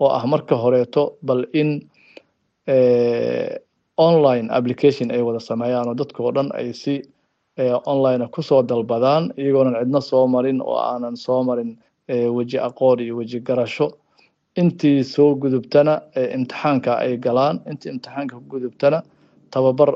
oo 0.00 0.08
ah 0.08 0.24
marka 0.26 0.54
horeeto 0.56 1.16
bal 1.22 1.44
in 1.52 1.70
online 3.96 4.48
application 4.50 5.10
ay 5.10 5.22
wada 5.22 5.40
sameeyaan 5.40 5.88
oo 5.88 5.94
dadka 5.94 6.30
dhan 6.34 6.48
ay 6.54 6.72
si 6.72 7.02
online 7.86 8.26
ku 8.34 8.42
soo 8.42 8.62
dalbadaan 8.62 9.32
iyagoonan 9.38 9.74
cidna 9.80 10.00
soo 10.00 10.26
marin 10.26 10.60
oo 10.60 10.76
aanan 10.76 11.16
soo 11.16 11.42
marin 11.44 11.78
weji 12.08 12.58
aqoon 12.58 12.98
iyo 13.00 13.16
weji 13.16 13.40
garasho 13.40 13.86
intii 14.60 15.04
soo 15.04 15.34
gudubtana 15.42 15.94
imtixaanka 16.36 16.92
ay 17.04 17.16
galaan 17.24 17.56
intii 17.70 17.90
imtixaanka 17.94 18.36
gudubtana 18.50 18.98
tababar 19.52 19.90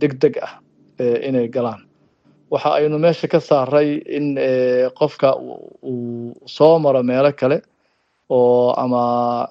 deg 0.00 0.12
deg 0.22 0.34
ah 0.46 0.52
inay 1.28 1.48
galaan. 1.48 1.80
Waxa 2.50 2.70
aynu 2.78 2.98
meesha 2.98 3.28
ka 3.28 3.40
saaray 3.40 4.02
in 4.16 4.34
qofka 4.98 5.30
uu 5.90 6.34
soo 6.46 6.78
maro 6.78 7.02
meelo 7.02 7.32
kale 7.40 7.62
oo 8.30 8.74
ama 8.82 9.46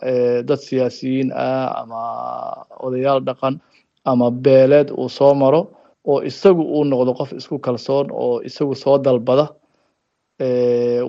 dad 0.47 0.59
siyaasiyiin 0.67 1.31
ah 1.33 1.81
ama 1.81 2.01
odayaal 2.85 3.21
dhaqan 3.27 3.59
ama 4.05 4.31
beeleed 4.31 4.89
uu 4.91 5.09
soo 5.09 5.33
maro 5.33 5.61
oo 6.05 6.19
isagu 6.29 6.61
uu 6.75 6.83
noqdo 6.83 7.13
qof 7.19 7.31
isku 7.39 7.59
kalsoon 7.59 8.07
oo 8.11 8.41
isagu 8.47 8.75
soo 8.75 8.97
dalbada 8.97 9.45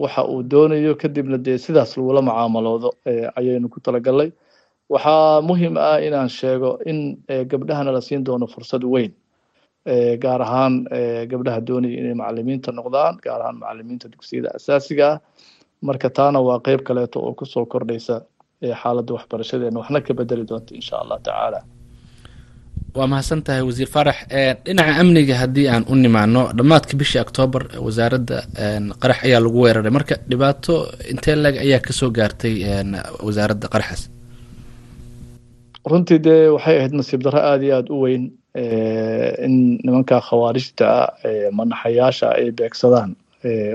waxa 0.03 0.23
uu 0.33 0.43
doonayo 0.43 0.95
kadibna 1.03 1.39
dee 1.39 1.59
sidaas 1.59 1.97
lagula 1.97 2.23
macaamaloodo 2.23 2.91
ayaynu 3.39 3.69
ku 3.71 3.79
talagalnay 3.81 4.31
waxaa 4.91 5.41
muhiim 5.49 5.75
ah 5.79 5.99
inaan 6.07 6.29
sheego 6.29 6.79
in 6.91 6.99
gabdhahana 7.51 7.93
la 7.93 8.01
siin 8.01 8.25
doono 8.25 8.47
fursad 8.47 8.83
weyn. 8.85 9.13
Gaar 10.23 10.41
ahaan 10.47 10.75
gabdhaha 11.31 11.61
doonaya 11.69 11.97
inay 12.01 12.15
macalimiinta 12.15 12.71
noqdaan 12.79 13.15
gaar 13.25 13.41
ahaan 13.43 13.57
macalimiinta 13.63 14.09
dugsiyada 14.13 14.51
asaasiga 14.59 15.07
ah. 15.13 15.21
Marka 15.83 16.09
taana 16.11 16.41
waa 16.47 16.59
qeyb 16.67 16.81
kaleeto 16.89 17.19
oo 17.27 17.33
ku 17.39 17.45
soo 17.47 17.65
kordhaysa 17.73 18.17
xaaladda 18.83 19.15
waxbarashadeena 19.17 19.79
waxna 19.81 20.01
ka 20.07 20.13
bedeli 20.15 20.45
doonta 20.51 20.75
insha 20.75 20.95
allah 21.03 21.19
tacaala 21.27 21.61
waa 22.95 23.07
mahadsan 23.07 23.43
tahay 23.47 23.63
wasiir 23.69 23.89
farax 23.95 24.19
dhinaca 24.67 24.93
amniga 25.03 25.35
haddii 25.43 25.67
aan 25.73 25.85
u 25.93 25.95
nimaano 25.95 26.43
dhammaadka 26.59 26.95
bishii 27.01 27.21
octoobar 27.25 27.63
wasaaradda 27.87 28.37
qarax 29.03 29.19
ayaa 29.27 29.41
lagu 29.45 29.59
weeraray. 29.65 29.91
Marka 29.97 30.15
dhibaato 30.31 30.75
intee 31.11 31.37
leg 31.45 31.55
ayaa 31.65 31.81
ka 31.87 31.93
soo 31.93 32.11
gaartay 32.11 32.55
wasaaradda 33.27 33.67
qaraxaas? 33.75 34.03
Runtii 35.91 36.19
dee 36.27 36.49
waxay 36.57 36.77
ahayd 36.79 36.93
nasiib 36.99 37.23
darro 37.25 37.39
aada 37.41 37.65
iyo 37.65 37.77
aada 37.77 37.93
u 37.95 38.01
weyn 38.05 38.25
in 39.47 39.55
nimanka 39.85 40.21
khawaarijta 40.21 40.89
manaxayaasha 41.59 42.27
ay 42.39 42.51
beegsadaan 42.59 43.11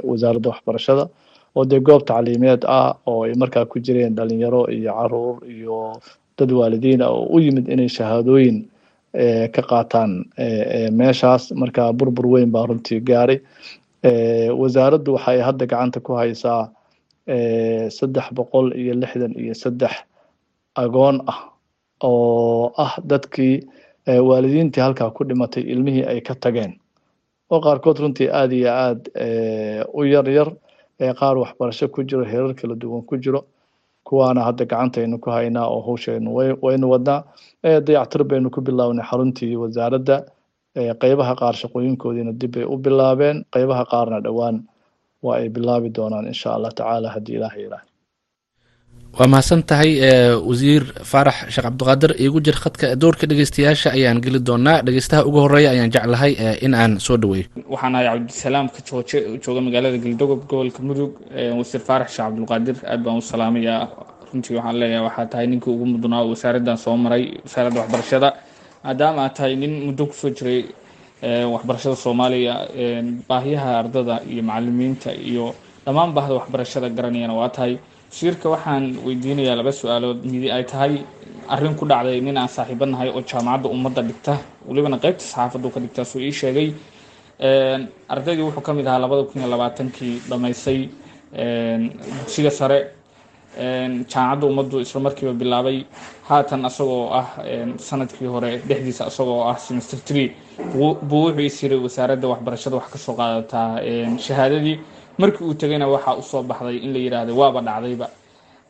wasaaradda 0.04 0.50
waxbarashada 0.50 1.08
oo 1.56 1.66
dee 1.66 1.80
goob 1.80 2.04
tacliimeed 2.06 2.62
ah 2.68 2.94
oo 3.08 3.24
ay 3.24 3.34
markaa 3.36 3.66
ku 3.66 3.80
jireen 3.80 4.16
dhalinyaro 4.16 4.68
iyo 4.70 4.92
carruur 4.94 5.36
iyo 5.56 6.00
dad 6.38 6.52
waalidiin 6.52 7.02
ah 7.02 7.10
oo 7.16 7.26
u 7.36 7.40
yimid 7.40 7.68
inay 7.72 7.90
shahaadooyin 7.90 8.58
ka 9.56 9.62
qaataan 9.70 10.12
meeshaas. 11.00 11.52
Marka 11.56 11.94
burbur 11.94 12.26
weyn 12.34 12.52
baa 12.52 12.66
runtii 12.68 13.00
gaaray 13.10 13.40
wasaaraddu 14.62 15.14
waxay 15.18 15.40
hadda 15.42 15.66
gacanta 15.66 16.00
ku 16.04 16.14
haysaa 16.14 16.70
saddex 17.98 18.28
boqol 18.38 18.74
iyo 18.76 18.94
lixdan 19.02 19.34
iyo 19.40 19.54
saddex 19.54 19.94
agoon 20.76 21.22
ah 21.28 21.40
oo 22.04 22.72
ah 22.78 22.94
dadkii 23.12 23.56
waalidiintii 24.08 24.82
halkaa 24.82 25.10
ku 25.16 25.24
dhimatay 25.24 25.64
ilmihii 25.64 26.06
ay 26.06 26.22
ka 26.22 26.36
tageen. 26.36 26.74
Oo 27.52 27.60
qaarkood 27.62 27.98
runtii 28.00 28.30
aada 28.30 28.56
iyo 28.56 28.70
aada 28.72 29.10
u 29.94 30.04
yar 30.06 30.28
yar 30.30 30.50
qaar 31.20 31.38
waxbarasho 31.38 31.88
ku 31.90 32.04
jiro 32.04 32.26
heerar 32.26 32.54
kala 32.54 32.76
duwan 32.76 33.02
ku 33.10 33.18
jiro 33.18 33.46
kuwaana 34.08 34.42
hadda 34.48 34.66
gacantaynu 34.72 35.16
ku 35.24 35.30
haynaa 35.36 35.68
oo 35.74 35.82
hawshaynu 35.88 36.30
waynu 36.66 36.86
wadnaa 36.94 37.20
dayactir 37.88 38.22
baynu 38.32 38.48
ku 38.56 38.60
bilownay 38.68 39.06
xaruntii 39.10 39.56
wasaaradda 39.64 40.18
qeybaha 41.02 41.34
qaar 41.42 41.56
shaqooyinkoodiina 41.62 42.32
dib 42.42 42.52
bay 42.56 42.66
u 42.74 42.76
bilaabeen. 42.86 43.38
Qeybaha 43.54 43.84
qaarna 43.92 44.18
dhowaan 44.26 44.58
waa 45.26 45.38
ay 45.42 45.48
bilaabi 45.56 45.90
doonaan 45.98 46.26
insha 46.32 46.50
allah 46.56 46.72
tacaala 46.78 47.08
haddii 47.16 47.36
ilaah 47.40 47.56
yiraah 47.62 47.84
waa 49.18 49.28
mahadsan 49.32 49.62
tahay 49.70 49.92
wasiir 50.50 50.84
faarax 51.12 51.38
sheekh 51.54 51.64
cabdiqaadir 51.68 52.12
iigu 52.24 52.40
jir 52.46 52.58
khadka 52.64 52.88
doorka 53.04 53.26
dhegeystayaasha 53.30 53.90
ayaan 53.98 54.20
geli 54.26 54.40
doonaa 54.50 54.82
dhegeystaha 54.88 55.22
ugu 55.30 55.40
horreeya 55.44 55.70
ayaan 55.76 55.92
jeclahay 55.96 56.32
in 56.66 56.74
aan 56.74 57.00
soo 57.06 57.18
dhaweeyo. 57.24 57.46
Waxaan 57.74 57.96
ahay 57.96 58.06
cabdisalaam 58.12 58.68
ka 58.76 58.80
jooje 58.90 59.18
jooga 59.44 59.62
magaalada 59.68 59.98
galdogob 60.06 60.42
gobolka 60.50 60.80
mudug 60.88 61.12
wasiir 61.60 61.82
faarax 61.88 62.10
sheekh 62.16 62.26
cabdulqaadir 62.28 62.76
aad 62.92 63.02
baan 63.06 63.18
u 63.18 63.22
salaamayaa 63.32 63.82
runtii 64.32 64.54
waxaan 64.58 64.76
leeyahay 64.82 65.04
waxaa 65.08 65.28
tahay 65.32 65.48
ninkii 65.52 65.72
ugu 65.76 65.86
mudnaa 65.94 66.24
wasaaraddan 66.32 66.78
soo 66.86 66.96
maray 67.06 67.24
wasaaradda 67.46 67.80
waxbarashada. 67.82 68.30
Maadaama 68.84 69.20
aad 69.26 69.34
tahay 69.38 69.56
nin 69.56 69.74
muddo 69.88 70.04
ku 70.10 70.14
soo 70.22 70.30
jiray 70.38 70.60
waxbarashada 71.54 71.96
soomaaliya 72.06 72.54
baahiyaha 73.30 73.70
ardada 73.82 74.16
iyo 74.32 74.44
macalimiinta 74.50 75.10
iyo 75.30 75.46
dhammaan 75.86 76.12
baahda 76.16 76.34
waxbarashada 76.40 76.88
garanayana 76.98 77.34
waa 77.42 77.50
tahay 77.58 77.74
wasiirka 78.10 78.48
waxaan 78.54 78.86
weydiinayaa 79.06 79.56
laba 79.60 79.72
su'aalood. 79.72 80.20
Midi 80.32 80.52
ay 80.52 80.64
tahay 80.64 80.94
arrin 81.50 81.76
ku 81.76 81.86
dhacday 81.86 82.20
nin 82.22 82.38
aan 82.38 82.48
saaxiiba 82.48 82.86
oo 82.86 83.22
jaamacadda 83.22 83.68
ummadda 83.76 84.02
dhigta. 84.10 84.34
Welibana 84.68 84.98
qeybta 85.04 85.24
saxaafaddu 85.24 85.70
ka 85.74 85.80
dhigta 85.80 86.06
suu 86.06 86.20
ii 86.20 86.32
sheegay 86.32 86.70
ardaydii 88.14 88.44
wuxuu 88.48 88.62
ka 88.68 88.74
mid 88.74 88.88
ahaa 88.88 89.00
labada 89.00 89.24
kun 89.30 89.42
iyo 89.42 89.50
labaatankii 89.50 90.14
dhammaysay 90.30 90.80
dugsiga 92.20 92.52
sare. 92.60 92.80
Jaamacadda 94.12 94.46
ummaddu 94.52 94.80
isla 94.86 95.00
markiiba 95.02 95.34
bilaabay 95.34 95.78
haatan 96.30 96.66
asagoo 96.70 97.10
ah 97.20 97.28
sannadkii 97.88 98.28
hore 98.28 98.50
dhexdiisa 98.68 99.06
asagoo 99.12 99.42
ah 99.52 99.56
semester 99.58 100.00
tree 100.08 100.30
buu 100.78 100.96
wuxuu 101.26 101.40
is 101.50 101.58
yiray 101.64 101.80
wasaaradda 101.86 102.28
waxbarashada 102.32 102.76
wax 102.80 102.88
ka 102.94 102.98
soo 103.06 103.16
qaadataa 103.20 103.70
shahaadadii 104.26 104.80
markii 105.18 105.46
uu 105.46 105.54
tegayna 105.54 105.88
waxaa 105.88 106.16
u 106.18 106.22
soo 106.24 106.44
baxday 106.44 106.78
in 106.86 106.94
la 106.94 107.00
yidhaahdo 107.00 107.34
waaba 107.38 107.62
dhacdayba. 107.62 108.08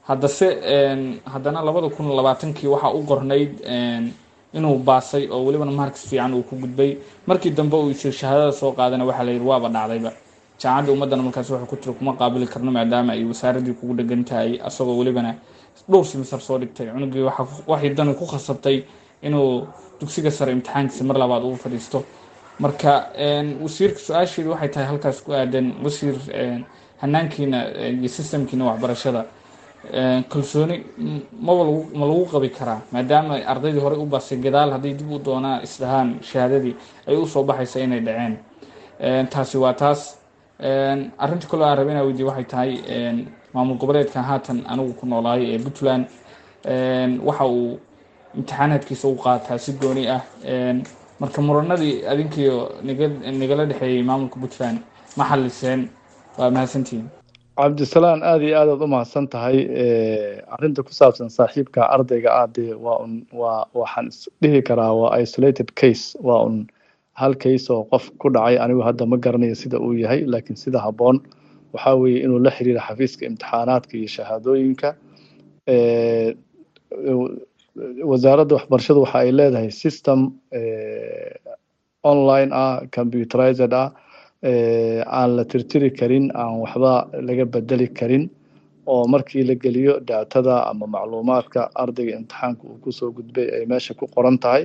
Haddase 0.08 0.48
haddana 1.34 1.62
labada 1.62 1.89
kun 1.89 2.08
labaatankii 2.16 2.68
waxaa 2.68 2.93
u 2.93 3.04
qornayd 3.10 3.52
inuu 4.54 4.78
baasay 4.88 5.28
oo 5.32 5.43
welibana 5.46 5.72
marks 5.72 6.08
fiican 6.10 6.34
uu 6.34 6.43
ku 6.43 6.56
gudbay. 6.56 6.98
Markii 7.28 7.52
dambe 7.52 7.76
uu 7.78 7.93
shahaadada 7.93 8.52
soo 8.52 8.72
qaadana 8.72 9.06
waxaa 9.06 9.24
la 9.24 9.32
yidhi 9.32 9.46
waaba 9.46 9.70
dhacdayba. 9.70 10.12
Jaamacadda 10.62 10.91
ummaddana 10.93 11.24
markaas 11.24 11.50
wuxuu 11.50 11.66
ku 11.68 11.76
tiri 11.76 11.93
kuma 11.98 12.14
qaabili 12.16 12.48
karno 12.48 12.72
maadaama 12.72 13.14
ay 13.14 13.24
wasaaraddii 13.26 13.74
kugu 13.74 13.93
dhegan 14.00 14.24
tahay 14.24 14.60
asagoo 14.64 14.96
welibana 14.98 15.36
dhowr 15.89 16.06
simisar 16.06 16.39
soo 16.41 16.58
dhigtay. 16.60 16.88
Cunugii 16.93 17.24
waxay 17.68 17.89
dani 17.89 18.14
ku 18.16 18.26
khasabtay 18.26 18.84
inuu 19.24 19.68
dugsiga 20.00 20.32
sare 20.32 20.52
imtixaankiisa 20.52 21.04
mar 21.04 21.18
labaad 21.18 21.43
ugu 21.43 21.56
fadhiisto 21.58 22.04
marka 22.60 22.93
wasiirka 23.64 23.99
su'aasheedu 23.99 24.49
waxay 24.53 24.70
tahay 24.74 24.88
halkaas 24.91 25.22
ku 25.24 25.32
aadan 25.34 25.68
wasiir 25.84 26.16
hanaankiina 27.01 27.60
iyo 27.99 28.08
systemkiina 28.10 28.66
waxbarashada. 28.70 29.26
Kalsooni 30.32 30.78
maba 31.47 31.64
ma 31.99 32.06
lagu 32.10 32.26
qabi 32.34 32.49
karaa 32.49 32.82
maadaama 32.91 33.36
ardaydii 33.53 33.80
horey 33.86 33.99
u 33.99 34.06
baasay 34.06 34.38
gadaal 34.45 34.72
hadday 34.72 34.93
dib 34.93 35.12
u 35.12 35.20
doonaan 35.20 35.64
isdhahaan 35.64 36.10
shahaadadii 36.30 36.76
ay 37.08 37.16
u 37.18 37.28
soo 37.28 37.43
baxaysa 37.43 37.80
inay 37.80 37.99
dhaceen. 38.08 38.38
Taasi 39.30 39.58
waa 39.58 39.74
taas. 39.74 40.18
Arrinta 41.24 41.47
kaloo 41.47 41.66
aan 41.68 41.78
raba 41.78 41.91
inaa 41.91 42.03
weydiye 42.08 42.28
waxay 42.30 42.43
tahay 42.53 42.72
maamul 43.53 43.78
goboleedkan 43.78 44.24
haatan 44.24 44.64
anigu 44.68 44.93
ku 44.99 45.06
noolahay 45.06 45.43
ee 45.53 45.60
puntland. 45.60 46.06
Waxa 47.28 47.45
uu 47.45 47.80
imtixaanaadkiisa 48.38 49.08
u 49.08 49.16
qaataa 49.16 49.58
si 49.58 49.72
gooni 49.74 50.08
ah 50.10 50.22
marka 51.20 51.39
muranadii 51.47 51.93
adinkiio 52.11 52.55
nigala 53.41 53.66
dhexeeyey 53.70 54.03
maamulka 54.09 54.38
puntland 54.41 54.78
ma 55.18 55.24
xaliseen 55.30 55.82
waa 56.38 56.49
mahadsantihiin 56.55 57.07
cabdisalaan 57.59 58.22
aada 58.30 58.43
iyo 58.47 58.55
aadaad 58.61 58.82
u 58.86 58.88
mahadsan 58.93 59.28
tahay 59.34 59.57
arrinta 60.55 60.84
ku 60.88 60.91
saabsan 60.99 61.30
saaxiibka 61.38 61.82
ardayga 61.95 62.47
dee 62.55 62.74
waa 62.86 62.97
un 63.05 63.13
waa 63.41 63.59
waxaan 63.82 64.07
isdhihi 64.13 64.61
karaa 64.70 64.91
waa 65.01 65.11
isolated 65.24 65.70
case 65.82 66.05
waa 66.28 66.41
un 66.47 66.57
hal 67.22 67.34
case 67.43 67.66
oo 67.74 67.84
qof 67.91 68.05
ku 68.20 68.28
dhacay. 68.36 68.55
Anigu 68.63 68.82
hadda 68.88 69.05
ma 69.11 69.18
garanayo 69.26 69.55
sida 69.55 69.78
uu 69.86 69.93
yahay 70.03 70.22
laakiin 70.34 70.57
sida 70.63 70.80
habboon. 70.86 71.18
Waxaa 71.74 71.95
weeye 72.01 72.20
inuu 72.26 72.39
la 72.45 72.51
xiriiro 72.57 72.82
xafiiska 72.88 73.24
imtixaanaadka 73.30 73.93
iyo 73.97 74.07
shahaadooyinka 74.16 74.89
wasaaradda 77.76 78.56
waxbarashadu 78.56 79.02
waxa 79.06 79.20
ay 79.20 79.32
leedahay 79.32 79.70
system 79.72 80.20
online 82.12 82.50
ah 82.54 82.80
computerized 82.96 83.74
ah 83.74 83.92
aan 85.20 85.30
la 85.38 85.44
tirtiri 85.44 85.90
karin 86.00 86.32
aan 86.42 86.54
waxba 86.64 86.94
laga 87.28 87.46
bedeli 87.46 87.88
karin 88.00 88.30
oo 88.88 89.04
markii 89.08 89.44
la 89.50 89.56
geliyo 89.64 90.00
daatada 90.00 90.56
ama 90.70 90.86
macluumaadka 90.96 91.62
ardayga 91.84 92.14
imtixaanka 92.20 92.64
uu 92.64 92.78
ku 92.84 92.92
soo 92.92 93.12
gudbay 93.12 93.48
ay 93.58 93.66
meesha 93.66 93.94
ku 94.00 94.06
qoran 94.16 94.38
tahay. 94.38 94.64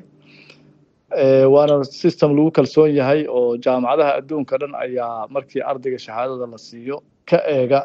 Waana 1.55 1.83
system 1.85 2.37
lagu 2.37 2.51
kalsoon 2.53 2.91
yahay 2.95 3.27
oo 3.27 3.57
jaamacadaha 3.65 4.13
adduunka 4.21 4.55
dhan 4.61 4.75
ayaa 4.85 5.27
markii 5.35 5.63
ardayga 5.71 5.99
shahaadada 6.07 6.47
la 6.53 6.59
siiyo 6.59 6.97
ka 7.31 7.39
eega 7.57 7.81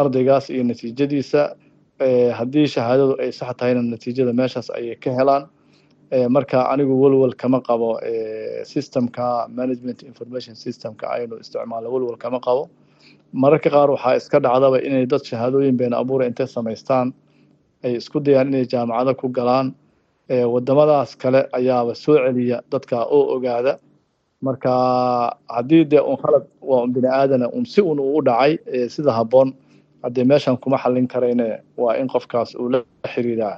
ardaygaas 0.00 0.50
iyo 0.50 0.62
natiijadiisa 0.70 1.54
haddii 2.00 2.66
shahaadadu 2.74 3.14
ay 3.20 3.30
sax 3.32 3.50
tahayna 3.56 3.82
natiijada 3.82 4.32
meeshaas 4.32 4.68
ayay 4.78 4.96
ka 4.96 5.10
helaan 5.18 5.44
marka 6.34 6.58
anigu 6.72 6.94
welwel 7.02 7.34
kama 7.36 7.60
qabo 7.60 8.00
systemka 8.64 9.48
management 9.48 10.02
information 10.02 10.54
systemka 10.54 11.06
aynu 11.16 11.36
isticmaalo 11.42 11.88
welwel 11.94 12.16
kama 12.18 12.40
qabo. 12.40 12.68
Mararka 13.32 13.70
qaar 13.70 13.88
waxaa 13.94 14.16
iska 14.16 14.38
dhacdaba 14.40 14.80
inay 14.82 15.06
dad 15.06 15.22
shahaadooyin 15.22 15.76
been 15.76 15.92
abuura 15.92 16.26
intay 16.26 16.46
samaystaan 16.46 17.12
ay 17.84 17.92
isku 18.00 18.18
dayaan 18.20 18.48
inay 18.48 18.64
jaamacado 18.66 19.14
ku 19.20 19.28
galaan. 19.28 19.74
Wadamadaas 20.30 21.16
kale 21.18 21.46
ayaaba 21.52 21.94
soo 21.94 22.16
celiya 22.16 22.60
dadka 22.72 23.04
oo 23.06 23.36
ogaada. 23.36 23.78
Marka 24.42 24.72
haddii 25.48 25.84
dee 25.84 26.00
un 26.00 26.16
khalad 26.16 26.44
waa 26.60 26.82
un 26.82 26.92
bini 26.92 27.06
aadana 27.08 27.46
un 27.52 27.64
si 27.66 27.80
un 27.82 27.98
uu 28.00 28.22
dhacay 28.22 28.58
sida 28.88 29.12
habboon 29.12 29.54
haddee 30.02 30.24
meeshan 30.30 30.56
kuma 30.62 30.76
xallin 30.82 31.06
karayne 31.12 31.48
waa 31.76 31.94
in 32.00 32.08
qofkaas 32.14 32.54
uu 32.62 32.68
la 32.74 32.80
xiriiraa 33.14 33.56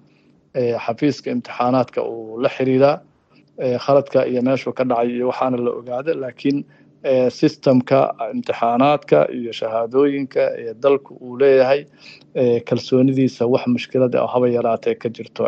xafiiska 0.86 1.30
imtixaanaadka 1.34 2.00
uu 2.12 2.38
la 2.42 2.48
xiriiraa 2.56 2.96
khaladka 3.84 4.18
iyo 4.30 4.42
meeshuu 4.48 4.72
ka 4.78 4.84
dhacay 4.90 5.08
iyo 5.16 5.26
waxaana 5.30 5.56
la 5.64 5.70
ogaada. 5.80 6.12
Laakiin 6.22 6.58
systemka 7.38 7.98
imtixaanaadka 8.34 9.18
iyo 9.38 9.52
shahaadooyinka 9.60 10.40
ee 10.62 10.74
dalku 10.82 11.12
uu 11.26 11.36
leeyahay 11.40 11.80
kalsoonidiisa 12.68 13.42
wax 13.52 13.64
mushkilada 13.74 14.18
oo 14.22 14.26
haba 14.34 14.46
yaraatee 14.56 14.94
ka 15.02 15.08
jirto 15.16 15.44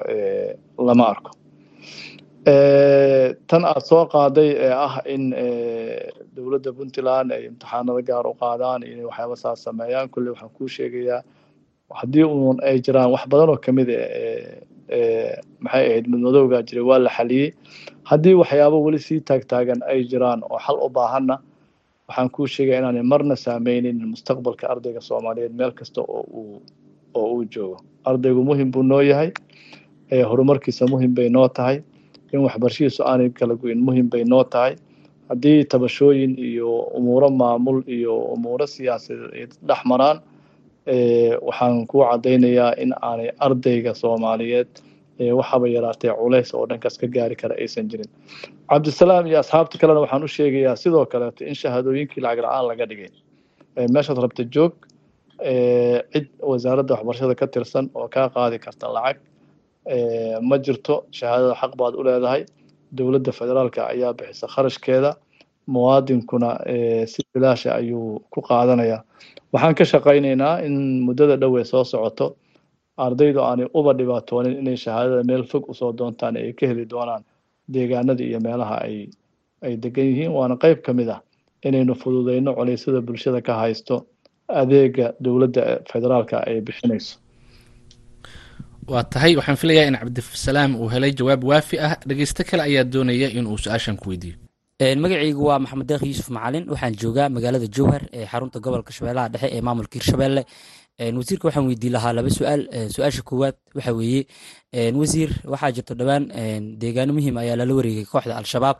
lama 0.89 1.05
arko 1.13 1.31
tan 2.45 3.65
aad 3.65 3.81
soo 3.89 4.05
qaaday 4.13 4.51
ee 4.67 4.73
ah 4.87 5.01
in 5.15 5.25
dowladda 6.37 6.71
puntland 6.77 7.33
ay 7.33 7.43
imtixaanada 7.49 8.03
gaar 8.09 8.27
u 8.27 8.35
qaadaan 8.43 8.83
inay 8.85 9.05
waxyaaba 9.09 9.37
saas 9.37 9.65
sameeyaan. 9.65 10.09
Kulle 10.13 10.31
waxaan 10.31 10.51
kuu 10.57 10.69
sheegayaa 10.69 11.23
haddii 12.01 12.25
uun 12.25 12.59
ay 12.69 12.77
jiraan 12.85 13.11
wax 13.15 13.25
badan 13.33 13.49
oo 13.49 13.57
ka 13.57 13.73
mid 13.73 13.89
maxay 15.65 15.85
ahayd 15.89 16.07
midmadowgaa 16.13 16.63
jiray 16.69 16.85
waa 16.85 16.99
la 16.99 17.11
xaliyey. 17.17 17.51
Haddii 18.11 18.35
waxyaabo 18.43 18.77
weli 18.85 18.99
sii 18.99 19.21
taagtaagan 19.21 19.81
ay 19.89 20.05
jiraan 20.05 20.41
oo 20.51 20.59
xal 20.59 20.77
u 20.85 20.89
baahanna 20.97 21.39
waxaan 22.09 22.29
kuu 22.31 22.47
sheegaya 22.47 22.79
inaanay 22.81 23.03
marna 23.03 23.37
saameynin 23.37 24.05
mustaqbalka 24.13 24.69
ardayga 24.69 25.01
soomaaliyeed 25.01 25.53
meel 25.57 25.73
kasta 25.73 26.01
oo 26.03 26.61
uu 27.17 27.45
joogo. 27.53 27.77
Ardaygu 28.05 28.45
muhiim 28.45 28.71
buu 28.71 28.83
noo 28.83 29.01
yahay 29.01 29.33
horumarkiisa 30.31 30.85
muhiim 30.93 31.15
bay 31.15 31.29
noo 31.31 31.49
tahay 31.49 31.81
in 32.35 32.41
waxbarashadiisu 32.47 33.01
aanay 33.11 33.31
kala 33.39 33.55
goyin 33.63 33.81
muhiim 33.87 34.09
bay 34.13 34.25
noo 34.33 34.45
tahay. 34.55 34.75
Haddii 35.31 35.65
tabashooyin 35.73 36.33
iyo 36.49 36.71
umuuro 36.99 37.29
maamul 37.41 37.79
iyo 37.97 38.15
umuuro 38.35 38.67
siyaasadeed 38.75 39.51
dhex 39.69 39.81
maraan 39.91 40.19
waxaan 41.49 41.87
kuu 41.91 42.03
caddaynayaa 42.11 42.73
in 42.83 42.91
aanay 43.09 43.31
ardayga 43.47 43.93
soomaaliyeed 44.03 44.69
waxaba 45.39 45.67
yaraatee 45.77 46.13
culays 46.21 46.51
oo 46.55 46.65
dhankaas 46.71 46.97
ka 47.01 47.07
gaari 47.15 47.37
kara 47.43 47.55
aysan 47.63 47.89
jirin. 47.91 48.11
Cabdisalaam 48.71 49.27
iyo 49.31 49.39
asxaabta 49.43 49.77
kalena 49.81 50.01
waxaan 50.05 50.25
u 50.25 50.29
sheegayaa 50.37 50.77
sidoo 50.83 51.07
kaleeto 51.13 51.41
in 51.51 51.55
shahaadooyinkii 51.63 52.21
lacag 52.25 52.41
la'aan 52.45 52.65
laga 52.71 52.87
dhigay. 52.91 53.11
Meeshaad 53.95 54.19
rabta 54.25 54.45
joog 54.55 54.75
cid 56.13 56.27
wasaaradda 56.51 56.95
waxbarashada 56.95 57.35
ka 57.41 57.47
tirsan 57.55 57.87
oo 57.99 58.09
kaa 58.15 58.29
qaadi 58.37 58.59
karta 58.65 58.87
lacag 58.97 59.19
ma 60.49 60.57
jirto 60.65 60.95
shahaadada 61.19 61.55
xaq 61.61 61.73
baad 61.81 61.95
u 61.95 62.03
leedahay. 62.09 62.43
Dowladda 62.99 63.33
federaalka 63.33 63.81
ayaa 63.93 64.13
bixisa 64.19 64.47
kharashkeeda. 64.55 65.11
Muwaadinkuna 65.75 66.51
si 67.13 67.21
bilaasha 67.35 67.75
ayuu 67.81 68.21
ku 68.33 68.41
qaadanaya 68.49 68.99
waxaan 69.53 69.75
ka 69.75 69.85
shaqaynaynaa 69.93 70.61
in 70.67 70.75
muddada 71.07 71.37
dhow 71.41 71.57
ee 71.61 71.65
soo 71.65 71.85
socoto 71.85 72.27
ardaydu 73.07 73.41
aanay 73.41 73.67
uba 73.79 73.93
dhibaatoonin 73.99 74.59
inay 74.61 74.77
shahaadada 74.85 75.23
meel 75.31 75.45
fog 75.51 75.65
u 75.71 75.75
soo 75.75 75.93
doontaan 75.99 76.37
ay 76.37 76.53
ka 76.59 76.67
heli 76.71 76.85
doonaan 76.93 77.23
deegaanada 77.75 78.23
iyo 78.29 78.41
meelaha 78.47 78.77
ay 78.87 78.97
ay 79.65 79.75
degan 79.85 80.05
yihiin. 80.11 80.33
Waana 80.37 80.57
qayb 80.65 80.79
ka 80.87 80.93
mid 80.93 81.09
ah 81.17 81.21
inaynu 81.67 81.95
fududeyno 82.03 82.51
coleysyada 82.59 83.01
bulshada 83.01 83.41
ka 83.47 83.53
haysto 83.63 83.97
adeega 84.61 85.07
dowladda 85.25 85.63
federaalka 85.93 86.37
ay 86.49 86.61
bixinayso 86.67 87.17
waa 88.93 89.05
tahay 89.13 89.33
waxaan 89.39 89.57
filayaa 89.63 89.89
in 89.91 89.97
cabdisalaam 90.01 90.71
uu 90.81 90.89
helay 90.95 91.13
jawaab 91.19 91.43
waafi 91.51 91.77
ah. 91.87 91.97
Dhegeysto 92.09 92.43
kale 92.49 92.63
ayaa 92.69 92.85
doonaya 92.93 93.29
in 93.39 93.47
uu 93.47 93.59
su'aashan 93.65 93.97
ku 94.01 94.09
weydiiyo. 94.11 94.37
Magacaygu 95.03 95.43
waa 95.49 95.59
maxamed 95.65 95.87
deekh 95.91 96.03
yuusuf 96.11 96.29
macalin. 96.37 96.65
Waxaan 96.73 96.95
joogaa 97.03 97.29
magaalada 97.29 97.67
jowhar 97.77 98.03
ee 98.13 98.27
xarunta 98.33 98.59
gobolka 98.65 98.93
shabeellaha 98.97 99.29
dhexe 99.33 99.49
ee 99.57 99.61
maamulka 99.67 99.95
hirshabelle 99.99 100.43
wasiirka 101.19 101.45
waxaan 101.49 101.67
weydii 101.71 101.91
lahaa 101.97 102.13
laba 102.17 102.31
su'aal. 102.39 102.61
Su'aasha 102.95 103.23
koowaad 103.29 103.57
waxa 103.77 103.93
weeye 103.99 104.21
wasiir 105.01 105.31
waxaa 105.53 105.71
jirto 105.77 105.95
dhowaan 105.99 106.25
deegaano 106.81 107.13
muhiim 107.17 107.37
ayaa 107.43 107.57
lala 107.61 107.75
wareegay 107.79 108.05
kooxda 108.13 108.37
al-shabaab. 108.41 108.77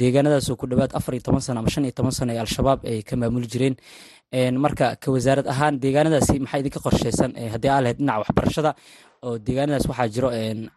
Deegaanadaasoo 0.00 0.56
ku 0.60 0.66
dhowaad 0.66 0.90
afar 0.98 1.14
iyo 1.14 1.22
toban 1.26 1.40
sano 1.40 1.60
ama 1.60 1.70
shan 1.70 1.84
iyo 1.84 1.92
toban 1.98 2.12
sano 2.18 2.32
ee 2.34 2.40
al-shabaab 2.44 2.80
ay 2.90 3.02
ka 3.02 3.14
maamuli 3.16 3.46
jireen 3.52 3.76
marka 4.32 4.96
ka 4.96 5.08
wasaarad 5.12 5.46
ahaan 5.46 5.78
deegaanadaasi 5.80 6.40
maxaa 6.40 6.60
idinka 6.60 6.80
qorsheysan? 6.80 7.30
Haddii 7.52 7.68
aa 7.70 7.80
lahayd 7.84 7.98
dhinaca 7.98 8.18
waxbarashada 8.24 8.74
oo 9.22 9.38
deegaanadaas 9.38 9.86
waxaa 9.90 10.08
jiro 10.08 10.28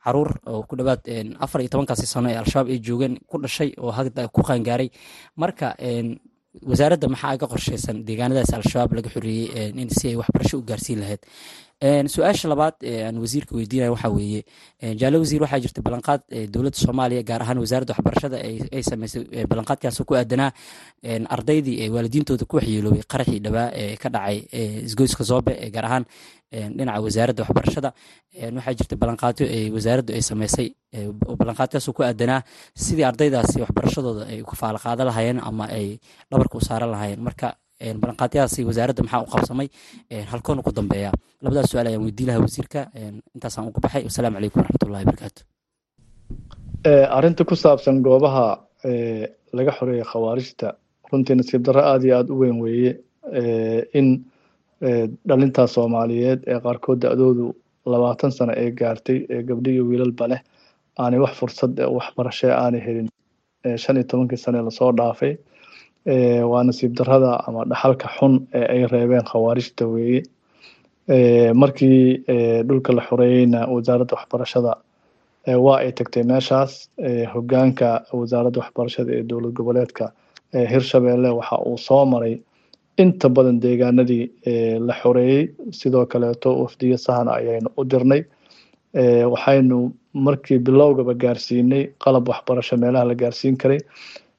carruur 0.04 0.30
oo 0.48 0.64
ku 0.68 0.76
dhowaad 0.76 1.02
afar 1.40 1.62
iyo 1.62 1.70
tobankaasi 1.70 2.06
sano 2.06 2.30
ee 2.30 2.38
al-shabaab 2.38 2.68
ay 2.74 2.80
joogeen 2.80 3.16
ku 3.30 3.38
dhashay 3.44 3.72
oo 3.80 3.92
hadda 3.92 4.28
ku 4.28 4.42
qaangaaray. 4.44 4.90
Marka 5.38 5.76
wasaaradda 6.64 7.08
maxaa 7.14 7.32
aga 7.36 7.48
qorsheysan 7.54 8.04
deegaanadaas 8.08 8.54
al-shabaab 8.58 8.94
laga 8.98 9.10
xoreeyey 9.10 9.72
in 9.82 9.90
si 9.90 10.08
ay 10.10 10.16
waxbarasho 10.22 10.58
u 10.60 10.64
gaarsiin 10.70 11.00
lahayd. 11.04 11.22
Su'aasha 12.14 12.48
labaad 12.48 12.76
aan 12.88 13.18
wasiirka 13.20 13.52
weydiinaya 13.56 13.92
waxaa 13.92 14.10
weeye 14.16 14.42
jaale 15.02 15.18
wasiir 15.20 15.42
waxaa 15.44 15.60
jirta 15.64 15.82
ballanqaad 15.86 16.22
dowladda 16.54 16.78
soomaaliya 16.84 17.24
gaar 17.30 17.42
ahaan 17.44 17.60
wasaaradda 17.64 17.94
waxbarashada 17.98 18.38
ay 18.78 18.84
sameysay 18.90 19.46
ballanqaadkaasoo 19.52 20.06
ku 20.08 20.16
aadanaa 20.16 20.52
ardaydii 21.36 21.76
ee 21.84 21.90
waalidiintooda 21.96 22.46
ku 22.46 22.56
waxyeeloobay 22.58 23.04
qaraxii 23.12 23.40
dhawaa 23.46 23.68
ee 23.82 23.96
ka 23.98 24.10
dhacay 24.10 24.38
isgoyska 24.88 25.24
zoobe 25.24 25.54
gaar 25.76 25.86
ahaan 25.86 26.06
dhinaca 26.78 27.00
wasaaradda 27.06 27.42
waxbarashada 27.46 27.90
waxaa 28.58 28.74
jirta 28.80 28.96
ballanqaadyo 29.02 29.46
ee 29.58 29.64
wasaaraddu 29.76 30.12
ay 30.18 30.22
sameysay 30.32 30.68
ballanqaadkaasoo 31.40 31.94
ku 31.98 32.02
aadanaa 32.08 32.42
sidii 32.86 33.06
ardaydaasi 33.12 33.58
waxbarashadooda 33.64 34.24
ay 34.32 34.40
ku 34.50 34.56
faala 34.62 34.80
qaadan 34.86 35.08
lahaayeen 35.10 35.40
ama 35.50 35.66
ay 35.78 35.88
dhabarka 36.32 36.56
u 36.58 36.62
saaran 36.70 36.92
lahaayeen. 36.96 37.22
Marka 37.28 37.48
ballanqaadyadaasi 38.02 38.60
wasaaradda 38.70 39.02
maxaa 39.06 39.22
u 39.26 39.32
qabsamay? 39.34 39.68
Halkoon 40.32 40.60
ku 40.66 40.72
dambeeya. 40.78 41.12
Labadaas 41.44 41.68
su'aal 41.72 41.88
ayaan 41.92 42.04
weydii 42.08 42.26
lahaa 42.30 42.44
wasiirka. 42.46 42.82
Intaasaan 43.36 43.68
uga 43.70 43.80
baxay. 43.86 44.04
Wasalaamu 44.10 44.36
calaykum 44.38 44.60
waraxmatullahi 44.62 45.04
wabarakaatu 45.06 45.42
arrinta 47.18 47.44
ku 47.50 47.56
saabsan 47.56 48.02
goobaha 48.06 48.46
laga 49.58 49.72
xoreeyay 49.78 50.06
khawaarijta 50.12 50.68
runtii 51.12 51.36
nasiib 51.40 51.62
darro 51.66 51.82
aada 51.82 52.06
iyo 52.08 52.16
aada 52.18 52.34
u 52.34 52.38
weyn 52.42 52.58
weeye. 52.64 52.92
In 54.00 54.08
dhalintaa 55.28 55.68
soomaaliyeed 55.68 56.40
ee 56.48 56.60
qaarkood 56.66 57.00
da-doodu 57.02 57.48
labaatan 57.94 58.32
sano 58.32 58.54
ee 58.64 58.72
gaartay 58.72 59.20
ee 59.30 59.42
gabdho 59.50 59.70
iyo 59.72 59.84
wiilalba 59.90 60.28
leh 60.32 60.42
aanay 61.00 61.20
wax 61.20 61.34
fursad 61.40 61.80
waxbarashe 61.98 62.48
aanay 62.52 62.82
helin. 62.86 63.08
Shan 63.82 63.96
iyo 63.98 64.04
tobankii 64.12 64.38
sane 64.38 64.62
la 64.62 64.72
soo 64.72 64.92
dhaafay 64.98 65.34
waa 66.52 66.64
nasiib 66.64 66.94
darrada 66.98 67.32
ama 67.48 67.62
dhaxalka 67.72 68.08
xun 68.18 68.34
ee 68.54 68.66
ay 68.74 68.82
reebeen 68.94 69.24
khawaarijta 69.32 69.86
weeye. 69.94 70.22
Markii 71.54 72.24
dhulka 72.68 72.94
la 72.96 73.02
xoreeyeyna 73.10 73.68
wasaaradda 73.74 74.16
waxbarashada 74.16 74.74
waa 75.66 75.78
ay 75.80 75.92
tagtay 75.92 76.24
meeshaas 76.24 76.90
hogaanka 77.34 77.90
wasaaradda 78.20 78.60
waxbarashada 78.62 79.12
ee 79.18 79.24
dowlad 79.30 79.54
goboleedka 79.54 80.06
hirshabelle 80.72 81.30
waxa 81.40 81.58
uu 81.70 81.78
soo 81.78 82.06
maray 82.06 82.36
inta 82.98 83.30
badan 83.30 83.60
deegaanadii 83.62 84.24
la 84.88 84.94
xoreeyey. 85.02 85.44
Sidoo 85.72 86.06
kaleeto 86.06 86.50
wafdiyo 86.64 86.98
sahana 86.98 87.32
ayaynu 87.40 87.70
u 87.78 87.84
dirnay. 87.92 88.22
Waxaynu 89.34 89.92
markii 90.14 90.60
bilowgaba 90.60 91.14
gaarsiinay 91.14 91.84
qalab 92.04 92.28
waxbarasho 92.30 92.78
meelaha 92.78 93.06
la 93.06 93.16
gaarsiin 93.16 93.58
karay. 93.58 93.80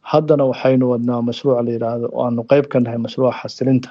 Haddana 0.03 0.45
waxaynu 0.53 0.85
wadnaa 0.93 1.21
mashruuc 1.23 1.59
la 1.67 1.71
yidhaahdo 1.73 2.09
aanu 2.25 2.43
qeyb 2.51 2.67
ka 2.73 2.79
nahay 2.81 2.99
mashruuca 2.99 3.35
xasilinta 3.43 3.91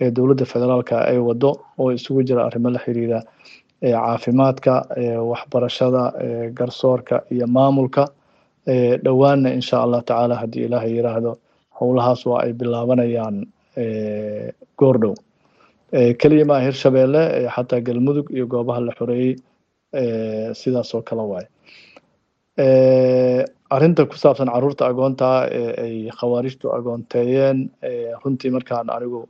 ee 0.00 0.10
dowladda 0.10 0.44
federaalka 0.52 0.94
ay 1.10 1.18
wado 1.18 1.50
oo 1.78 1.90
isugu 1.92 2.22
jira 2.28 2.44
arrimo 2.48 2.70
la 2.74 2.78
xiriira 2.84 3.20
caafimaadka 3.80 4.72
waxbarashada 5.30 6.02
garsoorka 6.58 7.22
iyo 7.30 7.46
maamulka. 7.46 8.04
Dhowaanna 9.04 9.48
insha 9.58 9.76
allah 9.84 10.02
tacaala 10.04 10.34
haddii 10.42 10.64
ilaahay 10.66 10.92
yiraahdo 10.96 11.32
howlahaas 11.80 12.26
waa 12.26 12.42
ay 12.44 12.52
bilaabanayaan 12.52 13.36
goordhow 14.80 15.14
keliya 16.20 16.44
maa 16.50 16.60
hirshabelle 16.66 17.22
xataa 17.54 17.80
galmudug 17.86 18.26
iyo 18.36 18.46
goobaha 18.52 18.80
la 18.86 18.92
xoreeyey 18.98 19.34
sidaas 20.60 20.94
oo 20.94 21.02
kale 21.08 21.22
waaye 21.32 21.48
arrinta 23.74 24.04
ku 24.10 24.16
saabsan 24.22 24.48
carruurta 24.54 24.84
agoonta 24.90 25.28
ee 25.58 25.70
ay 25.84 25.94
khawaarijtu 26.18 26.66
agoonteeyeen 26.76 27.58
runtii 28.24 28.50
markaan 28.56 28.88
anigu 28.96 29.20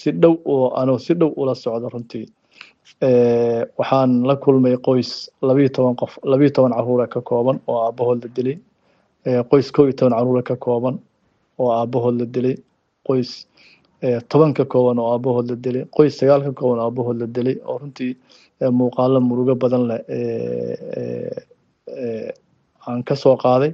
si 0.00 0.10
dhow 0.22 0.34
oo 0.54 0.98
si 0.98 1.14
dhow 1.20 1.30
ula 1.36 1.54
socdo 1.54 1.88
runtii. 1.94 2.26
Waxaan 3.78 4.10
la 4.28 4.34
kulmay 4.44 4.76
qoys 4.86 5.10
labiyo 5.48 5.68
toban 5.76 5.94
qof 6.00 6.12
labiyo 6.32 6.50
toban 6.56 6.72
caruura 6.78 7.06
ka 7.14 7.20
kooban 7.20 7.56
oo 7.68 7.78
aabahood 7.86 8.18
la 8.24 8.28
dilay. 8.36 8.56
Qoys 9.50 9.70
kow 9.74 9.84
iyo 9.86 9.92
toban 9.98 10.14
caruura 10.18 10.42
ka 10.42 10.56
kooban 10.56 10.98
oo 11.58 11.70
aabahood 11.78 12.16
la 12.20 12.26
dilay. 12.34 12.56
Qoys 13.06 13.30
toban 14.30 14.52
ka 14.54 14.64
kooban 14.64 14.98
oo 14.98 15.12
aabahood 15.14 15.46
la 15.50 15.56
dilay 15.64 15.84
qoys 15.96 16.18
sagaal 16.18 16.42
ka 16.46 16.52
kooban 16.58 16.78
oo 16.80 16.86
aabahood 16.88 17.16
la 17.22 17.26
dilay 17.26 17.56
oo 17.68 17.78
runtii 17.78 18.12
muuqaalo 18.78 19.18
murugo 19.28 19.54
badan 19.62 19.84
leh 19.90 20.00
aan 22.86 23.02
ka 23.04 23.14
soo 23.14 23.36
qaaday. 23.36 23.72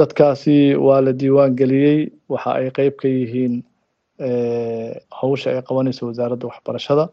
Dadkaasi 0.00 0.74
waa 0.86 1.00
la 1.00 1.12
diiwaan 1.12 1.56
geliyey. 1.56 2.10
Waxa 2.28 2.50
ay 2.58 2.70
qeyb 2.76 2.94
ka 3.00 3.08
yihiin 3.08 3.54
hawsha 5.20 5.50
ay 5.50 5.62
qabanayso 5.68 6.06
wasaaradda 6.08 6.46
waxbarashada. 6.50 7.04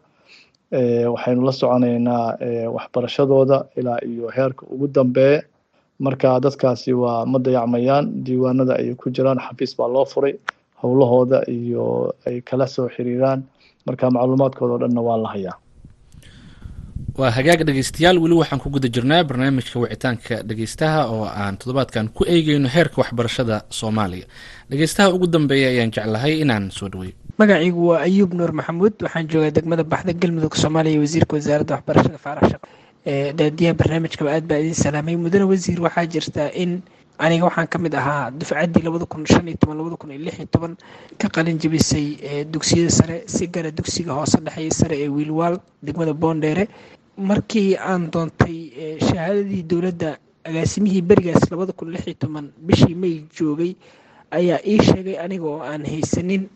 Waxaynu 1.14 1.44
la 1.46 1.52
soconaynaa 1.52 2.26
waxbarashadooda 2.76 3.56
ilaa 3.76 3.98
iyo 4.10 4.28
heerka 4.36 4.66
ugu 4.72 4.88
dambeeya. 4.88 5.42
Marka 6.00 6.40
dadkaasi 6.40 6.92
waa 6.92 7.26
ma 7.26 7.38
dayacmayaan 7.38 8.24
diiwaanada 8.24 8.74
ayay 8.80 8.94
ku 8.96 9.10
jiraan 9.10 9.38
xafiis 9.46 9.76
baa 9.78 9.88
loo 9.88 10.04
furay 10.04 10.34
howlahooda 10.82 11.38
iyo 11.48 12.14
ay 12.26 12.40
kala 12.40 12.66
soo 12.66 12.88
xiriiraan. 12.88 13.42
Marka 13.86 14.10
macluumaadkooda 14.10 14.74
o 14.74 14.78
dhanna 14.78 15.00
waa 15.00 15.16
la 15.24 15.28
hayaa. 15.34 15.56
Waa 17.18 17.30
hagaag 17.36 17.64
dhegeystayaal. 17.66 18.18
Weli 18.22 18.34
waxaan 18.40 18.60
ku 18.60 18.70
guda 18.70 18.88
jirnaa 18.88 19.24
barnaamijka 19.24 19.76
wicitaanka 19.80 20.42
dhegeystaha 20.48 21.00
oo 21.10 21.24
aan 21.24 21.56
toddobaadkan 21.58 22.08
ku 22.16 22.24
eegeyno 22.24 22.68
heerka 22.68 23.00
waxbarashada 23.02 23.64
soomaaliya. 23.68 24.26
Dhegeystaha 24.70 25.10
ugu 25.14 25.26
dambeeya 25.26 25.68
ayaan 25.68 25.90
jeclahay 25.90 26.40
inaan 26.40 26.70
soo 26.70 26.88
dhaweeyo. 26.88 27.14
Magacaygu 27.38 27.82
waa 27.88 28.00
ayuub 28.06 28.32
nuur 28.34 28.52
maxamuud. 28.52 28.94
Waxaan 29.02 29.26
joogaa 29.28 29.50
degmada 29.50 29.84
baxda 29.84 30.12
galmudug 30.12 30.54
soomaaliya 30.56 30.92
iyo 30.94 31.00
wasiirka 31.02 31.36
wasaaradda 31.36 31.74
waxbarashada 31.74 32.18
faarax 32.18 32.44
shaqo. 32.52 32.66
Daadiyaha 33.38 33.74
barnaamijkaba 33.80 34.30
aad 34.36 34.44
baa 34.48 34.58
idin 34.62 34.74
salaamay? 34.74 35.16
Mudane 35.16 35.44
wasiir 35.50 35.80
waxaa 35.82 36.06
jirtaa 36.06 36.50
in 36.54 36.82
aniga 37.24 37.44
waxaan 37.48 37.68
ka 37.72 37.78
mid 37.84 37.94
ahaa 38.00 38.30
dufcaddii 38.30 38.82
labada 38.86 39.04
kun 39.12 39.24
shan 39.32 39.48
iyo 39.48 39.56
toban 39.60 39.76
labada 39.78 39.96
kun 40.00 40.10
iyo 40.10 40.20
lix 40.26 40.36
iyo 40.38 40.48
toban 40.54 40.72
ka 41.20 41.28
qalin 41.28 41.58
jebisay 41.62 42.06
dugsiyada 42.52 42.90
sare 42.98 43.16
si 43.34 43.46
gara 43.54 43.70
dugsiga 43.70 44.12
hoose 44.18 44.38
dhexeeya 44.46 44.72
sare 44.80 44.96
ee 45.04 45.08
wiilwaal 45.08 45.56
degmada 45.82 46.12
boondheere. 46.22 46.64
Markii 47.30 47.76
aan 47.76 48.08
doontay 48.12 48.56
shahaadadii 49.06 49.62
dowladda 49.70 50.10
agaasimihii 50.48 51.02
berigaas 51.02 51.44
labada 51.50 51.72
kun 51.72 51.90
lix 51.92 52.06
iyo 52.06 52.16
toban 52.22 52.46
bishii 52.66 52.94
may 53.02 53.14
joogay 53.36 53.72
ayaa 54.38 54.58
ii 54.66 54.78
sheegay 54.88 55.16
aniga 55.24 55.44
oo 55.52 55.60
aan 55.60 55.84
haysanin 55.84 56.48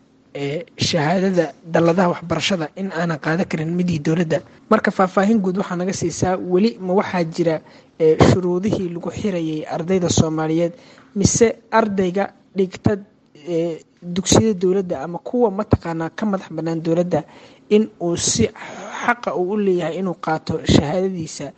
shahaadada 0.77 1.53
dalladaha 1.73 2.09
waxbarashada 2.13 2.67
in 2.75 2.89
aanan 2.91 3.19
qaadan 3.19 3.45
karin 3.51 3.71
midii 3.75 3.99
dowladda. 3.99 4.39
Marka 4.69 4.91
faahfaahin 4.91 5.39
guud 5.39 5.57
waxaa 5.61 5.77
naga 5.77 5.93
siisaa 5.93 6.37
weli 6.37 6.77
ma 6.81 6.93
waxaa 6.99 7.23
jira 7.35 7.61
shuruudihii 7.99 8.89
lagu 8.95 9.09
xirayay 9.11 9.65
ardayda 9.75 10.09
soomaaliyeed 10.09 10.73
mise 11.15 11.47
ardayga 11.71 12.25
dhigta 12.57 12.97
dugsiyada 14.15 14.53
dowladda 14.61 14.95
ama 15.03 15.17
kuwa 15.27 15.51
mataqaanaa 15.51 16.09
ka 16.17 16.25
madax 16.25 16.49
bannaan 16.51 16.81
dowladda 16.85 17.23
in 17.69 17.89
uu 18.01 18.15
si 18.17 18.49
xaqa 19.05 19.35
uu 19.35 19.51
u 19.53 19.57
leeyahay 19.57 19.95
inuu 19.99 20.15
qaato 20.25 20.59
shahaadadiisa 20.73 21.51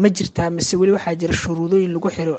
ma 0.00 0.08
jirtaa 0.16 0.50
mise 0.50 0.76
weli 0.76 0.92
waxaa 0.96 1.14
jira 1.20 1.34
shuruudooyin 1.42 1.92
lagu 1.92 2.08
xiro 2.16 2.34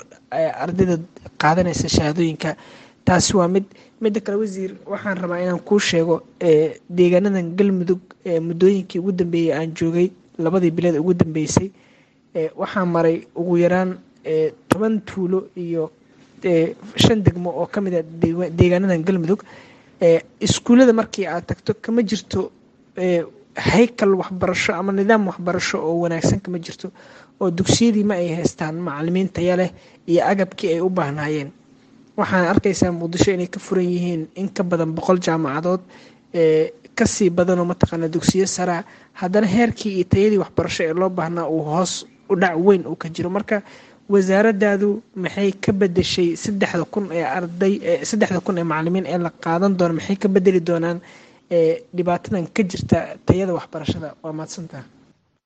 ardayda 0.64 0.98
qaadanaysa 1.38 1.88
shahaadooyinka? 1.88 2.56
Taasi 3.04 3.36
waa 3.36 3.48
mid 3.48 3.64
midda 4.00 4.20
kale 4.20 4.36
wasiir 4.42 4.70
waxaan 4.92 5.16
rabaa 5.22 5.40
inaan 5.44 5.60
kuu 5.68 5.78
sheego 5.78 6.22
deegaanadan 6.90 7.54
galmudug 7.58 8.00
muddooyinkii 8.48 8.98
ugu 8.98 9.12
dambeeyey 9.12 9.52
aan 9.54 9.70
joogay 9.78 10.08
labadii 10.38 10.70
bilood 10.70 10.96
ugu 10.98 11.14
dambeysay 11.14 11.70
waxaa 12.60 12.84
maray 12.94 13.26
ugu 13.36 13.56
yaraan 13.64 13.90
toban 14.68 15.00
tuulo 15.08 15.48
iyo 15.56 15.90
shan 16.96 17.22
degmo 17.22 17.50
oo 17.50 17.66
ka 17.66 17.80
mid 17.80 17.94
a 17.94 18.02
deegaanadan 18.58 19.04
galmudug. 19.04 19.40
Iskuullada 20.40 20.92
markii 20.92 21.26
aad 21.26 21.46
tagto 21.46 21.74
kama 21.80 22.02
jirto 22.02 22.50
haykal 23.56 24.14
waxbarasho 24.20 24.72
ama 24.74 24.92
nidaam 24.92 25.26
waxbarasho 25.30 25.78
oo 25.78 26.00
wanaagsan 26.04 26.40
kama 26.44 26.58
jirto 26.58 26.90
oo 27.40 27.50
dugsiyadii 27.50 28.04
ma 28.04 28.14
ay 28.14 28.28
haystaan 28.38 28.76
macalimiin 28.86 29.28
taya 29.28 29.56
leh 29.56 29.70
iyo 30.06 30.22
agabkii 30.32 30.68
ay 30.74 30.80
u 30.80 30.88
baahnaayeen. 30.90 31.50
Waxaan 32.16 32.46
arkaysaa 32.52 32.92
muqdisho 32.92 33.30
inay 33.32 33.46
ka 33.48 33.58
furan 33.60 33.84
yihiin 33.94 34.22
in 34.34 34.48
ka 34.48 34.62
badan 34.62 34.92
boqol 34.94 35.18
jaamacadood. 35.26 35.80
Kasii 36.98 37.30
badanoo 37.30 37.64
mataqaana 37.64 38.08
dugsiyo 38.08 38.46
saraa 38.46 38.82
haddana 39.12 39.46
heerkii 39.46 39.94
iyo 39.96 40.04
tayadii 40.04 40.38
waxbarasho 40.44 40.82
ee 40.84 40.92
loo 40.94 41.08
baahnaa 41.10 41.46
uu 41.48 41.62
hoos 41.62 42.06
u 42.32 42.34
dhac 42.42 42.54
weyn 42.66 42.82
uu 42.90 42.96
ka 43.02 43.08
jiro. 43.14 43.30
Marka 43.36 43.56
wasaaradaadu 44.12 44.88
maxay 45.24 45.50
ka 45.64 45.72
bedeshay 45.80 46.28
saddexda 46.44 46.84
kun 46.94 47.04
ee 47.18 47.24
arday 47.38 47.74
saddexda 48.10 48.40
kun 48.46 48.58
ee 48.58 48.66
macalimiin 48.72 49.06
ee 49.12 49.18
la 49.26 49.30
qaadan 49.44 49.72
doono 49.78 49.94
maxay 49.98 50.16
ka 50.22 50.28
bedeli 50.36 50.60
doonaan 50.68 50.98
dhibaatadan 51.96 52.46
ka 52.56 52.62
jirta 52.70 52.98
tayada 53.26 53.52
waxbarashada? 53.58 54.08
Waa 54.22 54.32
mahadsantaha 54.38 54.84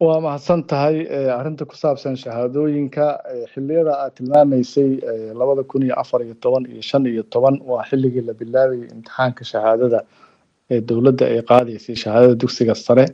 waa 0.06 0.20
mahadsan 0.26 0.60
tahay 0.70 0.96
arrinta 1.38 1.64
ku 1.70 1.74
saabsan 1.82 2.14
shahaadooyinka 2.22 3.04
xilliyada 3.52 3.92
aad 4.02 4.12
tilmaamaysay 4.18 4.90
labada 5.40 5.62
kun 5.70 5.82
iyo 5.86 5.94
afar 6.02 6.20
iyo 6.26 6.34
toban 6.44 6.64
iyo 6.72 6.82
shan 6.90 7.02
iyo 7.06 7.22
toban 7.34 7.56
waa 7.70 7.82
xilligii 7.90 8.22
la 8.28 8.32
bilaabayay 8.40 8.86
imtixaanka 8.94 9.42
shahaadada 9.52 9.98
ee 10.72 10.80
dowladda 10.88 11.24
ay 11.32 11.40
qaadaysay 11.50 11.96
shahaadada 12.02 12.34
dugsiga 12.42 12.74
sare 12.86 13.04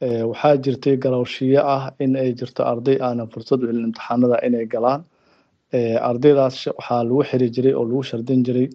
waxaa 0.00 0.56
jirtay 0.64 0.96
galowshiyo 0.96 1.60
ah 1.76 1.92
in 2.00 2.16
ay 2.16 2.32
jirto 2.32 2.62
arday 2.64 2.96
aanan 3.00 3.28
fursad 3.32 3.60
u 3.64 3.68
imtixaanada 3.70 4.36
inay 4.46 4.66
galaan. 4.66 5.04
Ardaydaas 6.08 6.56
waxaa 6.78 7.04
lagu 7.04 7.22
xiri 7.30 7.48
jiray 7.54 7.74
oo 7.74 7.84
lagu 7.84 8.02
shardin 8.10 8.40
jiray 8.46 8.68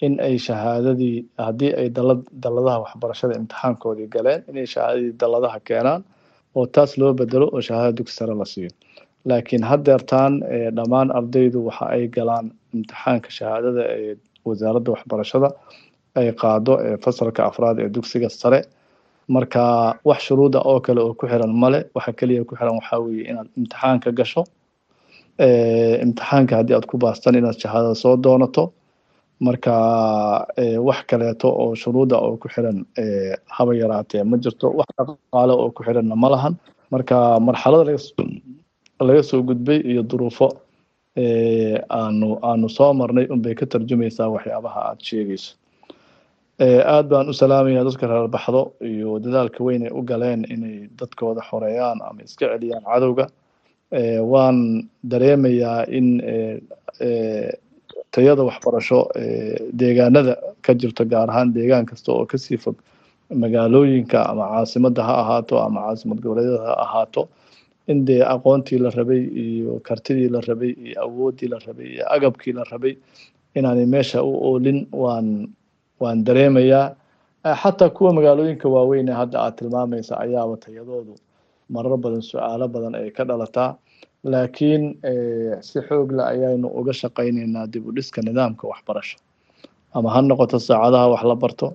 in 0.00 0.18
ay 0.20 0.36
shahaadadii 0.46 1.24
haddii 1.46 1.72
ay 1.80 1.88
dalad 1.96 2.20
dalladaha 2.42 2.78
waxbarashada 2.84 3.34
imtixaankoodii 3.40 4.08
galeen 4.14 4.40
inay 4.50 4.66
shahaadadii 4.74 5.12
dalladaha 5.20 5.58
keenaan 5.68 6.02
oo 6.56 6.66
taas 6.74 6.98
loo 6.98 7.12
bedelo 7.14 7.46
oo 7.54 7.60
shahaadada 7.60 7.96
dugsi 7.98 8.14
sare 8.18 8.34
la 8.34 8.44
siiyo. 8.52 8.70
Laakiin 9.28 9.62
haddeertaan 9.70 10.32
dhammaan 10.76 11.08
ardaydu 11.18 11.58
waxa 11.68 11.84
ay 11.94 12.08
galaan 12.16 12.46
imtixaanka 12.74 13.30
shahaadada 13.38 13.82
ee 13.98 14.14
wasaaradda 14.48 14.90
waxbarashada 14.94 15.48
ay 16.18 16.28
qaado 16.42 16.72
ee 16.86 16.96
fasalka 17.04 17.40
afraad 17.50 17.76
ee 17.84 17.88
dugsiga 17.94 18.28
sare 18.42 18.60
marka 19.34 19.62
wax 20.08 20.20
shuruuda 20.26 20.58
oo 20.70 20.78
kale 20.84 21.00
oo 21.06 21.14
ku 21.18 21.24
xiran 21.30 21.52
male 21.62 21.78
waxa 21.96 22.12
keliya 22.18 22.44
ku 22.48 22.54
xiran 22.58 22.74
waxaa 22.80 22.98
weeye 23.04 23.24
inaad 23.30 23.48
imtixaanka 23.58 24.08
gasho. 24.18 24.42
Imtixaanka 26.04 26.52
haddii 26.58 26.74
aad 26.76 26.86
ku 26.90 26.96
baastan 26.98 27.34
inaad 27.40 27.56
shahaadada 27.62 27.94
soo 28.02 28.16
doonato. 28.24 28.64
Marka 29.46 29.74
wax 30.86 30.98
kaleeto 31.10 31.48
oo 31.62 31.74
shuruuda 31.74 32.16
oo 32.26 32.36
ku 32.42 32.48
xiran 32.54 32.78
haba 33.56 33.72
yaraatee 33.74 34.22
ma 34.30 34.36
jirto. 34.42 34.66
Wax 34.78 34.88
dhaqaale 34.96 35.52
oo 35.62 35.70
ku 35.76 35.80
xiranna 35.86 36.14
ma 36.22 36.28
lahan. 36.34 36.54
Marka 36.92 37.16
marxalada 37.40 37.84
laga 39.06 39.22
soo 39.22 39.42
gudbay 39.48 39.80
iyo 39.90 40.02
duruufo 40.10 40.48
aanu 41.98 42.28
aanu 42.48 42.68
soo 42.76 42.92
marnay 43.00 43.26
unbay 43.34 43.54
ka 43.54 43.66
tarjumaysaa 43.66 44.28
waxyaabaha 44.34 44.80
aad 44.90 45.00
sheegayso 45.08 45.52
aad 46.62 47.08
baan 47.10 47.28
u 47.28 47.32
salaamayaa 47.32 47.84
dadka 47.88 48.06
reer 48.06 48.28
baxdo 48.28 48.62
iyo 48.90 49.18
dadaalka 49.24 49.64
weyn 49.64 49.82
ay 49.86 49.92
u 49.98 50.02
galeen 50.10 50.44
inay 50.54 50.88
dadkooda 51.00 51.42
xoreeyaan 51.50 51.98
ama 52.08 52.22
iska 52.22 52.46
celiyaan 52.52 52.84
cadowga. 52.84 53.26
Waan 54.32 54.88
dareemayaa 55.10 55.84
in 55.98 56.06
tayada 58.14 58.42
waxbarasho 58.48 59.00
deegaanada 59.80 60.34
ka 60.62 60.72
jirto 60.74 61.04
gaar 61.12 61.28
ahaan 61.30 61.52
deegaan 61.56 61.86
kasta 61.86 62.12
oo 62.12 62.26
ka 62.26 62.38
sii 62.38 62.56
fog 62.64 62.76
magaalooyinka 63.42 64.18
ama 64.30 64.44
caasimadda 64.52 65.02
ha 65.08 65.14
ahaato 65.22 65.54
ama 65.66 65.80
caasimad 65.86 66.20
goboleedyada 66.22 66.64
ha 66.68 66.74
ahaato. 66.84 67.28
In 67.88 68.04
dee 68.06 68.22
aqoontii 68.34 68.78
la 68.78 68.90
rabay 68.90 69.22
iyo 69.44 69.80
kartidii 69.86 70.28
la 70.34 70.40
rabay 70.48 70.70
iyo 70.86 71.00
awooddii 71.06 71.48
la 71.52 71.58
rabay 71.66 71.86
iyo 71.94 72.04
agabkii 72.14 72.52
la 72.58 72.64
rabay 72.70 72.94
inaanay 73.56 73.86
meesha 73.86 74.22
u 74.22 74.32
oolin 74.48 74.86
waan 74.92 75.48
waan 76.02 76.18
dareemayaa. 76.26 76.86
Xataa 77.62 77.90
kuwa 77.96 78.10
magaalooyinka 78.16 78.68
waaweyn 78.74 79.08
ee 79.08 79.16
hadda 79.20 79.38
aad 79.44 79.54
tilmaamaysa 79.58 80.12
ayaaba 80.24 80.56
tayadoodu 80.64 81.14
marar 81.74 81.96
badan 82.04 82.22
su'aalo 82.30 82.66
badan 82.74 82.94
ay 83.00 83.10
ka 83.16 83.22
dhalataa. 83.28 83.70
Laakiin 84.32 84.84
si 85.68 85.78
xoogla 85.88 86.22
ayaynu 86.32 86.68
uga 86.80 86.92
shaqaynaynaa 87.00 87.66
dib 87.72 87.84
u 87.88 87.92
dhiska 87.96 88.20
nidaamka 88.26 88.64
waxbarasho. 88.72 89.16
Ama 89.96 90.08
ha 90.14 90.20
noqoto 90.22 90.56
saacadaha 90.68 91.06
wax 91.12 91.22
la 91.30 91.34
barto 91.42 91.66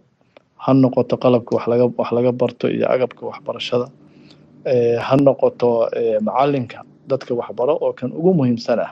ha 0.64 0.72
noqoto 0.84 1.16
qalabka 1.24 1.52
wax 1.58 2.12
laga 2.16 2.32
barto 2.42 2.66
iyo 2.76 2.86
agabka 2.96 3.24
waxbarashada. 3.32 3.88
Ha 5.08 5.16
noqoto 5.26 5.70
macalinka 6.28 6.80
dadka 7.10 7.32
waxbaro 7.40 7.74
oo 7.84 7.92
kan 8.00 8.10
ugu 8.20 8.32
muhiimsan 8.40 8.80
ah 8.88 8.92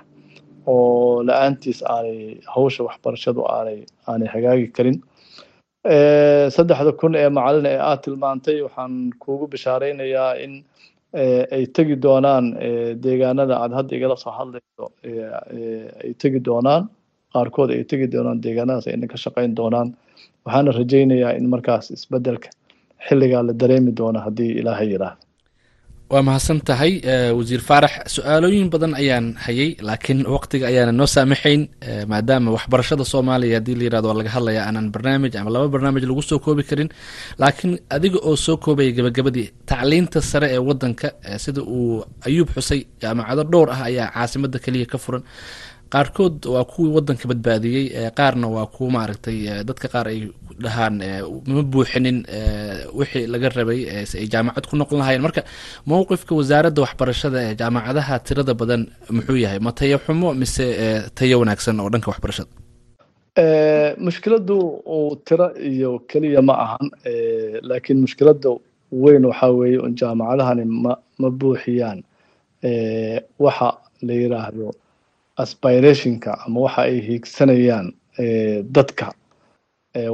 oo 0.67 1.23
la'aantiis 1.27 1.79
aanay 1.93 2.19
hawsha 2.53 2.81
waxbarashadu 2.87 3.41
aanay 3.55 3.79
aanay 4.09 4.27
hagaagi 4.33 4.67
karin 4.75 4.97
saddexda 6.55 6.91
kun 6.99 7.13
ee 7.15 7.29
macalin 7.37 7.65
ee 7.71 7.77
aad 7.89 7.99
tilmaantay 8.05 8.57
waxaan 8.65 8.93
kuugu 9.23 9.45
bishaaraynayaa 9.53 10.33
in 10.43 10.53
ay 11.55 11.65
tegi 11.75 11.95
doonaan 12.05 12.45
deegaanada 13.03 13.55
aad 13.63 13.71
hadda 13.77 13.93
igala 13.97 14.15
soo 14.23 14.33
hadlayso. 14.39 14.85
Ay 16.03 16.13
tegi 16.21 16.39
doonaan 16.47 16.83
qaarkood 17.33 17.69
ay 17.75 17.83
tegi 17.91 18.07
doonaan 18.13 18.41
deegaanadaas 18.45 18.87
ayna 18.87 19.07
ka 19.13 19.17
shaqayn 19.25 19.51
doonaan. 19.59 19.87
Waxaana 20.45 20.71
rajaynayaa 20.79 21.37
in 21.39 21.45
markaas 21.53 21.85
isbeddelka 21.97 22.49
xilligaa 23.07 23.43
la 23.47 23.53
dareemi 23.61 23.91
doono 23.99 24.19
haddii 24.25 24.51
ilaahay 24.59 24.87
yidhaahdo 24.93 25.24
waa 26.13 26.21
mahadsan 26.27 26.59
tahay 26.67 26.93
wasiir 27.37 27.61
faarax 27.69 27.93
su'aalooyin 28.15 28.69
badan 28.73 28.93
ayaan 29.01 29.27
hayay 29.45 29.69
laakiin 29.87 30.19
waqtiga 30.35 30.65
ayaana 30.71 30.91
noo 30.99 31.07
saamaxayn 31.15 31.61
maadaama 32.11 32.49
waxbarashada 32.55 33.03
soomaaliya 33.13 33.57
haddii 33.57 33.75
la 33.79 33.83
yiraahdo 33.87 34.07
waa 34.11 34.17
laga 34.21 34.29
hadlaya 34.37 34.61
aanan 34.67 34.87
barnaamij 34.93 35.33
ama 35.41 35.49
laba 35.55 35.67
barnaamij 35.73 36.03
lagu 36.09 36.21
soo 36.29 36.39
koobi 36.45 36.63
karin. 36.69 36.89
Laakiin 37.41 37.73
adiga 37.95 38.19
oo 38.29 38.35
soo 38.45 38.57
koobaya 38.63 38.91
gabagabadii 38.97 39.47
tacliinta 39.69 40.19
sare 40.21 40.47
ee 40.55 40.61
wadanka 40.69 41.07
sida 41.43 41.61
uu 41.77 42.05
ayuub 42.27 42.49
xusay 42.55 42.81
jaamacado 43.01 43.43
dhowr 43.51 43.69
ah 43.73 43.81
ayaa 43.89 44.07
caasimada 44.15 44.59
keliya 44.65 44.85
ka 44.91 44.97
furan 45.03 45.23
qaarkood 45.95 46.37
waa 46.53 46.63
kuwii 46.71 46.91
wadanka 46.97 47.25
badbaadiyey 47.31 47.85
qaarna 48.19 48.47
waa 48.55 48.65
kuwa 48.75 48.89
maaragtay 48.95 49.37
dadka 49.69 49.87
qaar 49.93 50.07
ay 50.13 50.19
dhahaan 50.63 50.95
ma 51.53 51.61
buuxinin 51.73 52.17
wixii 52.99 53.25
laga 53.33 53.49
rabay 53.57 53.81
ay 54.19 54.25
jaamacad 54.33 54.65
ku 54.69 54.75
noqon 54.81 54.99
lahayen 55.01 55.21
marka 55.25 55.41
mowqifka 55.91 56.31
wasaaradda 56.39 56.81
waxbarashada 56.85 57.37
ee 57.47 57.55
jaamacadaha 57.61 58.15
tirada 58.27 58.53
badan 58.61 58.81
muxuu 59.15 59.37
yahay 59.45 59.59
ma 59.67 59.71
tayo 59.79 59.97
xumo 60.05 60.29
mise 60.41 60.65
tayo 61.17 61.35
wanaagsan 61.41 61.79
oo 61.83 61.89
dhanka 61.93 62.09
waxbarashada? 62.11 62.51
Mushkiladdu 64.05 64.57
uu 64.95 65.15
tiro 65.27 65.47
iyo 65.71 65.91
keliya 66.09 66.41
ma 66.49 66.53
ahan 66.65 66.87
laakiin 67.69 67.99
mushkiladda 68.05 68.49
weyn 69.03 69.23
waxaa 69.29 69.51
weeye 69.59 69.79
jaamacadahani 69.99 70.63
ma 70.83 70.93
ma 71.21 71.27
buuxiyaan 71.39 71.99
waxa 73.45 73.67
la 74.07 74.13
yiraahdo 74.21 74.67
aspirationka 75.43 76.31
ama 76.45 76.59
waxa 76.65 76.81
ay 76.89 76.97
hiigsanayaan 77.07 77.87
dadka 78.75 79.07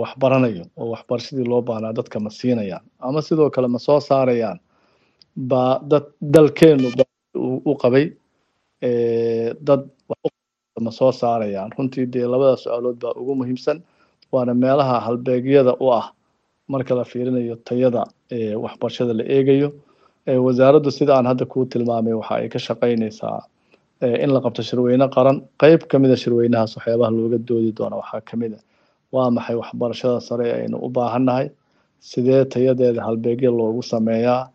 waxbaranayo 0.03 0.63
oo 0.79 0.87
waxbarashadii 0.93 1.47
loo 1.51 1.61
baahnaa 1.67 1.93
dadka 1.99 2.17
ma 2.19 2.29
siinayaan 2.29 2.83
ama 2.99 3.21
sidoo 3.21 3.49
kale 3.55 3.67
ma 3.67 3.79
soo 3.79 3.99
saarayaan 3.99 4.59
ba 5.49 5.63
dad 5.91 6.05
dalkeenu 6.33 6.87
u 7.71 7.73
qabay 7.81 8.05
dad 9.67 9.81
ma 10.85 10.91
soo 10.91 11.11
saarayaan. 11.11 11.69
Runtii 11.77 12.05
dee 12.13 12.25
labada 12.33 12.57
su'aalood 12.57 12.97
baa 13.03 13.13
ugu 13.21 13.35
muhiimsan 13.35 13.77
waana 14.31 14.53
meelaha 14.53 14.99
halbeegyada 15.05 15.73
u 15.79 15.91
ah 15.99 16.05
marka 16.67 16.95
la 16.95 17.03
fiirinayo 17.11 17.55
tayada 17.67 18.03
waxbarashada 18.63 19.13
la 19.19 19.23
eegayo. 19.35 19.69
Wasaaraddu 20.45 20.91
sida 20.91 21.13
aan 21.17 21.25
hadda 21.31 21.45
kuu 21.45 21.65
tilmaamay 21.65 22.13
waxa 22.13 22.35
ay 22.35 22.49
ka 22.49 22.59
shaqaynaysaa 22.67 23.39
in 24.01 24.29
la 24.33 24.39
qabto 24.45 24.61
shirweyne 24.69 25.05
qaran. 25.15 25.37
Qeyb 25.61 25.87
ka 25.91 25.99
mid 25.99 26.11
a 26.11 26.17
shirweynahaas 26.23 26.75
waxyaabaha 26.77 27.11
looga 27.17 27.37
doodi 27.49 27.71
doona 27.77 27.95
waxaa 28.01 28.21
ka 28.29 28.37
mid 28.37 28.53
a 28.53 28.59
waa 29.15 29.29
maxay 29.37 29.55
waxbarashada 29.61 30.19
sare 30.27 30.45
aynu 30.59 30.77
u 30.85 30.89
baahannahay? 30.89 31.47
Sidee 32.09 32.45
tayadeeda 32.53 33.01
halbeegya 33.07 33.51
loogu 33.59 33.81
sameeyaa? 33.83 34.49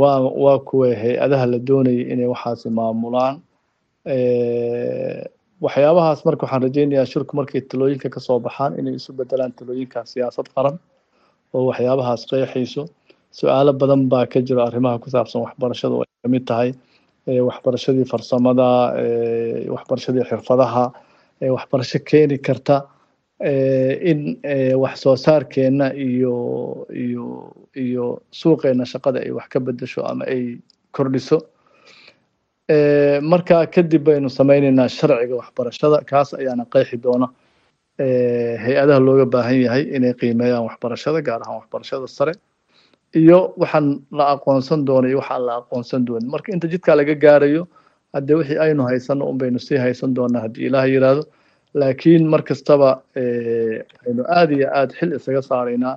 Waa 0.00 0.18
waa 0.44 0.58
kuwa 0.68 0.88
hay'adaha 1.02 1.46
la 1.52 1.58
doonayay 1.68 2.02
inay 2.12 2.26
waxaasi 2.34 2.68
maamulaan? 2.78 3.34
Waxyaabahaas 5.64 6.20
marka 6.26 6.42
waxaan 6.46 6.62
rajaynayaa 6.66 7.06
shirku 7.12 7.32
markay 7.38 7.60
talooyinka 7.70 8.08
ka 8.14 8.20
soo 8.26 8.38
baxaan 8.46 8.78
inay 8.80 8.94
isu 8.98 9.10
bedelaan 9.18 9.52
talooyinka 9.58 9.98
siyaasad 10.12 10.46
qaran 10.54 10.76
oo 11.54 11.62
waxyaabahaas 11.70 12.22
qeexayso 12.30 12.82
su'aalo 13.38 13.72
badan 13.80 14.02
baa 14.12 14.26
ka 14.32 14.38
jiro 14.46 14.62
arrimaha 14.68 14.98
ku 15.02 15.08
saabsan 15.14 15.42
waxbarashada 15.46 15.94
oo 15.94 16.02
ay 16.06 16.10
ka 16.22 16.28
mid 16.34 16.44
tahay 16.50 16.70
waxbarashadii 17.48 18.06
farsamada 18.12 18.68
waxbarashadii 19.74 20.24
xirfadaha 20.30 20.84
waxbarasho 21.56 21.98
keeni 22.08 22.38
karta 22.46 22.76
in 24.10 24.20
wax 24.82 24.94
soo 25.04 25.16
saarkeena 25.16 25.86
iyo 25.94 26.34
iyo 27.04 27.26
iyo 27.84 28.06
suuqeena 28.40 28.84
shaqada 28.92 29.18
ay 29.24 29.30
wax 29.38 29.46
ka 29.52 29.58
bedesho 29.60 30.00
ama 30.10 30.24
ay 30.24 30.58
kordhiso. 30.96 31.38
Marka 33.22 33.66
kadib 33.74 34.02
baynu 34.04 34.28
sameyneynaa 34.30 34.88
sharciga 34.88 35.34
waxbarashada 35.40 35.98
kaas 36.10 36.34
ayaana 36.34 36.64
qeexi 36.72 36.96
doona 37.04 37.28
hay'adaha 38.64 39.00
looga 39.06 39.24
baahan 39.34 39.58
yahay 39.66 39.84
inay 39.96 40.12
qiimeeyaan 40.20 40.64
waxbarashada 40.68 41.20
gaar 41.28 41.40
ahaan 41.44 41.60
waxbarashada 41.60 42.06
sare 42.08 42.32
iyo 43.14 43.52
waxaan 43.56 44.00
la 44.12 44.24
aqoonsan 44.34 44.84
doono 44.86 45.08
iyo 45.08 45.18
waxaan 45.22 45.42
la 45.46 45.54
aqoonsan 45.60 46.04
doonin 46.06 46.30
marka 46.30 46.52
inta 46.52 46.66
jidkaa 46.68 46.96
laga 46.96 47.14
gaarayo 47.14 47.62
haddee 48.14 48.34
wixii 48.40 48.58
aynu 48.64 48.82
haysano 48.88 49.24
un 49.30 49.38
baynu 49.38 49.58
sii 49.58 49.76
haysan 49.84 50.14
doonaa 50.14 50.40
haddii 50.44 50.66
ilaah 50.68 50.86
yiraahdo. 50.88 51.22
Laakiin 51.74 52.24
mar 52.32 52.42
kastaba 52.42 53.02
aynu 54.06 54.22
aada 54.36 54.52
iyo 54.56 54.68
aada 54.78 54.92
xil 54.98 55.12
isaga 55.18 55.42
saaraynaa 55.42 55.96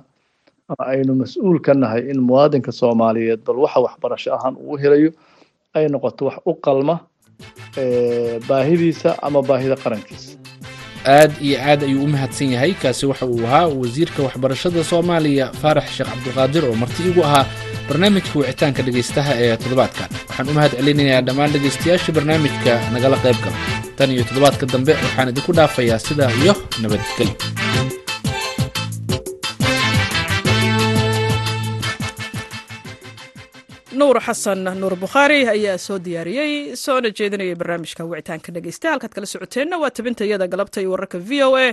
aynu 0.78 1.14
mas'uul 1.22 1.60
ka 1.60 1.74
nahay 1.74 2.02
in 2.10 2.20
muwaadinka 2.28 2.72
soomaaliyeed 2.72 3.40
bal 3.46 3.56
waxa 3.64 3.80
waxbarasho 3.86 4.34
ahaan 4.36 4.54
uu 4.56 4.76
helayo 4.82 5.10
ay 5.74 5.88
noqoto 5.88 6.24
wax 6.28 6.36
u 6.46 6.54
qalma 6.64 6.96
baahidiisa 8.48 9.10
ama 9.22 9.42
baahida 9.42 9.76
qarankiisa 9.84 10.38
aad 11.06 11.32
iyo 11.46 11.56
aad 11.70 11.80
ayuu 11.84 12.04
u 12.04 12.08
mahadsan 12.14 12.52
yahay. 12.54 12.72
Kaasi 12.82 13.06
waxa 13.06 13.26
uu 13.26 13.46
ahaa 13.46 13.66
wasiirka 13.80 14.22
waxbarashada 14.26 14.84
soomaaliya 14.84 15.46
faarax 15.62 15.86
sheekh 15.96 16.08
cabdiqaadir 16.10 16.64
oo 16.68 16.74
marti 16.82 17.02
igu 17.10 17.22
ahaa 17.28 17.46
barnaamijka 17.88 18.38
wicitaanka 18.38 18.82
dhegaystaha 18.86 19.32
ee 19.44 19.56
toddobaadkan 19.62 20.08
waxaan 20.28 20.48
u 20.50 20.52
mahad 20.58 20.72
celinayaa 20.78 21.22
dhammaan 21.26 21.50
dhegaystayaashii 21.54 22.14
barnaamijka 22.18 22.72
nagala 22.94 23.16
qayb 23.24 23.38
gala 23.44 23.58
tan 23.98 24.10
iyo 24.14 24.22
toddobaadka 24.28 24.64
dambe 24.72 24.92
waxaan 25.04 25.28
idinku 25.32 25.52
dhaafayaa 25.58 25.98
sidaa 26.06 26.30
iyo 26.42 26.54
nabadgelyo 26.82 27.34
nuur 33.98 34.18
xasan 34.26 34.64
nuur 34.80 34.94
bukhaari 35.02 35.40
ayaa 35.54 35.78
soo 35.86 35.98
diyaariyey 36.06 36.52
soona 36.84 37.08
jeedinayay 37.18 37.54
barnaamijka 37.60 38.02
wicitaanka 38.10 38.50
dhegeysta. 38.54 38.86
Halkaad 38.92 39.12
kala 39.16 39.26
socoteenna 39.32 39.76
waa 39.82 39.90
tabinta 39.96 40.24
iyada 40.24 40.46
galabta 40.52 40.80
iyo 40.80 40.90
wararka 40.94 41.18
v 41.28 41.42
o 41.48 41.56
a 41.56 41.66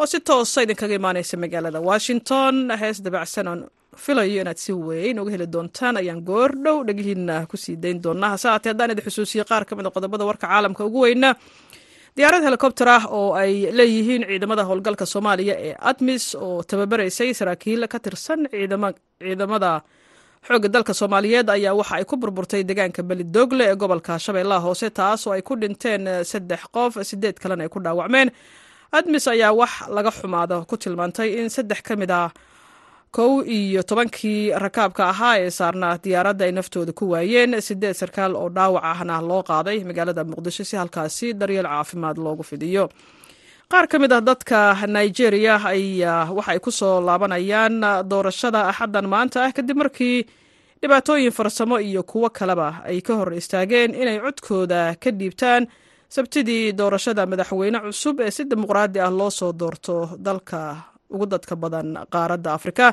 oo 0.00 0.06
si 0.06 0.18
toosa 0.20 0.62
idinkaga 0.64 0.94
imaaneysa 1.00 1.36
magaalada 1.36 1.80
washington. 1.90 2.54
Hees 2.80 2.98
dabacsan 3.04 3.48
oon 3.52 3.60
filayo 3.96 4.40
inaad 4.42 4.56
si 4.64 4.72
weyn 4.72 5.18
uga 5.20 5.30
heli 5.34 5.46
doontaan 5.54 5.96
ayaan 6.00 6.20
goor 6.28 6.50
dhow 6.64 6.76
dhegihiina 6.88 7.46
ku 7.50 7.56
sii 7.56 7.76
dayn 7.76 8.00
doonaa. 8.04 8.30
Hase 8.34 8.48
haatee 8.48 8.70
haddaan 8.72 8.90
idin 8.94 9.04
xusuusiye 9.08 9.44
qaar 9.50 9.64
ka 9.68 9.76
a 9.76 9.90
qodobada 9.96 10.24
warka 10.30 10.46
caalamka 10.46 10.84
ugu 10.88 11.00
weyna 11.04 11.34
diyaarad 12.16 12.42
helikobter 12.48 12.88
ah 12.88 13.04
oo 13.10 13.34
ay 13.42 13.52
leeyihiin 13.78 14.22
ciidamada 14.30 14.64
howlgalka 14.64 15.06
soomaaliya 15.06 15.54
ee 15.68 15.74
admis 15.90 16.34
oo 16.34 16.62
tababaraysay 16.70 17.30
saraakiil 17.40 17.84
ka 17.92 17.98
tirsan 18.04 18.40
ciidamada 19.20 19.82
xoogga 20.48 20.68
dalka 20.74 20.94
soomaaliyeed 20.98 21.48
ayaa 21.52 21.74
waxa 21.80 21.94
ay 22.00 22.04
ku 22.08 22.16
burburtay 22.16 22.62
deegaanka 22.68 23.02
belidogle 23.08 23.64
ee 23.70 23.76
gobolka 23.76 24.18
shabeellaha 24.24 24.64
hoose 24.66 24.88
taas 24.90 25.26
oo 25.26 25.32
ay 25.36 25.42
ku 25.42 25.54
dhinteen 25.60 26.24
saddex 26.24 26.62
qof 26.74 26.92
sideed 27.08 27.36
kalena 27.42 27.64
ay 27.64 27.68
ku 27.68 27.78
dhaawacmeen. 27.84 28.30
Admis 28.92 29.28
ayaa 29.28 29.52
wax 29.52 29.72
laga 29.96 30.10
xumaado 30.10 30.64
ku 30.68 30.76
tilmaantay 30.80 31.28
in 31.40 31.48
saddex 31.56 31.80
ka 31.82 31.94
mid 31.96 32.10
ah 32.10 32.30
kow 33.12 33.44
iyo 33.44 33.82
tobankii 33.82 34.50
rakaabka 34.64 35.02
ahaa 35.12 35.36
ee 35.44 35.50
saarnaa 35.50 35.98
diyaaradda 36.04 36.44
ay 36.48 36.52
naftooda 36.56 36.92
ku 36.96 37.04
waayeen. 37.12 37.60
Sideed 37.60 37.94
sarkaal 38.00 38.32
oo 38.36 38.48
dhaawac 38.48 38.84
ahna 38.84 39.20
loo 39.20 39.42
qaaday 39.42 39.84
magaalada 39.84 40.24
muqdisho 40.24 40.64
si 40.64 40.76
halkaasi 40.80 41.34
daryeel 41.40 41.68
caafimaad 41.68 42.16
loogu 42.24 42.42
fidiyo 42.50 42.88
qaar 43.70 43.86
ka 43.90 43.96
mid 44.02 44.12
ah 44.12 44.20
dadka 44.28 44.60
nigeria 44.96 45.54
ayaa 45.72 46.30
waxa 46.36 46.50
ay 46.54 46.60
ku 46.64 46.70
soo 46.70 46.96
laabanayaan 47.06 47.74
doorashada 48.10 48.60
axaddan 48.70 49.06
maanta 49.12 49.38
ah 49.46 49.52
kadib 49.56 49.76
markii 49.82 50.18
dhibaatooyin 50.82 51.32
farsamo 51.38 51.76
iyo 51.88 52.02
kuwo 52.10 52.28
kaleba 52.38 52.68
ay 52.90 52.98
ka 53.06 53.12
hor 53.18 53.30
istaageen 53.40 53.90
inay 54.00 54.18
codkooda 54.24 54.80
ka 55.02 55.10
dhiibtaan 55.18 55.62
sabtidii 56.14 56.72
doorashada 56.78 57.22
madaxweyne 57.30 57.78
cusub 57.84 58.16
ee 58.26 58.30
si 58.36 58.42
dimuqraadi 58.50 58.98
ah 59.06 59.10
loo 59.18 59.30
soo 59.38 59.52
doorto 59.60 59.96
dalka 60.26 60.60
ugu 61.14 61.26
dadka 61.32 61.54
badan 61.62 61.88
qaaradda 62.12 62.50
afrika. 62.58 62.86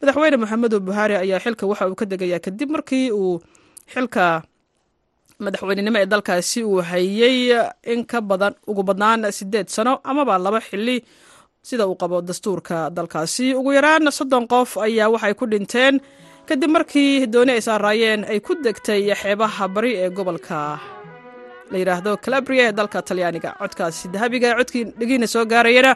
Madaxweyne 0.00 0.36
moxamedu 0.42 0.76
buhaari 0.86 1.14
ayaa 1.24 1.40
xilka 1.44 1.64
waxa 1.70 1.84
uu 1.90 1.94
ka 2.00 2.04
degayaa 2.10 2.42
kadib 2.46 2.68
markii 2.74 3.06
uu 3.20 3.38
xilka 3.94 4.42
madaxweynenimo 5.46 5.98
ee 6.02 6.08
dalkaasi 6.12 6.60
uu 6.70 6.80
hayey 6.90 7.38
in 7.92 8.00
ka 8.10 8.18
badan 8.30 8.54
ugu 8.70 8.82
badnaan 8.88 9.20
sideed 9.38 9.68
sano 9.76 9.92
amaba 10.10 10.34
laba 10.44 10.60
xili 10.68 10.96
sida 11.68 11.84
uu 11.90 11.96
qabo 12.02 12.16
dastuurka 12.28 12.76
dalkaasi. 12.96 13.46
Ugu 13.58 13.70
yaraan 13.78 14.04
soddon 14.18 14.44
qof 14.52 14.70
ayaa 14.86 15.08
waxay 15.14 15.34
ku 15.40 15.44
dhinteen 15.52 15.94
kadib 16.48 16.70
markii 16.76 17.26
dooni 17.34 17.52
ay 17.56 17.62
saaraayeen 17.68 18.20
ay 18.32 18.38
ku 18.46 18.52
degtay 18.64 19.02
xeebaha 19.20 19.64
bari 19.74 19.92
ee 20.02 20.10
gobolka. 20.16 20.58
La 21.70 21.76
yidhaahdo 21.80 22.10
calabria 22.24 22.64
ee 22.68 22.72
dalka 22.78 22.98
talyaaniga 23.08 23.50
codkaasi 23.60 24.04
dahabiga 24.14 24.48
codkii 24.58 24.84
dhegiina 24.98 25.26
soo 25.34 25.44
gaarayana 25.52 25.92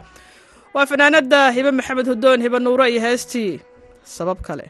waa 0.75 0.87
fanaanada 0.91 1.41
hibe 1.57 1.71
maxamed 1.79 2.07
hudoon 2.13 2.41
hibe 2.45 2.59
nuuro 2.65 2.85
iyo 2.93 3.01
heestii 3.07 3.53
sabab 4.17 4.39
kale 4.47 4.67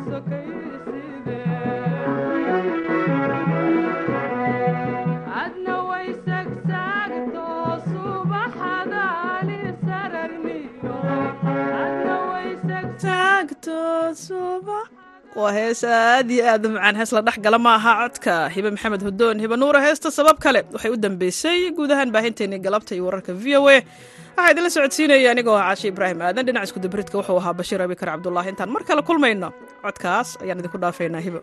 açúcar. 0.00 0.45
Waa 15.38 15.52
hees 15.56 15.80
aad 15.84 16.28
iyo 16.34 16.44
aad 16.52 16.64
u 16.66 16.68
macaan. 16.74 16.96
Hees 17.00 17.10
la 17.16 17.20
dhex 17.26 17.36
gala 17.44 17.58
ma 17.64 17.72
aha 17.78 17.92
codka. 18.02 18.34
Hibe 18.54 18.68
maxamed 18.74 19.02
hudoon 19.06 19.36
hibe 19.44 19.56
nuura 19.62 19.80
heesta 19.86 20.08
sabab 20.18 20.36
kale. 20.44 20.60
Waxay 20.74 20.90
u 20.94 20.96
dambeysay 21.04 21.58
guud 21.76 21.90
ahaan 21.94 22.10
baahinteennii 22.16 22.60
galabta 22.66 22.92
iyo 22.96 23.04
wararka 23.08 23.32
v 23.42 23.44
o 23.60 23.68
a. 23.68 23.76
Waxaa 24.36 24.50
idinla 24.52 24.70
socodsiinaya 24.76 25.28
anigoo 25.34 25.56
ah 25.60 25.64
caashi 25.68 25.86
ibraahim 25.92 26.18
aadan. 26.26 26.46
Dhinaca 26.46 26.66
iskudabaridka 26.68 27.16
wuxuu 27.20 27.38
ahaa 27.42 27.54
bashiir 27.60 27.80
abikar 27.84 28.08
cabdulaahi 28.12 28.48
intaan 28.52 28.70
mar 28.74 28.82
kale 28.88 29.02
kulmayno 29.08 29.48
codkaas 29.84 30.28
ayaan 30.42 30.58
idinku 30.62 30.78
dhaafaynaa 30.84 31.22
hibo 31.26 31.40